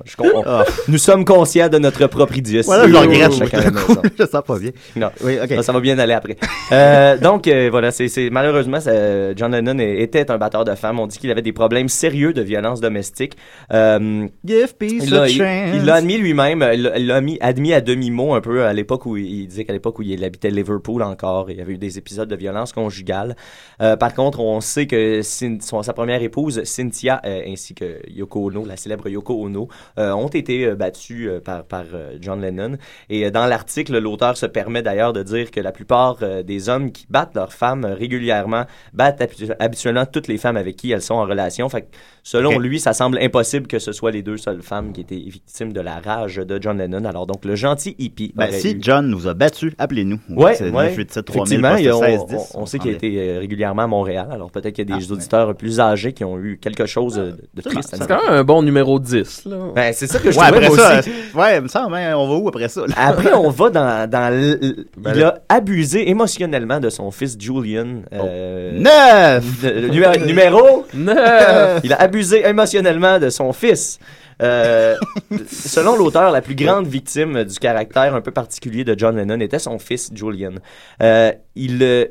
Je- 0.04 0.16
comprends. 0.16 0.42
Ah. 0.44 0.64
Nous 0.88 0.98
sommes 0.98 1.24
conscients 1.24 1.68
de 1.68 1.78
notre 1.78 2.06
propre 2.08 2.36
idiotie. 2.36 2.66
Voilà, 2.66 2.86
je 2.88 2.92
le 2.92 2.98
regrette, 2.98 3.30
coup. 3.74 3.94
Je 4.18 4.26
sens 4.26 4.42
pas 4.44 4.58
bien. 4.58 4.70
Non. 4.96 5.10
Oui, 5.22 5.38
ok. 5.42 5.48
Ça, 5.56 5.62
ça 5.62 5.72
va 5.72 5.80
bien 5.80 5.98
aller 6.00 6.12
après. 6.14 6.36
Euh, 6.72 7.16
donc, 7.18 7.46
euh, 7.46 7.68
voilà, 7.70 7.92
c'est 7.92 8.08
malheureusement, 8.30 8.80
ça- 8.80 9.34
John 9.36 9.52
Lennon 9.52 9.78
était 9.78 10.28
un 10.30 10.38
batteur 10.38 10.64
de 10.64 10.74
femmes. 10.74 10.98
On 10.98 11.06
dit 11.06 11.18
qu'il 11.18 11.30
avait 11.30 11.42
des 11.42 11.52
problèmes 11.52 11.88
sérieux 11.88 12.32
de 12.32 12.42
violence 12.42 12.80
domestique. 12.80 13.34
Euh, 13.72 14.26
Give 14.44 14.74
peace 14.76 15.04
il 15.04 15.14
a 15.14 15.20
l'a 15.20 15.28
il- 15.28 15.36
chance. 15.36 15.70
il 15.76 15.84
l'a 15.84 15.94
admis 15.94 16.18
lui-même. 16.18 16.68
Il 16.74 16.82
l'a- 17.06 17.20
admis 17.40 17.72
à 17.72 17.80
demi-mot 17.80 18.34
un 18.34 18.40
peu 18.40 18.59
à 18.66 18.72
l'époque 18.72 19.06
où 19.06 19.16
il, 19.16 19.46
disait 19.46 19.64
qu'à 19.64 19.72
l'époque 19.72 19.98
où 19.98 20.02
il 20.02 20.24
habitait 20.24 20.50
Liverpool 20.50 21.02
encore, 21.02 21.50
il 21.50 21.56
y 21.58 21.60
avait 21.60 21.74
eu 21.74 21.78
des 21.78 21.98
épisodes 21.98 22.28
de 22.28 22.36
violence 22.36 22.72
conjugale. 22.72 23.36
Euh, 23.80 23.96
par 23.96 24.14
contre, 24.14 24.40
on 24.40 24.60
sait 24.60 24.86
que 24.86 25.22
son- 25.22 25.82
sa 25.82 25.92
première 25.92 26.22
épouse, 26.22 26.62
Cynthia, 26.64 27.20
euh, 27.24 27.42
ainsi 27.46 27.74
que 27.74 28.00
Yoko 28.10 28.46
Ono, 28.46 28.64
la 28.64 28.76
célèbre 28.76 29.08
Yoko 29.08 29.34
Ono, 29.44 29.68
euh, 29.98 30.12
ont 30.12 30.28
été 30.28 30.74
battus 30.74 31.28
par, 31.44 31.64
par 31.64 31.84
John 32.20 32.40
Lennon. 32.40 32.76
Et 33.08 33.30
dans 33.30 33.46
l'article, 33.46 33.98
l'auteur 33.98 34.36
se 34.36 34.46
permet 34.46 34.82
d'ailleurs 34.82 35.12
de 35.12 35.22
dire 35.22 35.50
que 35.50 35.60
la 35.60 35.72
plupart 35.72 36.18
des 36.44 36.68
hommes 36.68 36.92
qui 36.92 37.06
battent 37.10 37.34
leurs 37.34 37.52
femmes 37.52 37.84
régulièrement 37.84 38.64
battent 38.92 39.20
habitu- 39.20 39.54
habituellement 39.58 40.06
toutes 40.06 40.28
les 40.28 40.38
femmes 40.38 40.56
avec 40.56 40.76
qui 40.76 40.90
elles 40.92 41.02
sont 41.02 41.14
en 41.14 41.24
relation. 41.24 41.68
Fait 41.68 41.82
que, 41.82 41.86
selon 42.22 42.58
lui, 42.58 42.78
ça 42.80 42.92
semble 42.92 43.18
impossible 43.20 43.66
que 43.66 43.78
ce 43.78 43.92
soit 43.92 44.10
les 44.10 44.22
deux 44.22 44.36
seules 44.36 44.62
femmes 44.62 44.92
qui 44.92 45.00
étaient 45.00 45.16
victimes 45.16 45.72
de 45.72 45.80
la 45.80 45.98
rage 46.00 46.36
de 46.36 46.58
John 46.60 46.78
Lennon. 46.78 47.04
Alors 47.04 47.26
donc, 47.26 47.44
le 47.44 47.54
gentil 47.56 47.94
hippie. 47.98 48.32
Ben, 48.34 48.50
si 48.52 48.72
eu- 48.72 48.78
John 48.80 49.08
nous 49.08 49.26
a 49.28 49.34
battus, 49.34 49.72
appelez-nous. 49.78 50.18
Ouais, 50.30 50.54
C'est 50.54 50.64
ouais. 50.64 50.70
987 50.70 51.24
3000 51.24 51.58
Effectivement, 51.64 51.76
il 51.76 51.84
y 51.84 51.88
a- 51.88 51.92
poste 51.92 52.02
on, 52.02 52.06
16 52.06 52.26
10, 52.26 52.50
on- 52.54 52.62
on 52.62 52.66
sait 52.66 52.78
qu'il 52.78 52.90
a 52.90 52.94
été 52.94 53.16
euh, 53.18 53.38
régulièrement 53.40 53.82
à 53.82 53.86
Montréal. 53.86 54.28
Alors 54.30 54.50
peut-être 54.50 54.74
qu'il 54.74 54.88
y 54.88 54.92
a 54.92 54.98
des 54.98 55.04
Ah, 55.08 55.12
auditeurs 55.12 55.54
plus 55.54 55.80
âgés 55.80 56.12
qui 56.12 56.24
ont 56.24 56.38
eu 56.38 56.58
quelque 56.60 56.86
chose 56.86 57.18
euh, 57.18 57.32
de 57.54 57.62
triste. 57.62 57.94
à 57.94 57.96
C'est 57.98 58.06
quand 58.08 58.22
même 58.24 58.32
un 58.34 58.44
bon 58.44 58.62
numéro 58.62 58.98
10. 58.98 59.44
Là. 59.46 59.56
Ben, 59.74 59.92
c'est 59.94 60.06
ça 60.06 60.18
que 60.18 60.30
je 60.30 60.38
Ouais, 60.38 60.46
trouvais, 60.46 60.66
après 60.66 60.76
moi 60.76 60.78
ça, 60.78 60.98
aussi. 61.00 61.10
euh, 61.10 61.38
ouais, 61.40 61.56
il 61.58 61.62
me 61.62 61.68
semble, 61.68 61.94
hein, 61.96 62.14
on 62.16 62.28
va 62.28 62.34
où 62.36 62.48
après 62.48 62.68
ça? 62.68 62.82
là? 62.86 62.94
Après, 62.96 63.32
on 63.32 63.50
va 63.50 63.70
dans, 63.70 64.10
dans 64.10 64.32
l- 64.32 64.58
l- 64.62 64.84
Ben 64.96 65.12
il 65.14 65.22
a 65.22 65.38
abusé 65.48 66.08
émotionnellement 66.10 66.80
de 66.80 66.90
son 66.90 67.10
fils 67.10 67.36
Julian. 67.38 68.02
euh, 68.12 68.78
Neuf! 68.78 69.62
de- 69.62 69.88
numé- 69.88 70.26
numéro 70.26 70.84
Neuf! 70.94 71.80
Il 71.84 71.92
a 71.92 71.96
abusé 71.96 72.09
émotionnellement 72.16 73.18
de 73.18 73.30
son 73.30 73.52
fils. 73.52 73.98
Euh, 74.42 74.96
selon 75.46 75.96
l'auteur, 75.96 76.30
la 76.30 76.40
plus 76.40 76.54
grande 76.54 76.86
victime 76.86 77.44
du 77.44 77.58
caractère 77.58 78.14
un 78.14 78.20
peu 78.20 78.30
particulier 78.30 78.84
de 78.84 78.98
John 78.98 79.16
Lennon 79.16 79.40
était 79.40 79.58
son 79.58 79.78
fils 79.78 80.10
Julian. 80.14 80.54
Euh, 81.02 81.32
il, 81.54 82.10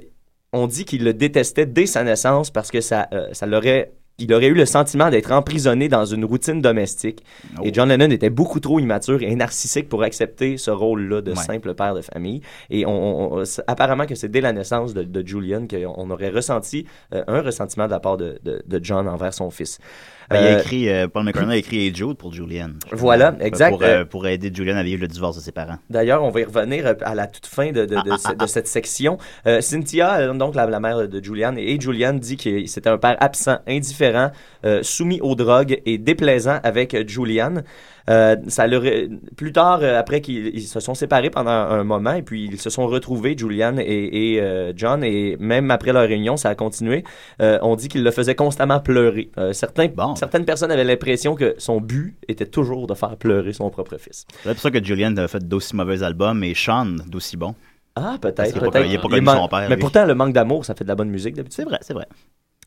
on 0.54 0.68
dit 0.68 0.86
qu'il 0.86 1.04
le 1.04 1.14
détestait 1.14 1.66
dès 1.66 1.86
sa 1.86 2.04
naissance 2.04 2.52
parce 2.52 2.72
que 2.72 2.82
ça, 2.82 3.08
euh, 3.14 3.30
ça 3.34 3.45
l'aurait 3.45 3.91
il 4.20 4.34
aurait 4.34 4.48
eu 4.48 4.54
le 4.54 4.66
sentiment 4.66 5.10
d'être 5.10 5.32
emprisonné 5.32 5.88
dans 5.88 6.06
une 6.06 6.26
routine 6.26 6.62
domestique. 6.62 7.24
Oh. 7.58 7.62
Et 7.64 7.74
John 7.74 7.90
Lennon 7.90 8.10
était 8.12 8.30
beaucoup 8.30 8.60
trop 8.60 8.80
immature 8.80 9.22
et 9.24 9.34
narcissique 9.36 9.90
pour 9.90 10.04
accepter 10.04 10.58
ce 10.58 10.72
rôle-là 10.72 11.22
de 11.22 11.32
Ouais. 11.32 11.38
simple 11.38 11.74
père 11.74 11.94
de 11.96 12.02
famille. 12.02 12.42
Et 12.70 12.86
on, 12.86 13.34
on- 13.40 13.44
apparemment 13.68 14.06
que 14.06 14.16
c'est 14.16 14.30
dès 14.30 14.42
la 14.42 14.52
naissance 14.54 14.94
de, 14.94 15.04
de 15.04 15.26
Julian 15.28 15.68
qu'on 15.68 15.94
on 15.98 16.10
aurait 16.12 16.30
ressenti 16.30 16.86
euh, 17.14 17.24
un 17.28 17.42
ressentiment 17.42 17.86
de 17.86 17.92
la 17.92 18.00
part 18.00 18.18
de, 18.18 18.40
de- 18.44 18.62
de 18.66 18.80
John 18.84 19.08
envers 19.08 19.34
son 19.34 19.50
fils. 19.52 19.80
Ben, 20.30 20.42
il 20.42 20.48
a 20.48 20.50
Euh, 20.58 20.60
écrit, 20.60 20.90
euh, 20.90 21.08
Paul 21.08 21.24
McCartney 21.24 21.54
a 21.54 21.58
écrit 21.58 21.78
Hey 21.88 21.96
Jude 21.96 22.16
pour 22.16 22.32
Julian. 22.34 22.70
Voilà, 22.92 23.36
exact. 23.40 23.72
Pour, 23.72 23.82
euh, 23.84 24.06
pour 24.06 24.28
aider 24.28 24.52
Julian 24.54 24.76
à 24.78 24.84
vivre 24.84 25.02
le 25.02 25.08
divorce 25.08 25.36
de 25.38 25.42
ses 25.42 25.52
parents. 25.52 25.78
D'ailleurs, 25.90 26.24
on 26.24 26.30
va 26.30 26.42
y 26.42 26.44
revenir 26.44 26.94
à 27.02 27.16
la 27.16 27.26
toute 27.28 27.48
fin 27.48 27.72
de, 27.72 27.86
de- 27.86 27.96
Ah, 27.96 28.04
de 28.06 28.18
ce- 28.18 28.36
de 28.36 28.46
cette 28.48 28.68
section. 28.68 29.18
Euh, 29.48 29.60
Cynthia, 29.62 30.32
donc 30.34 30.54
la, 30.56 30.66
la 30.68 30.80
mère 30.80 31.08
de 31.08 31.24
Julian, 31.24 31.56
et 31.58 31.80
Julian 31.82 32.14
dit 32.14 32.38
que 32.38 32.66
c'était 32.68 32.90
un 32.90 32.98
père 33.00 33.18
absent, 33.20 33.58
indifférent, 33.68 34.00
euh, 34.66 34.80
soumis 34.84 35.22
aux 35.22 35.36
drogues 35.36 35.82
et 35.86 35.97
déplaisant 35.97 36.60
avec 36.64 37.07
Julian. 37.07 37.64
Euh, 38.10 38.36
ça 38.47 38.66
plus 39.36 39.51
tard, 39.51 39.80
euh, 39.82 39.99
après 39.99 40.22
qu'ils 40.22 40.47
ils 40.47 40.64
se 40.64 40.80
sont 40.80 40.95
séparés 40.95 41.30
pendant 41.30 41.51
un 41.51 41.84
moment, 41.84 42.14
et 42.14 42.24
puis 42.24 42.45
ils 42.45 42.60
se 42.60 42.70
sont 42.70 42.88
retrouvés, 42.88 43.38
Julian 43.38 43.76
et, 43.78 44.34
et, 44.34 44.41
euh, 44.41 44.74
John, 44.76 45.03
et 45.03 45.38
même 45.39 45.70
après 45.70 45.93
leur 45.93 46.07
réunion, 46.07 46.36
ça 46.36 46.49
a 46.49 46.55
continué. 46.55 47.03
On 47.39 47.76
dit 47.76 47.88
qu'il 47.88 48.03
le 48.03 48.12
faisait 48.12 48.36
constamment 48.36 48.80
pleurer. 48.80 49.30
Certaines 49.53 50.45
personnes 50.45 50.72
avaient 50.72 50.84
l'impression 50.84 51.36
que 51.36 51.55
son 51.57 51.82
but 51.82 52.16
était 52.28 52.45
toujours 52.45 52.88
de 52.88 52.93
faire 52.93 53.16
pleurer 53.18 53.53
son 53.53 53.70
propre 53.70 53.97
fils. 53.97 54.26
C'est 54.43 54.53
pour 54.53 54.60
ça 54.60 54.72
que 54.72 54.84
Julian 54.84 55.16
a 55.18 55.28
fait 55.28 55.47
d'aussi 55.47 55.76
mauvais 55.76 56.03
albums 56.03 56.43
et 56.43 56.53
Sean 56.55 56.95
d'aussi 57.07 57.38
bons. 57.38 57.55
Ah, 57.95 58.18
peut-être. 58.20 58.55
Il 58.55 58.93
est 58.93 58.97
pas 58.97 59.10
connu 59.10 59.26
son 59.26 59.47
père. 59.47 59.68
Mais 59.70 59.76
lui. 59.76 59.82
pourtant, 59.82 60.05
le 60.05 60.16
manque 60.16 60.34
d'amour, 60.34 60.66
ça 60.66 60.74
fait 60.74 60.84
de 60.84 60.89
la 60.89 60.95
bonne 60.95 61.10
musique 61.10 61.36
d'habitude. 61.36 61.55
C'est 61.55 61.66
vrai, 61.66 61.80
c'est 61.82 61.93
vrai. 61.93 62.07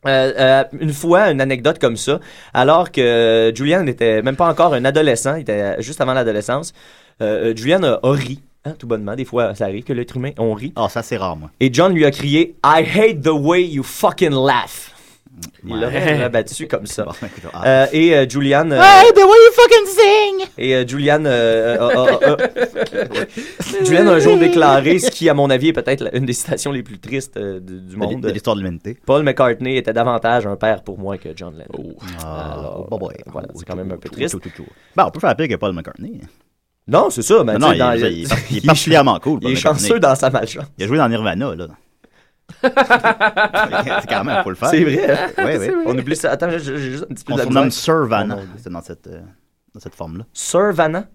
Euh, 0.05 0.33
euh, 0.37 0.63
une 0.79 0.93
fois, 0.93 1.31
une 1.31 1.41
anecdote 1.41 1.79
comme 1.79 1.97
ça, 1.97 2.19
alors 2.53 2.91
que 2.91 3.51
Julian 3.55 3.83
n'était 3.83 4.21
même 4.21 4.35
pas 4.35 4.49
encore 4.49 4.73
un 4.73 4.85
adolescent, 4.85 5.35
il 5.35 5.41
était 5.41 5.81
juste 5.81 6.01
avant 6.01 6.13
l'adolescence, 6.13 6.73
euh, 7.21 7.53
Julian 7.55 7.83
a, 7.83 7.99
a 8.03 8.11
ri, 8.11 8.41
hein, 8.65 8.73
tout 8.77 8.87
bonnement. 8.87 9.15
Des 9.15 9.25
fois, 9.25 9.55
ça 9.55 9.65
arrive 9.65 9.83
que 9.83 9.93
l'être 9.93 10.17
humain, 10.17 10.31
on 10.37 10.53
rit. 10.53 10.73
Ah, 10.75 10.89
ça 10.89 11.03
c'est 11.03 11.17
rare, 11.17 11.37
moi. 11.37 11.49
Et 11.59 11.73
John 11.73 11.93
lui 11.93 12.05
a 12.05 12.11
crié 12.11 12.55
«I 12.65 12.83
hate 12.83 13.21
the 13.21 13.31
way 13.31 13.63
you 13.63 13.83
fucking 13.83 14.31
laugh». 14.31 14.89
Il 15.65 15.79
l'a 15.79 15.87
Ouais. 15.87 16.21
rabattu 16.23 16.67
comme 16.67 16.85
ça. 16.85 17.05
ah. 17.53 17.65
Euh, 17.65 17.87
et 17.91 18.15
euh, 18.15 18.25
Julian... 18.29 18.69
euh, 18.71 18.77
the 18.79 19.17
way 19.17 19.23
you 19.23 19.51
fucking 19.53 19.87
sing! 19.87 20.47
et 20.57 20.75
euh, 20.75 20.87
Julian, 20.87 21.23
euh, 21.25 21.77
Julian 23.85 24.07
a 24.07 24.11
un 24.13 24.19
jour 24.19 24.37
déclaré 24.37 24.99
ce 24.99 25.09
qui, 25.09 25.29
à 25.29 25.33
mon 25.33 25.49
avis, 25.49 25.69
est 25.69 25.73
peut-être 25.73 26.09
une 26.15 26.25
des 26.25 26.33
citations 26.33 26.71
les 26.71 26.83
plus 26.83 26.99
tristes 26.99 27.37
euh, 27.37 27.59
du, 27.59 27.79
du 27.81 27.95
monde. 27.97 28.21
de 28.21 28.29
l'histoire 28.29 28.55
de 28.55 28.61
l'humanité. 28.61 28.97
Paul 29.05 29.23
McCartney 29.23 29.77
était 29.77 29.93
davantage 29.93 30.45
un 30.45 30.55
père 30.55 30.83
pour 30.83 30.99
moi 30.99 31.17
que 31.17 31.29
John 31.35 31.53
Lennon. 31.53 31.95
Ah, 32.23 32.53
Alors, 32.59 32.87
bah 32.89 32.97
ouais. 33.07 33.15
voilà, 33.27 33.47
c'est 33.55 33.65
quand 33.65 33.75
même 33.75 33.91
un 33.91 33.97
peu 33.97 34.09
triste. 34.09 34.35
Ben, 34.95 35.05
on 35.07 35.11
peut 35.11 35.19
faire 35.19 35.35
pire 35.35 35.47
que 35.47 35.55
Paul 35.55 35.73
McCartney. 35.73 36.19
Non, 36.87 37.09
c'est 37.09 37.21
ça. 37.21 37.43
Mais 37.45 37.57
non, 37.57 37.71
il, 37.71 37.77
dans- 37.79 37.93
il 37.93 38.03
est- 38.03 38.13
il 38.51 38.57
est 38.57 38.65
particulièrement 38.65 39.17
cool. 39.19 39.39
Il 39.41 39.47
est 39.51 39.53
McCartney. 39.55 39.87
chanceux 39.87 39.99
dans 39.99 40.15
sa 40.15 40.29
malchance. 40.29 40.65
Il 40.77 40.83
a 40.83 40.87
joué 40.87 40.97
dans 40.97 41.07
Nirvana, 41.07 41.55
là. 41.55 41.67
c'est 44.01 44.09
quand 44.09 44.23
même, 44.23 44.43
faut 44.43 44.49
le 44.49 44.55
faire. 44.55 44.69
C'est 44.69 44.83
vrai, 44.83 45.11
hein? 45.11 45.27
Oui, 45.37 45.43
oui. 45.45 45.51
C'est 45.59 45.67
vrai. 45.71 45.83
On 45.85 45.97
oublie 45.97 46.15
ça. 46.15 46.31
Attends, 46.31 46.49
j'ai 46.49 46.59
j'ai 46.59 46.77
juste 46.77 47.05
un 47.09 47.13
petit 47.13 47.23
peu 47.23 47.33
On 47.33 47.35
de 47.37 47.69
surnomme 47.69 48.07
Vanna. 48.07 48.37
Oh. 48.39 48.45
C'est 48.57 48.71
dans 48.71 48.81
cette, 48.81 49.07
euh, 49.07 49.21
dans 49.73 49.79
cette 49.79 49.95
forme-là. 49.95 50.25
Sir 50.33 50.71
Vanna? 50.73 51.05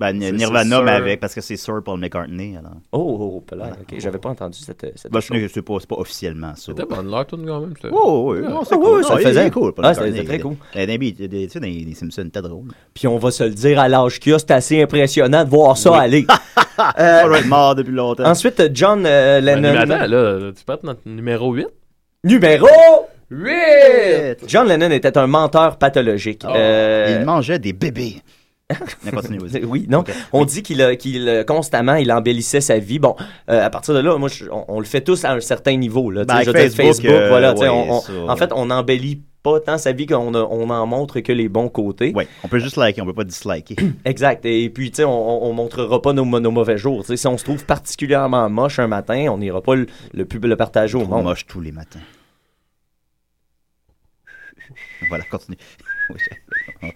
Ben, 0.00 0.16
Nirvana, 0.16 0.80
mais 0.80 0.92
avec, 0.92 1.18
parce 1.18 1.34
que 1.34 1.40
c'est 1.40 1.56
Sir 1.56 1.82
Paul 1.84 1.98
McCartney. 1.98 2.56
Alors. 2.56 2.74
Oh, 2.92 3.16
oh, 3.20 3.44
oh, 3.50 3.54
là, 3.56 3.70
ok. 3.80 3.98
J'avais 3.98 4.18
pas 4.18 4.28
entendu 4.28 4.56
cette. 4.60 4.86
cette 4.94 5.10
Ben, 5.10 5.18
je- 5.18 5.48
c'est 5.52 5.60
pas, 5.60 5.74
c'est 5.80 5.88
pas 5.88 5.96
officiellement 5.96 6.54
ça. 6.54 6.66
C'était 6.66 6.84
bonne 6.84 7.10
l'air, 7.10 7.26
tout 7.26 7.36
quand 7.36 7.60
même. 7.60 7.74
Oh, 7.90 8.32
oui, 8.32 8.44
c'est 8.64 8.74
Ah, 8.74 8.76
cool. 8.78 8.98
oui, 8.98 9.04
ça 9.04 9.16
faisait. 9.18 9.50
cool, 9.50 9.72
Paul 9.74 9.84
Ah, 9.84 9.94
c'était- 9.94 10.10
McCartney. 10.12 10.16
c'était 10.20 10.38
très 10.38 10.38
cool. 10.38 10.56
Eh, 10.76 10.86
des- 10.86 10.98
des- 11.12 11.26
des- 11.26 11.46
Tu 11.48 11.58
sais, 11.58 11.58
les 11.58 11.94
Simpsons, 11.94 12.22
c'était 12.26 12.42
drôle. 12.42 12.68
Puis 12.94 13.08
on 13.08 13.18
va 13.18 13.32
se 13.32 13.42
le 13.42 13.50
dire 13.50 13.80
à 13.80 13.88
l'âge 13.88 14.20
qu'il 14.20 14.32
a, 14.34 14.38
c'est 14.38 14.52
assez 14.52 14.80
impressionnant 14.80 15.42
de 15.44 15.50
voir 15.50 15.76
ça 15.76 15.90
Oui. 15.90 15.98
aller. 15.98 16.26
Euh, 16.98 17.22
On 17.24 17.26
doit 17.28 17.38
être 17.40 17.46
mort 17.46 17.74
depuis 17.74 17.92
longtemps. 17.92 18.24
Ensuite, 18.24 18.62
John 18.72 19.04
euh, 19.06 19.40
Lennon. 19.40 19.72
mais 19.72 19.92
attends, 19.94 20.06
là, 20.06 20.52
tu 20.56 20.64
peux 20.64 20.72
être 20.74 20.84
notre 20.84 21.00
numéro 21.06 21.52
8? 21.52 21.66
Numéro 22.24 22.66
8! 23.30 24.44
John 24.46 24.66
Lennon 24.68 24.90
était 24.90 25.16
un 25.18 25.26
menteur 25.26 25.76
pathologique. 25.78 26.44
Euh, 26.44 27.18
Il 27.20 27.26
mangeait 27.26 27.58
des 27.58 27.72
bébés. 27.72 28.16
Oui, 29.66 29.86
non. 29.88 30.04
On 30.32 30.44
dit 30.44 30.62
qu'il 30.62 30.82
a- 30.82 30.94
qu'il 30.94 31.44
constamment 31.46 31.94
il 31.94 32.12
embellissait 32.12 32.60
sa 32.60 32.78
vie. 32.78 32.98
Bon, 32.98 33.16
euh, 33.50 33.64
à 33.64 33.70
partir 33.70 33.94
de 33.94 34.00
là, 34.00 34.16
moi, 34.18 34.28
je- 34.28 34.44
on, 34.50 34.64
on 34.68 34.78
le 34.78 34.84
fait 34.84 35.00
tous 35.00 35.24
à 35.24 35.32
un 35.32 35.40
certain 35.40 35.74
niveau. 35.76 36.10
Là, 36.10 36.24
Ben, 36.26 36.42
je 36.44 36.50
dire, 36.50 36.70
Facebook, 36.70 37.04
euh, 37.06 37.28
voilà. 37.28 37.54
ouais, 37.54 37.68
on- 37.68 37.92
on- 37.94 38.28
en 38.28 38.36
fait, 38.36 38.50
on 38.54 38.66
n'embellit 38.66 39.22
pas 39.42 39.60
tant 39.60 39.78
sa 39.78 39.92
vie 39.92 40.06
qu'on 40.06 40.34
on 40.34 40.70
en 40.70 40.86
montre 40.86 41.20
que 41.20 41.32
les 41.32 41.48
bons 41.48 41.68
côtés. 41.68 42.12
Oui, 42.14 42.24
on 42.44 42.48
peut 42.48 42.58
juste 42.58 42.76
liker, 42.76 43.00
on 43.02 43.06
peut 43.06 43.14
pas 43.14 43.24
disliker. 43.24 43.76
Exact. 44.04 44.44
Et 44.44 44.68
puis, 44.70 44.90
tu 44.90 44.96
sais, 44.96 45.04
on, 45.04 45.44
on, 45.44 45.50
on 45.50 45.52
montrera 45.52 46.02
pas 46.02 46.12
nos, 46.12 46.24
nos 46.24 46.50
mauvais 46.50 46.78
jours. 46.78 47.04
Si 47.06 47.26
on 47.26 47.38
se 47.38 47.44
trouve 47.44 47.64
particulièrement 47.64 48.48
moche 48.50 48.78
un 48.78 48.88
matin, 48.88 49.26
on 49.30 49.38
n'ira 49.38 49.62
pas 49.62 49.74
le, 49.76 49.86
le, 50.12 50.24
pub- 50.24 50.44
le 50.44 50.56
partager 50.56 50.96
au 50.96 51.06
monde. 51.06 51.24
moche 51.24 51.46
tous 51.46 51.60
les 51.60 51.72
matins. 51.72 52.00
Voilà, 55.08 55.24
continue. 55.24 55.56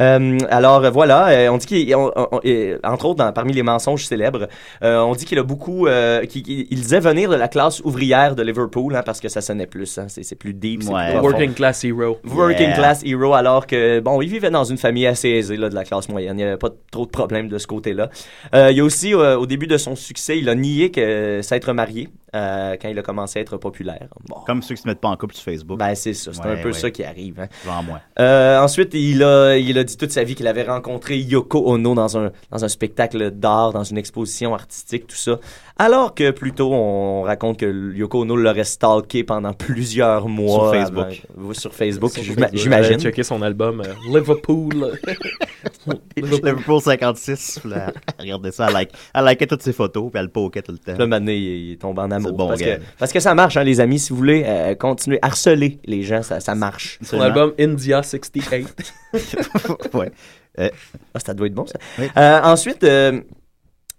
Euh, 0.00 0.38
alors 0.50 0.84
euh, 0.84 0.90
voilà, 0.90 1.28
euh, 1.28 1.48
on 1.50 1.56
dit 1.58 1.66
qu'il, 1.66 1.94
entre 1.94 3.04
autres, 3.06 3.14
dans- 3.16 3.32
parmi 3.32 3.52
les 3.52 3.62
mensonges 3.62 4.04
célèbres, 4.06 4.48
euh, 4.82 4.98
on 5.00 5.14
dit 5.14 5.24
qu'il 5.24 5.38
a 5.38 5.42
beaucoup, 5.42 5.86
euh, 5.86 6.24
qu'il, 6.26 6.42
qu'il- 6.42 6.66
il 6.70 6.80
disait 6.80 7.00
venir 7.00 7.30
de 7.30 7.36
la 7.36 7.48
classe 7.48 7.80
ouvrière 7.80 8.34
de 8.34 8.42
Liverpool, 8.42 8.94
hein, 8.96 9.02
parce 9.04 9.20
que 9.20 9.28
ça 9.28 9.40
sonnait 9.40 9.66
plus, 9.66 9.98
hein, 9.98 10.06
c'est, 10.08 10.22
c'est 10.22 10.34
plus 10.36 10.54
deep, 10.54 10.82
c'est 10.82 10.92
Ouais. 10.92 11.04
plus 11.10 11.12
profond. 11.18 11.28
Working 11.30 11.54
class 11.54 11.84
hero. 11.84 12.18
Working 12.24 12.66
Yeah. 12.68 12.76
class 12.76 13.02
hero, 13.04 13.34
alors 13.34 13.66
que, 13.66 14.00
bon, 14.00 14.20
il 14.22 14.28
vivait 14.28 14.50
dans 14.50 14.64
une 14.64 14.78
famille 14.78 15.06
assez 15.06 15.28
aisée, 15.28 15.56
là, 15.56 15.68
de 15.68 15.74
la 15.74 15.84
classe 15.84 16.08
moyenne. 16.08 16.34
Il 16.38 16.42
n'y 16.42 16.48
avait 16.48 16.56
pas 16.58 16.70
trop 16.90 17.06
de 17.06 17.10
problèmes 17.10 17.48
de 17.48 17.58
ce 17.58 17.66
côté-là. 17.66 18.10
Euh, 18.54 18.70
il 18.70 18.76
y 18.76 18.80
a 18.80 18.84
aussi, 18.84 19.14
euh, 19.14 19.36
au 19.38 19.46
début 19.46 19.66
de 19.66 19.76
son 19.76 19.96
succès, 19.96 20.38
il 20.38 20.48
a 20.48 20.54
nié 20.54 20.90
que 20.90 21.40
s'être 21.42 21.72
marié, 21.72 22.08
euh, 22.34 22.76
quand 22.80 22.88
il 22.88 22.98
a 22.98 23.02
commencé 23.02 23.38
à 23.38 23.42
être 23.42 23.56
populaire. 23.56 24.08
Bon. 24.28 24.36
Comme 24.46 24.62
ceux 24.62 24.74
qui 24.74 24.82
se 24.82 24.88
mettent 24.88 25.00
pas 25.00 25.08
en 25.08 25.16
couple 25.16 25.34
sur 25.34 25.44
Facebook. 25.44 25.78
Ben, 25.78 25.94
c'est 25.94 26.14
ça, 26.14 26.32
c'est 26.32 26.40
Ouais, 26.40 26.58
un 26.58 26.62
peu 26.62 26.68
ouais. 26.68 26.72
ça 26.74 26.90
qui 26.90 27.02
arrive. 27.04 27.40
Hein. 27.40 27.48
Genre 27.64 27.82
moi. 27.82 28.00
Euh, 28.18 28.58
ensuite, 28.60 28.94
il 28.94 29.22
a, 29.22 29.56
il 29.56 29.76
a 29.78 29.84
dit 29.84 29.96
toute 29.96 30.12
sa 30.12 30.22
vie 30.24 30.34
qu'il 30.34 30.46
avait 30.46 30.62
rencontré 30.64 31.18
Yoko 31.18 31.68
Ono 31.70 31.94
dans 31.94 32.18
un, 32.18 32.30
dans 32.50 32.64
un 32.64 32.68
spectacle 32.68 33.30
d'art, 33.30 33.72
dans 33.72 33.84
une 33.84 33.98
exposition 33.98 34.54
artistique, 34.54 35.06
tout 35.06 35.16
ça. 35.16 35.38
Alors 35.82 36.14
que 36.14 36.30
plutôt, 36.30 36.70
on 36.74 37.22
raconte 37.22 37.58
que 37.58 37.94
Yoko 37.94 38.20
Ono 38.20 38.36
l'aurait 38.36 38.64
stalké 38.64 39.24
pendant 39.24 39.54
plusieurs 39.54 40.28
mois. 40.28 40.70
Sur 40.70 40.70
Facebook. 40.74 41.06
avant- 41.38 41.54
sur 41.54 41.74
Facebook, 41.74 42.12
j'imagine. 42.52 43.00
Checker 43.00 43.22
son 43.22 43.40
album 43.40 43.80
euh, 43.80 43.94
Liverpool. 44.12 44.74
Liverpool 46.16 46.80
56. 46.82 47.60
puis 47.62 47.70
là, 47.70 47.92
regardez 48.18 48.50
ça, 48.52 48.66
elle, 48.68 48.74
like, 48.74 48.90
elle 49.14 49.24
likait 49.24 49.46
toutes 49.46 49.62
ses 49.62 49.72
photos, 49.72 50.10
puis 50.12 50.20
elle 50.20 50.28
poquait 50.28 50.60
tout 50.60 50.72
le 50.72 50.78
temps. 50.78 50.98
Là, 50.98 51.06
maintenant, 51.06 51.32
il, 51.32 51.70
il 51.70 51.78
tombe 51.78 51.98
en 51.98 52.10
amour. 52.10 52.30
C'est 52.30 52.36
bon 52.36 52.48
parce, 52.48 52.60
que, 52.60 52.78
parce 52.98 53.12
que 53.12 53.20
ça 53.20 53.34
marche, 53.34 53.56
hein, 53.56 53.64
les 53.64 53.80
amis. 53.80 53.98
Si 53.98 54.10
vous 54.10 54.16
voulez 54.16 54.44
euh, 54.46 54.74
continuer, 54.74 55.18
harceler 55.22 55.78
les 55.86 56.02
gens, 56.02 56.22
ça, 56.22 56.40
ça 56.40 56.54
marche. 56.54 56.98
son 57.02 57.20
album 57.20 57.52
India 57.58 58.02
68. 58.02 58.66
ouais. 59.94 60.12
Euh, 60.58 60.68
Ah, 61.14 61.20
ça 61.20 61.32
doit 61.32 61.46
être 61.46 61.54
bon, 61.54 61.64
ça. 61.66 61.78
Oui. 61.98 62.06
Euh, 62.16 62.40
ensuite, 62.42 62.84
euh, 62.84 63.20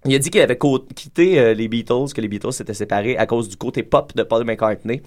il 0.06 0.16
a 0.16 0.20
dit 0.20 0.32
qu'il 0.32 0.42
avait 0.42 0.58
quitté 0.96 1.40
euh, 1.40 1.54
les 1.54 1.68
Beatles, 1.68 2.14
que 2.16 2.22
les 2.22 2.28
Beatles 2.28 2.54
s'étaient 2.54 2.74
séparés 2.74 3.18
à 3.18 3.26
cause 3.26 3.50
du 3.50 3.58
côté 3.58 3.84
pop 3.84 4.16
de 4.16 4.24
Paul 4.24 4.44
McCartney. 4.44 5.02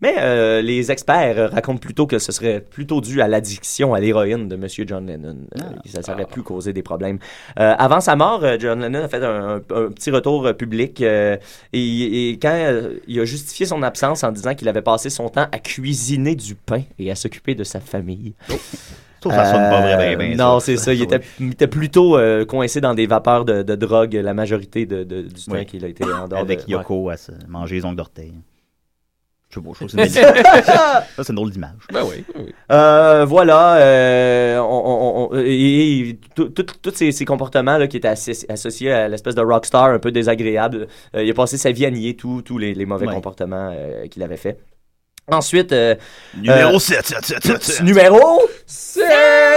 Mais 0.00 0.14
euh, 0.18 0.62
les 0.62 0.92
experts 0.92 1.50
racontent 1.50 1.78
plutôt 1.80 2.06
que 2.06 2.20
ce 2.20 2.30
serait 2.30 2.60
plutôt 2.60 3.00
dû 3.00 3.20
à 3.20 3.26
l'addiction 3.26 3.94
à 3.94 4.00
l'héroïne 4.00 4.46
de 4.48 4.54
Monsieur 4.54 4.84
John 4.86 5.06
Lennon. 5.06 5.36
Euh, 5.56 5.60
ça, 5.86 6.02
ça 6.02 6.12
aurait 6.14 6.26
pu 6.26 6.42
causer 6.42 6.72
des 6.72 6.82
problèmes. 6.82 7.18
Euh, 7.58 7.74
avant 7.78 8.00
sa 8.00 8.14
mort, 8.14 8.44
John 8.60 8.80
Lennon 8.80 9.02
a 9.04 9.08
fait 9.08 9.24
un, 9.24 9.58
petit 9.58 10.10
retour 10.12 10.54
public 10.56 11.00
et, 11.00 11.38
et 11.72 12.32
quand 12.40 12.82
il 13.08 13.20
a 13.20 13.24
justifié 13.24 13.66
son 13.66 13.82
absence 13.82 14.22
en 14.22 14.30
disant 14.30 14.54
qu'il 14.54 14.68
avait 14.68 14.82
passé 14.82 15.10
son 15.10 15.28
temps 15.30 15.48
à 15.50 15.58
cuisiner 15.58 16.36
du 16.36 16.54
pain 16.54 16.82
et 16.98 17.10
à 17.10 17.16
s'occuper 17.16 17.54
de 17.56 17.64
sa 17.64 17.80
famille. 17.80 18.34
Trouve 19.20 19.32
que 19.32 19.38
ça 19.38 19.46
sonne 19.46 19.68
pas 19.68 19.80
vrai, 19.80 20.14
ben, 20.14 20.30
ben, 20.30 20.36
non, 20.38 20.60
ça. 20.60 20.66
c'est 20.66 20.76
ça. 20.76 20.94
Il 20.94 21.02
était, 21.02 21.20
il 21.40 21.50
était 21.50 21.66
plutôt 21.66 22.16
euh, 22.16 22.44
coincé 22.44 22.80
dans 22.80 22.94
des 22.94 23.08
vapeurs 23.08 23.44
de, 23.44 23.62
de 23.64 23.74
drogue 23.74 24.14
la 24.14 24.32
majorité 24.32 24.86
de, 24.86 25.02
de- 25.02 25.22
du 25.22 25.44
temps 25.44 25.52
Oui. 25.54 25.66
qu'il 25.66 25.84
a 25.84 25.88
été 25.88 26.04
en 26.04 26.28
dehors 26.28 26.38
Avec. 26.40 26.68
Yoko 26.68 27.08
à 27.10 27.16
se 27.16 27.32
manger 27.48 27.74
les 27.76 27.84
ongles 27.84 27.96
d'orteil. 27.96 28.32
Je 29.50 29.54
sais 29.54 29.60
pas, 29.64 29.70
je 29.70 29.74
trouve 29.76 29.88
que 29.88 30.08
c'est 30.08 30.20
une 30.22 30.34
Ça, 30.64 31.04
c'est 31.16 31.28
une 31.30 31.34
drôle 31.36 31.50
d'image. 31.50 31.70
Ben 31.90 32.02
oui. 32.04 32.22
oui. 32.38 32.54
Euh, 32.70 33.24
voilà, 33.24 33.76
euh, 33.76 34.58
on, 34.58 34.62
on- 34.62 35.28
on- 35.32 35.38
et, 35.38 36.10
et 36.10 36.18
tout- 36.34 36.50
tout- 36.50 36.66
tous 36.82 36.94
ces, 36.94 37.12
ces 37.12 37.24
comportements 37.24 37.78
là, 37.78 37.86
qui 37.86 37.96
étaient 37.96 38.08
assi- 38.08 38.44
associés 38.50 38.92
à 38.92 39.08
l'espèce 39.08 39.34
de 39.34 39.40
rockstar 39.40 39.86
un 39.86 39.98
peu 39.98 40.12
désagréable, 40.12 40.86
euh, 41.16 41.24
il 41.24 41.30
a 41.30 41.34
passé 41.34 41.56
sa 41.56 41.72
vie 41.72 41.86
à 41.86 41.90
nier 41.90 42.14
tous 42.14 42.42
tous 42.42 42.58
les, 42.58 42.74
les 42.74 42.84
mauvais 42.84 43.06
Ouais. 43.06 43.14
comportements 43.14 43.70
euh, 43.72 44.06
qu'il 44.08 44.22
avait 44.22 44.36
fait. 44.36 44.58
Ensuite, 45.30 45.72
euh, 45.72 45.94
Numéro 46.36 46.76
euh, 46.76 46.78
7, 46.78 47.06
7, 47.06 47.24
7, 47.24 47.42
7, 47.44 47.62
7. 47.62 47.82
numéro 47.82 48.40
7, 48.66 49.02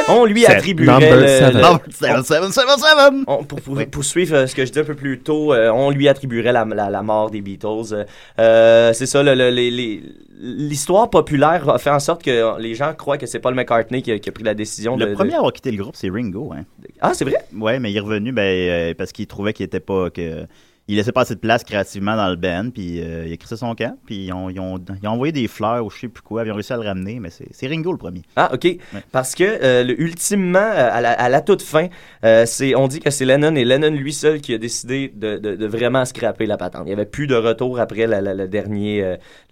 on 0.09 0.25
lui 0.25 0.45
attribuerait 0.45 0.91
Number 0.99 1.15
le- 1.15 1.21
le- 1.21 1.61
Number 1.61 1.79
7, 1.89 2.25
7, 2.25 2.51
7, 2.51 2.63
7. 2.79 3.13
on- 3.27 3.43
pour, 3.43 3.61
pour, 3.61 3.77
poursuivre 3.89 4.35
euh, 4.35 4.47
ce 4.47 4.55
que 4.55 4.65
je 4.65 4.69
disais 4.71 4.81
un 4.81 4.85
peu 4.85 4.95
plus 4.95 5.19
tôt, 5.19 5.53
euh, 5.53 5.69
on 5.69 5.89
lui 5.89 6.07
attribuerait 6.09 6.51
la, 6.51 6.65
la, 6.65 6.89
la 6.89 7.01
mort 7.01 7.31
des 7.31 7.41
Beatles. 7.41 7.93
Euh, 7.93 8.03
euh, 8.39 8.93
c'est 8.93 9.05
ça, 9.05 9.23
le- 9.23 9.33
le- 9.33 9.49
les- 9.49 9.71
les- 9.71 10.03
l'histoire 10.43 11.09
populaire 11.09 11.69
a 11.69 11.77
fait 11.77 11.89
en 11.91 11.99
sorte 11.99 12.23
que 12.23 12.59
les 12.59 12.73
gens 12.75 12.93
croient 12.93 13.17
que 13.17 13.25
c'est 13.27 13.39
Paul 13.39 13.53
McCartney 13.55 14.01
qui 14.01 14.11
a, 14.11 14.19
qui 14.19 14.27
a 14.27 14.31
pris 14.31 14.43
la 14.43 14.53
décision 14.55 14.97
de... 14.97 15.05
Le 15.05 15.11
de- 15.11 15.15
premier 15.15 15.33
à 15.33 15.37
avoir 15.37 15.53
quitté 15.53 15.71
le 15.71 15.81
groupe, 15.81 15.95
c'est 15.95 16.09
Ringo. 16.09 16.51
Hein. 16.53 16.63
Ah, 16.99 17.11
c'est 17.13 17.25
vrai? 17.25 17.37
Ouais, 17.55 17.79
mais 17.79 17.91
il 17.91 17.97
est 17.97 18.01
revenu 18.01 18.31
ben, 18.31 18.41
euh, 18.41 18.93
parce 18.97 19.11
qu'il 19.11 19.27
trouvait 19.27 19.53
qu'il 19.53 19.65
était 19.65 19.79
pas. 19.79 20.09
que 20.09 20.45
il 20.91 20.97
laissait 20.97 21.11
pas 21.11 21.21
assez 21.21 21.35
de 21.35 21.39
place 21.39 21.63
créativement 21.63 22.15
dans 22.15 22.29
le 22.29 22.35
band, 22.35 22.69
puis 22.73 23.01
euh, 23.01 23.25
il 23.27 23.33
a 23.33 23.37
crissé 23.37 23.55
son 23.57 23.73
camp, 23.75 23.97
puis 24.05 24.25
ils 24.25 24.33
ont, 24.33 24.49
ils 24.49 24.59
ont- 24.59 24.77
ils 25.01 25.07
ont 25.07 25.11
envoyé 25.11 25.31
des 25.31 25.47
fleurs 25.47 25.85
ou 25.85 25.89
je 25.89 25.99
sais 25.99 26.07
plus 26.07 26.21
quoi, 26.21 26.43
ils 26.45 26.51
ont 26.51 26.55
réussi 26.55 26.73
à 26.73 26.77
le 26.77 26.83
ramener, 26.83 27.19
mais 27.19 27.29
c'est 27.29 27.47
c'est 27.51 27.67
Ringo 27.67 27.91
le 27.91 27.97
premier. 27.97 28.21
Ah, 28.35 28.51
OK. 28.53 28.67
Parce 29.11 29.35
que, 29.35 29.43
euh, 29.43 29.83
le- 29.83 29.99
ultimement, 30.01 30.59
euh, 30.59 30.89
à 30.91 31.01
la, 31.01 31.11
à 31.11 31.29
la 31.29 31.41
toute 31.41 31.61
fin, 31.61 31.87
euh, 32.25 32.45
c'est, 32.45 32.75
on 32.75 32.87
dit 32.87 32.99
que 32.99 33.09
c'est 33.09 33.25
Lennon 33.25 33.55
et 33.55 33.63
Lennon 33.65 33.91
lui 33.91 34.13
seul 34.13 34.41
qui 34.41 34.53
a 34.53 34.57
décidé 34.57 35.11
de, 35.15 35.37
de- 35.37 35.55
de 35.55 35.65
vraiment 35.65 36.05
scraper 36.05 36.45
la 36.45 36.57
patente. 36.57 36.83
Il 36.85 36.87
n'y 36.87 36.93
avait 36.93 37.05
plus 37.05 37.27
de 37.27 37.35
retour 37.35 37.79
après 37.79 38.07
la, 38.07 38.21
la- 38.21 38.47
dernier. 38.47 39.03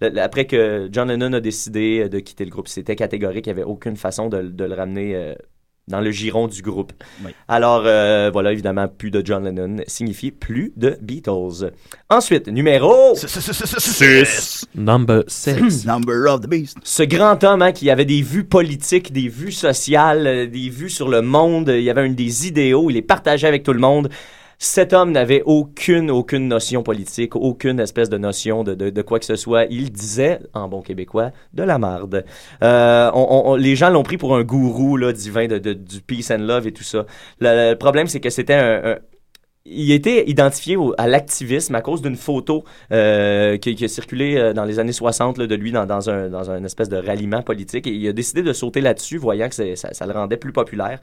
euh, 0.02 0.10
après 0.20 0.44
que 0.46 0.88
John 0.92 1.08
Lennon 1.08 1.32
a 1.32 1.40
décidé 1.40 2.02
euh, 2.04 2.08
de 2.08 2.18
quitter 2.20 2.44
le 2.44 2.50
groupe. 2.50 2.68
C'était 2.68 2.96
catégorique. 2.96 3.46
Il 3.46 3.50
n'y 3.54 3.60
avait 3.60 3.68
aucune 3.68 3.96
façon 3.96 4.28
de, 4.28 4.42
de 4.42 4.64
le 4.64 4.74
ramener. 4.74 5.34
Euh, 5.90 5.96
dans 5.96 6.00
le 6.00 6.10
giron 6.10 6.48
du 6.48 6.62
groupe. 6.62 6.92
Oui. 7.24 7.32
Alors, 7.48 7.82
euh, 7.84 8.30
voilà, 8.32 8.52
évidemment, 8.52 8.88
plus 8.88 9.10
de 9.10 9.22
John 9.24 9.44
Lennon 9.44 9.82
signifie 9.86 10.30
plus 10.30 10.72
de 10.76 10.96
Beatles. 11.00 11.72
Ensuite, 12.08 12.48
numéro 12.48 13.14
6. 13.14 14.66
Number 14.74 15.24
6. 15.28 15.86
Number 15.86 16.32
of 16.32 16.40
the 16.42 16.48
Beast. 16.48 16.78
ce 16.82 17.02
grand 17.02 17.42
homme 17.44 17.62
hein, 17.62 17.72
qui 17.72 17.90
avait 17.90 18.04
des 18.04 18.22
vues 18.22 18.44
politiques, 18.44 19.12
des 19.12 19.28
vues 19.28 19.52
sociales, 19.52 20.26
euh, 20.26 20.46
des 20.46 20.68
vues 20.68 20.90
sur 20.90 21.08
le 21.08 21.22
monde, 21.22 21.72
il 21.74 21.82
y 21.82 21.90
avait 21.90 22.06
une 22.06 22.14
des 22.14 22.46
idéaux, 22.46 22.90
il 22.90 22.94
les 22.94 23.02
partageait 23.02 23.48
avec 23.48 23.62
tout 23.62 23.72
le 23.72 23.80
monde. 23.80 24.08
Cet 24.62 24.92
homme 24.92 25.12
n'avait 25.12 25.42
aucune, 25.46 26.10
aucune 26.10 26.46
notion 26.46 26.82
politique, 26.82 27.34
aucune 27.34 27.80
espèce 27.80 28.10
de 28.10 28.18
notion 28.18 28.62
de, 28.62 28.74
de, 28.74 28.90
de 28.90 29.00
quoi 29.02 29.18
que 29.18 29.24
ce 29.24 29.34
soit. 29.34 29.64
Il 29.70 29.90
disait, 29.90 30.38
en 30.52 30.68
bon 30.68 30.82
québécois, 30.82 31.30
de 31.54 31.62
la 31.62 31.78
marde. 31.78 32.26
Euh, 32.62 33.10
on- 33.14 33.42
on- 33.52 33.54
les 33.56 33.74
gens 33.74 33.88
l'ont 33.88 34.02
pris 34.02 34.18
pour 34.18 34.36
un 34.36 34.42
gourou 34.42 34.98
là, 34.98 35.14
divin 35.14 35.46
de, 35.46 35.56
de- 35.56 35.72
du 35.72 36.02
peace 36.02 36.30
and 36.30 36.42
love 36.42 36.66
et 36.66 36.72
tout 36.72 36.82
ça. 36.84 37.06
Le, 37.40 37.70
le 37.70 37.74
problème, 37.76 38.06
c'est 38.06 38.20
que 38.20 38.28
c'était 38.28 38.52
un, 38.52 38.90
un- 38.92 38.98
il 39.64 39.92
était 39.92 40.28
identifié 40.28 40.76
au- 40.76 40.94
à 40.98 41.06
l'activisme 41.08 41.74
à 41.74 41.80
cause 41.80 42.02
d'une 42.02 42.16
photo 42.16 42.62
euh, 42.92 43.56
qui, 43.56 43.74
qui 43.74 43.84
a 43.86 43.88
circulé 43.88 44.36
euh, 44.36 44.52
dans 44.52 44.64
les 44.66 44.78
années 44.78 44.92
60 44.92 45.38
là, 45.38 45.46
de 45.46 45.54
lui 45.54 45.72
dans, 45.72 45.86
dans 45.86 46.10
un, 46.10 46.28
dans 46.28 46.50
un 46.50 46.62
espèce 46.64 46.90
de 46.90 46.98
ralliement 46.98 47.40
politique 47.42 47.86
et 47.86 47.92
il 47.92 48.06
a 48.08 48.12
décidé 48.12 48.42
de 48.42 48.52
sauter 48.52 48.82
là-dessus 48.82 49.16
voyant 49.16 49.48
que 49.48 49.54
ça, 49.74 49.94
ça 49.94 50.06
le 50.06 50.12
rendait 50.12 50.36
plus 50.36 50.52
populaire. 50.52 51.00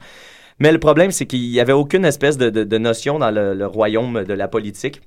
Mais 0.58 0.72
le 0.72 0.78
problème, 0.78 1.10
c'est 1.10 1.26
qu'il 1.26 1.48
n'y 1.50 1.60
avait 1.60 1.72
aucune 1.72 2.04
espèce 2.04 2.36
de, 2.36 2.50
de- 2.50 2.64
de 2.64 2.78
notion 2.78 3.18
dans 3.18 3.30
le, 3.30 3.54
le 3.54 3.66
royaume 3.66 4.24
de 4.24 4.32
la 4.34 4.48
politique. 4.48 5.00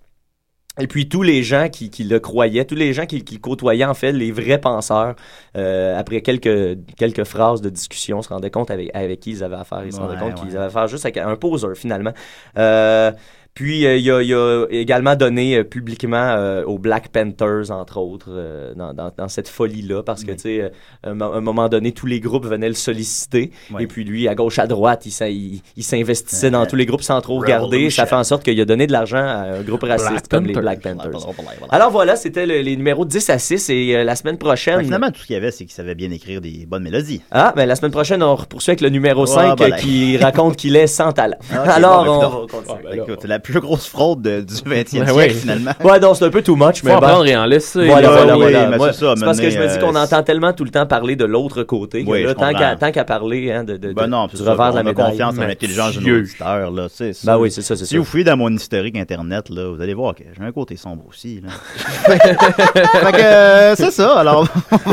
Et 0.79 0.87
puis 0.87 1.09
tous 1.09 1.21
les 1.21 1.43
gens 1.43 1.67
qui, 1.67 1.89
qui 1.89 2.05
le 2.05 2.21
croyaient, 2.21 2.63
tous 2.63 2.75
les 2.75 2.93
gens 2.93 3.05
qui, 3.05 3.21
côtoyaient, 3.41 3.83
en 3.83 3.93
fait, 3.93 4.13
les 4.13 4.31
vrais 4.31 4.57
penseurs, 4.57 5.17
euh, 5.57 5.99
après 5.99 6.21
quelques, 6.21 6.77
quelques 6.95 7.25
phrases 7.25 7.59
de 7.59 7.69
discussion, 7.69 8.21
se 8.21 8.29
rendaient 8.29 8.51
compte 8.51 8.71
avec, 8.71 8.89
avec 8.93 9.19
qui 9.19 9.31
ils 9.31 9.43
avaient 9.43 9.57
affaire. 9.57 9.83
Ils 9.85 9.91
se 9.91 9.99
rendaient 9.99 10.17
compte 10.17 10.39
ouais. 10.39 10.47
qu'ils 10.47 10.55
avaient 10.55 10.67
affaire 10.67 10.87
juste 10.87 11.03
avec 11.05 11.17
un 11.17 11.35
poseur, 11.35 11.75
finalement. 11.75 12.13
Euh, 12.57 13.11
puis 13.53 13.85
euh, 13.85 13.97
il, 13.97 14.09
a, 14.11 14.21
il 14.21 14.33
a 14.33 14.65
également 14.71 15.15
donné 15.15 15.57
euh, 15.57 15.63
publiquement 15.63 16.15
euh, 16.37 16.63
aux 16.63 16.77
Black 16.77 17.09
Panthers, 17.09 17.69
entre 17.71 17.97
autres, 17.97 18.27
euh, 18.29 18.73
dans, 18.75 18.93
dans, 18.93 19.11
dans 19.15 19.27
cette 19.27 19.49
folie-là, 19.49 20.03
parce 20.03 20.23
que, 20.23 20.31
tu 20.31 20.39
sais, 20.39 20.61
euh, 20.61 20.69
à 21.03 21.09
un, 21.09 21.13
mo- 21.15 21.33
un 21.33 21.41
moment 21.41 21.67
donné, 21.69 21.91
tous 21.91 22.05
les 22.07 22.19
groupes 22.19 22.45
venaient 22.45 22.69
le 22.69 22.73
solliciter, 22.75 23.51
et 23.79 23.87
puis 23.87 24.03
lui, 24.03 24.27
à 24.27 24.35
gauche, 24.35 24.57
à 24.59 24.67
droite, 24.67 25.05
il, 25.05 25.11
s'in- 25.11 25.27
il, 25.27 25.61
il 25.75 25.83
s'investissait 25.83 26.49
dans 26.49 26.61
Euh, 26.63 26.65
tous 26.65 26.75
les 26.77 26.85
groupes 26.85 27.01
sans 27.03 27.19
trop 27.21 27.39
regarder. 27.39 27.89
Ça 27.89 28.05
fait 28.05 28.15
en 28.15 28.23
sorte 28.23 28.43
qu'il 28.43 28.59
a 28.61 28.65
donné 28.65 28.87
de 28.87 28.91
l'argent 28.93 29.17
à 29.17 29.57
un 29.57 29.61
groupe 29.61 29.83
raciste 29.83 30.09
Black 30.11 30.27
comme 30.29 30.45
les 30.45 30.53
Panthers. 30.53 30.61
Black 30.63 30.81
Panthers. 30.81 31.27
Alors 31.71 31.91
voilà, 31.91 32.15
c'était 32.15 32.45
le- 32.45 32.61
les 32.61 32.75
numéros 32.77 33.03
10 33.05 33.29
à 33.29 33.37
6, 33.39 33.69
et 33.69 33.95
euh, 33.97 34.03
la 34.03 34.15
semaine 34.15 34.37
prochaine... 34.37 34.77
Ouais, 34.77 34.83
finalement, 34.85 35.11
tout 35.11 35.19
ce 35.21 35.25
qu'il 35.27 35.33
y 35.33 35.37
avait, 35.37 35.51
c'est 35.51 35.65
qu'il 35.65 35.73
savait 35.73 35.95
bien 35.95 36.09
écrire 36.11 36.39
des 36.39 36.65
bonnes 36.65 36.83
mélodies. 36.83 37.21
Ah, 37.31 37.51
ben 37.55 37.65
la 37.65 37.75
semaine 37.75 37.91
prochaine, 37.91 38.23
on 38.23 38.37
poursuit 38.37 38.71
avec 38.71 38.81
le 38.81 38.89
numéro 38.89 39.23
Ah, 39.23 39.55
5 39.55 39.57
ben 39.59 39.75
qui 39.75 40.17
raconte 40.17 40.55
qu'il 40.55 40.75
est 40.77 40.87
sans 40.87 41.11
talent. 41.11 41.37
Ah, 41.53 41.63
Alors, 41.73 42.05
bon, 42.05 42.19
ben, 42.19 42.55
on. 42.69 42.75
Ben, 42.83 42.93
écoute, 43.03 43.23
la 43.25 43.39
plus 43.41 43.59
grosse 43.59 43.87
fraude 43.87 44.21
de- 44.21 44.41
du 44.41 44.53
20e 44.53 44.63
Ben 44.69 44.85
siècle, 44.87 45.11
ouais. 45.11 45.29
finalement. 45.29 45.71
Ouais, 45.83 45.99
non, 45.99 46.13
c'est 46.13 46.25
un 46.25 46.29
peu 46.29 46.41
too 46.41 46.55
much, 46.55 46.83
mais 46.83 46.91
Faut 46.91 46.97
en 46.97 47.01
prendre 47.01 47.25
et 47.25 47.35
en 47.35 47.45
laisser. 47.45 47.85
Voilà, 47.85 48.09
voilà, 48.09 48.33
oui, 48.35 48.41
voilà. 48.43 48.67
mais 48.69 48.77
Moi, 48.77 48.93
c'est 48.93 48.99
ça, 49.05 49.13
c'est 49.17 49.25
parce 49.25 49.39
que 49.39 49.49
je 49.49 49.59
me 49.59 49.67
dis 49.67 49.79
qu'on 49.79 49.95
euh, 49.95 49.99
entend 50.03 50.23
tellement 50.23 50.53
tout 50.53 50.63
le 50.63 50.69
temps 50.69 50.85
parler 50.85 51.15
de 51.15 51.25
l'autre 51.25 51.63
côté. 51.63 52.03
que 52.05 52.09
Oui, 52.09 52.23
là, 52.23 52.29
je 52.29 52.33
tant 52.35 52.53
qu'à 52.53 52.75
tant 52.75 52.91
qu'à 52.91 53.03
parler 53.03 53.51
hein, 53.51 53.63
de, 53.63 53.77
de, 53.77 53.93
Ben 53.93 54.07
non, 54.07 54.27
du 54.27 54.37
ça, 54.37 54.51
revers 54.51 54.71
de 54.71 54.75
la 54.77 54.81
on 54.83 54.85
a 54.85 54.89
médaille. 54.89 55.11
confiance 55.11 55.37
en 55.37 55.41
l'intelligence 55.41 55.97
de 55.97 56.01
nos 56.09 56.17
auditeurs, 56.19 56.71
là, 56.71 56.87
c'est 56.93 57.13
ça. 57.13 57.33
Ben 57.33 57.37
oui, 57.39 57.51
c'est 57.51 57.61
ça, 57.61 57.75
c'est 57.75 57.85
Si 57.85 57.93
ça. 57.93 57.97
vous 57.99 58.05
fouillez 58.05 58.23
dans 58.23 58.37
mon 58.37 58.49
historique 58.53 58.95
Internet, 58.97 59.49
là, 59.49 59.69
vous 59.75 59.81
allez 59.81 59.93
voir 59.93 60.15
que 60.15 60.23
j'ai 60.37 60.43
un 60.45 60.51
côté 60.51 60.75
sombre 60.77 61.03
aussi, 61.09 61.41
là. 61.41 61.49
fait 62.05 63.11
que, 63.11 63.21
euh, 63.21 63.75
c'est 63.75 63.91
ça, 63.91 64.19
alors. 64.19 64.47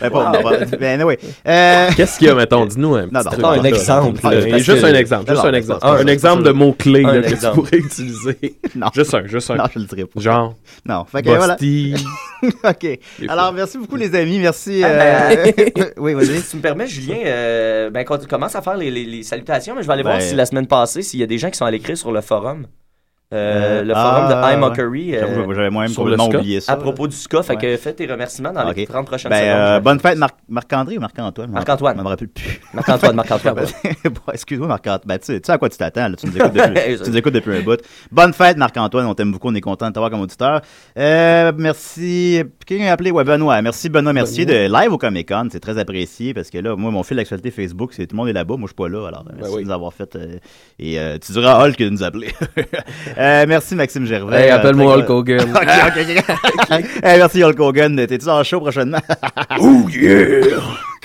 ben, 0.00 0.10
pas, 0.10 0.32
pas- 0.32 0.64
ben, 0.78 1.00
anyway. 1.00 1.18
Euh, 1.46 1.88
Qu'est-ce 1.96 2.18
qu'il 2.18 2.28
y 2.28 2.30
a, 2.30 2.34
mettons, 2.34 2.66
dis-nous 2.66 2.94
un 2.94 3.02
petit 3.08 3.14
Non, 3.14 3.20
non, 3.24 3.30
truc. 3.30 3.42
pas 3.42 3.50
un 3.56 3.64
exemple, 3.64 4.20
Ah, 4.24 4.58
juste 4.58 4.84
un 4.84 4.94
exemple, 4.94 5.30
juste 5.30 5.44
un 5.44 5.52
exemple. 5.54 5.86
Un 5.86 6.06
exemple 6.06 6.42
de 6.42 6.50
mots-clés 6.50 7.04
tu 7.50 7.54
pourrais 7.56 7.78
utiliser. 7.78 8.54
Non. 8.74 8.88
Juste 8.94 9.14
un, 9.14 9.26
juste 9.26 9.50
un. 9.50 9.56
non, 9.56 9.64
je 9.72 9.78
le 9.78 9.84
dirai 9.86 10.04
pas. 10.04 10.20
Genre, 10.20 10.54
Non, 10.84 11.04
fait 11.04 11.22
que 11.22 11.28
voilà. 11.30 11.56
OK. 12.64 12.98
Alors, 13.28 13.52
merci 13.52 13.78
beaucoup, 13.78 13.96
les 13.96 14.14
amis. 14.14 14.38
Merci. 14.38 14.82
Ah, 14.84 15.30
euh, 15.30 15.52
oui, 15.96 16.14
vas-y. 16.14 16.40
Si 16.40 16.50
tu 16.50 16.56
me 16.56 16.62
permets, 16.62 16.86
Julien, 16.86 17.18
euh, 17.24 17.90
ben, 17.90 18.04
quand 18.04 18.18
tu 18.18 18.26
commences 18.26 18.54
à 18.54 18.62
faire 18.62 18.76
les, 18.76 18.90
les- 18.90 19.04
les 19.06 19.22
salutations, 19.22 19.74
mais 19.74 19.82
je 19.82 19.86
vais 19.86 19.92
aller 19.94 20.02
voir 20.02 20.18
Ben- 20.18 20.22
si 20.28 20.34
la 20.34 20.44
semaine 20.46 20.66
passée, 20.66 21.02
s'il 21.02 21.20
y 21.20 21.22
a 21.22 21.26
des 21.26 21.38
gens 21.38 21.50
qui 21.50 21.56
sont 21.56 21.64
allés 21.64 21.78
écrire 21.78 21.96
sur 21.96 22.12
le 22.12 22.20
forum. 22.20 22.66
Euh, 23.34 23.80
Euh, 23.80 23.82
le 23.82 23.92
ah, 23.96 24.02
forum 24.02 24.28
de 24.28 24.46
ouais. 24.46 24.54
iMockery. 24.54 25.16
euh, 25.16 25.20
J'avoue, 25.34 25.52
J'avais 25.52 25.70
moi-même 25.70 25.92
complètement 25.92 26.28
oublié 26.28 26.60
ça. 26.60 26.72
à 26.72 26.76
propos 26.76 27.08
du 27.08 27.16
ska, 27.16 27.42
fait 27.42 27.54
Ouais. 27.56 27.60
que 27.60 27.76
fais 27.76 27.92
tes 27.92 28.06
remerciements 28.06 28.52
dans 28.52 28.70
les 28.70 28.82
Ok. 28.82 28.88
30 28.88 29.06
prochaines 29.06 29.30
Ben, 29.30 29.40
secondes. 29.40 29.56
euh, 29.58 29.80
bonne 29.80 29.98
fête, 29.98 30.16
Marc- 30.16 30.36
Marc-André 30.48 30.96
ou 30.96 31.00
Marc-Antoine? 31.00 31.50
Marc-Antoine. 31.50 31.96
Je 31.98 32.02
me 32.04 32.08
rappelle 32.08 32.28
plus. 32.28 32.60
Marc-Antoine, 32.72 33.16
Marc-Antoine. 33.16 33.54
ouais. 33.58 33.64
Bon, 34.10 34.32
Excuse-moi, 34.32 34.68
Marc-Antoine. 34.68 35.00
Ben, 35.06 35.18
tu 35.18 35.24
sais, 35.26 35.40
tu 35.40 35.46
sais 35.46 35.52
à 35.52 35.58
quoi 35.58 35.68
tu 35.68 35.76
t'attends, 35.76 36.08
là. 36.08 36.14
Tu 36.16 36.26
nous 36.26 36.36
écoutes 36.36 36.52
depuis, 36.52 36.70
Ouais, 36.76 36.96
tu 37.02 37.10
nous 37.10 37.16
écoutes 37.16 37.32
depuis 37.34 37.56
un 37.56 37.62
bout. 37.62 37.80
Bonne 38.12 38.32
fête, 38.32 38.56
Marc-Antoine. 38.58 39.06
On 39.06 39.14
t'aime 39.14 39.32
beaucoup. 39.32 39.48
On 39.48 39.54
est 39.56 39.60
content 39.60 39.88
de 39.88 39.92
t'avoir 39.94 40.12
comme 40.12 40.20
auditeur. 40.20 40.60
Euh, 40.96 41.50
merci. 41.58 42.44
Quelqu'un 42.64 42.86
a 42.86 42.92
appelé? 42.92 43.10
Ouais, 43.10 43.24
Benoît. 43.24 43.60
Merci, 43.60 43.88
Benoît 43.88 44.12
Mercier 44.12 44.46
de 44.46 44.72
live 44.72 44.92
au 44.92 44.98
Comic 44.98 45.28
Con. 45.28 45.48
C'est 45.50 45.58
très 45.58 45.78
apprécié 45.78 46.32
parce 46.32 46.48
que 46.48 46.58
là, 46.58 46.76
moi, 46.76 46.92
mon 46.92 47.02
fil 47.02 47.16
d'actualité 47.16 47.50
Facebook, 47.50 47.92
c'est 47.92 48.06
tout 48.06 48.14
le 48.14 48.18
monde 48.18 48.28
est 48.28 48.32
là-bas. 48.34 48.54
Moi, 48.56 48.66
je 48.66 48.68
suis 48.68 48.74
pas 48.76 48.88
là. 48.88 49.08
Alors, 49.08 49.24
merci 49.36 49.52
oui. 49.52 49.62
de 49.62 49.66
nous 49.66 49.72
avoir 49.74 49.92
fait. 49.92 50.14
euh, 50.14 50.36
et 50.78 51.00
euh, 51.00 51.18
tu 51.18 51.32
diras 51.32 51.54
à 51.60 51.66
Hulk 51.66 51.76
de 51.78 51.88
nous 51.88 52.04
appeler. 52.04 52.28
euh, 53.18 53.44
merci, 53.48 53.74
Maxime 53.74 54.06
Gervais. 54.06 54.36
Hey, 54.44 54.50
Euh, 54.50 54.56
appelle-moi 54.56 54.92
très- 54.92 55.02
Hulk 55.02 55.10
Hogan. 55.10 55.50
ok, 55.54 55.68
ok, 55.86 56.24
ok. 56.70 56.84
Hey, 57.02 57.18
merci 57.18 57.42
Hulk 57.42 57.58
Hogan. 57.60 58.06
T'es-tu 58.06 58.28
en 58.28 58.42
show 58.44 58.60
prochainement? 58.60 58.98
Oh 59.60 59.88
yeah! 59.88 60.46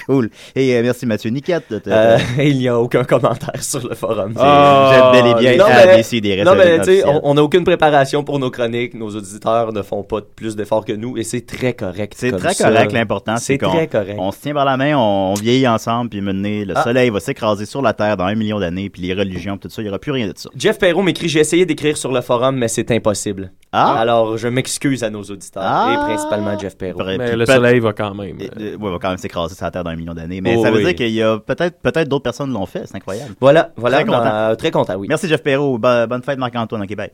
Cool. 0.06 0.30
Et 0.56 0.76
euh, 0.76 0.82
merci 0.84 1.06
Mathieu 1.06 1.30
Niquette. 1.30 1.66
de 1.70 1.80
te- 1.80 1.90
Euh, 1.90 2.18
il 2.40 2.58
n'y 2.58 2.68
a 2.68 2.80
aucun 2.80 3.04
commentaire 3.04 3.62
sur 3.62 3.88
le 3.88 3.96
forum. 3.96 4.34
Ah, 4.38 5.12
vous 5.14 5.18
êtes 5.20 5.24
bel 5.24 5.32
et 5.32 5.40
bien 5.40 5.58
non, 5.58 5.66
à 5.72 5.86
mais, 5.86 5.96
décider, 5.98 6.44
non, 6.44 6.56
mais 6.56 6.80
tu 6.80 6.86
sais, 6.86 7.04
on 7.24 7.34
n'a 7.34 7.44
aucune 7.44 7.64
préparation 7.64 8.24
pour 8.24 8.40
nos 8.40 8.50
chroniques. 8.52 8.94
Nos 8.94 9.10
auditeurs 9.16 9.74
ne 9.74 9.82
font 9.82 10.04
pas 10.04 10.20
plus 10.36 10.56
d'efforts 10.56 10.86
que 10.86 10.94
nous 10.94 11.18
et 11.18 11.24
c'est 11.24 11.46
très 11.46 11.74
correct. 11.74 12.14
C'est 12.18 12.32
très 12.32 12.54
ça. 12.54 12.70
correct. 12.70 12.92
L'important, 12.92 13.38
c'est 13.38 13.58
qu'on 13.58 13.72
on 14.18 14.32
se 14.32 14.40
tient 14.42 14.54
par 14.54 14.66
la 14.66 14.78
main, 14.78 14.96
on, 14.98 15.32
on 15.32 15.34
vieillit 15.34 15.68
ensemble, 15.68 16.10
puis 16.10 16.22
mener 16.22 16.66
le 16.66 16.74
Ah. 16.76 16.84
soleil 16.84 17.10
va 17.10 17.20
s'écraser 17.20 17.66
sur 17.66 17.82
la 17.82 17.94
Terre 17.94 18.18
dans 18.18 18.26
un 18.26 18.36
million 18.36 18.60
d'années, 18.60 18.90
puis 18.90 19.02
les 19.02 19.14
religions, 19.14 19.58
tout 19.58 19.70
ça, 19.70 19.82
il 19.82 19.86
n'y 19.86 19.90
aura 19.90 20.00
plus 20.00 20.12
rien 20.12 20.28
de 20.28 20.34
ça. 20.36 20.50
Jeff 20.56 20.78
Perrault 20.80 21.04
m'écrit 21.04 21.28
J'ai 21.30 21.40
essayé 21.40 21.66
d'écrire 21.66 21.98
sur 21.98 22.12
le 22.12 22.22
forum, 22.22 22.56
mais 22.58 22.68
c'est 22.68 22.90
impossible. 22.92 23.52
Ah! 23.74 23.96
Alors, 24.00 24.38
je 24.38 24.48
m'excuse 24.50 25.04
à 25.04 25.10
nos 25.10 25.22
auditeurs 25.24 25.64
Ah! 25.66 25.92
et 25.94 25.98
principalement 25.98 26.58
Jeff 26.60 26.78
Perrault. 26.78 27.04
Mais 27.18 27.36
le 27.36 27.46
soleil 27.46 27.80
va 27.80 27.94
quand 27.94 28.14
même. 28.16 28.38
euh, 28.60 28.76
ouais, 28.78 28.92
va 28.92 28.98
quand 29.02 29.10
même 29.10 29.18
s'écraser 29.18 29.56
sur 29.56 29.64
la 29.66 29.72
Terre 29.72 29.84
dans 29.84 29.91
d'années. 29.96 30.42
Mais 30.42 30.56
oh 30.58 30.64
ça 30.64 30.72
veut 30.72 30.84
dire 30.84 30.96
qu'il 30.96 31.10
y 31.12 31.22
a 31.22 31.38
peut-être 31.38 31.80
peut-être 31.82 32.08
d'autres 32.08 32.24
personnes 32.24 32.52
l'ont 32.52 32.66
fait. 32.66 32.84
C'est 32.86 32.96
incroyable. 32.96 33.36
Voilà, 33.40 33.72
voilà. 33.76 33.98
Très 33.98 34.06
content. 34.06 34.24
Bah, 34.24 34.56
très 34.58 34.72
content, 34.72 34.96
oui. 34.96 35.08
Merci 35.10 35.28
Jeff 35.28 35.44
Perrault. 35.44 35.78
Bonne 35.78 36.24
fête 36.24 36.40
Marc-Antoine 36.40 36.82
au 36.82 36.86
Québec. 36.86 37.14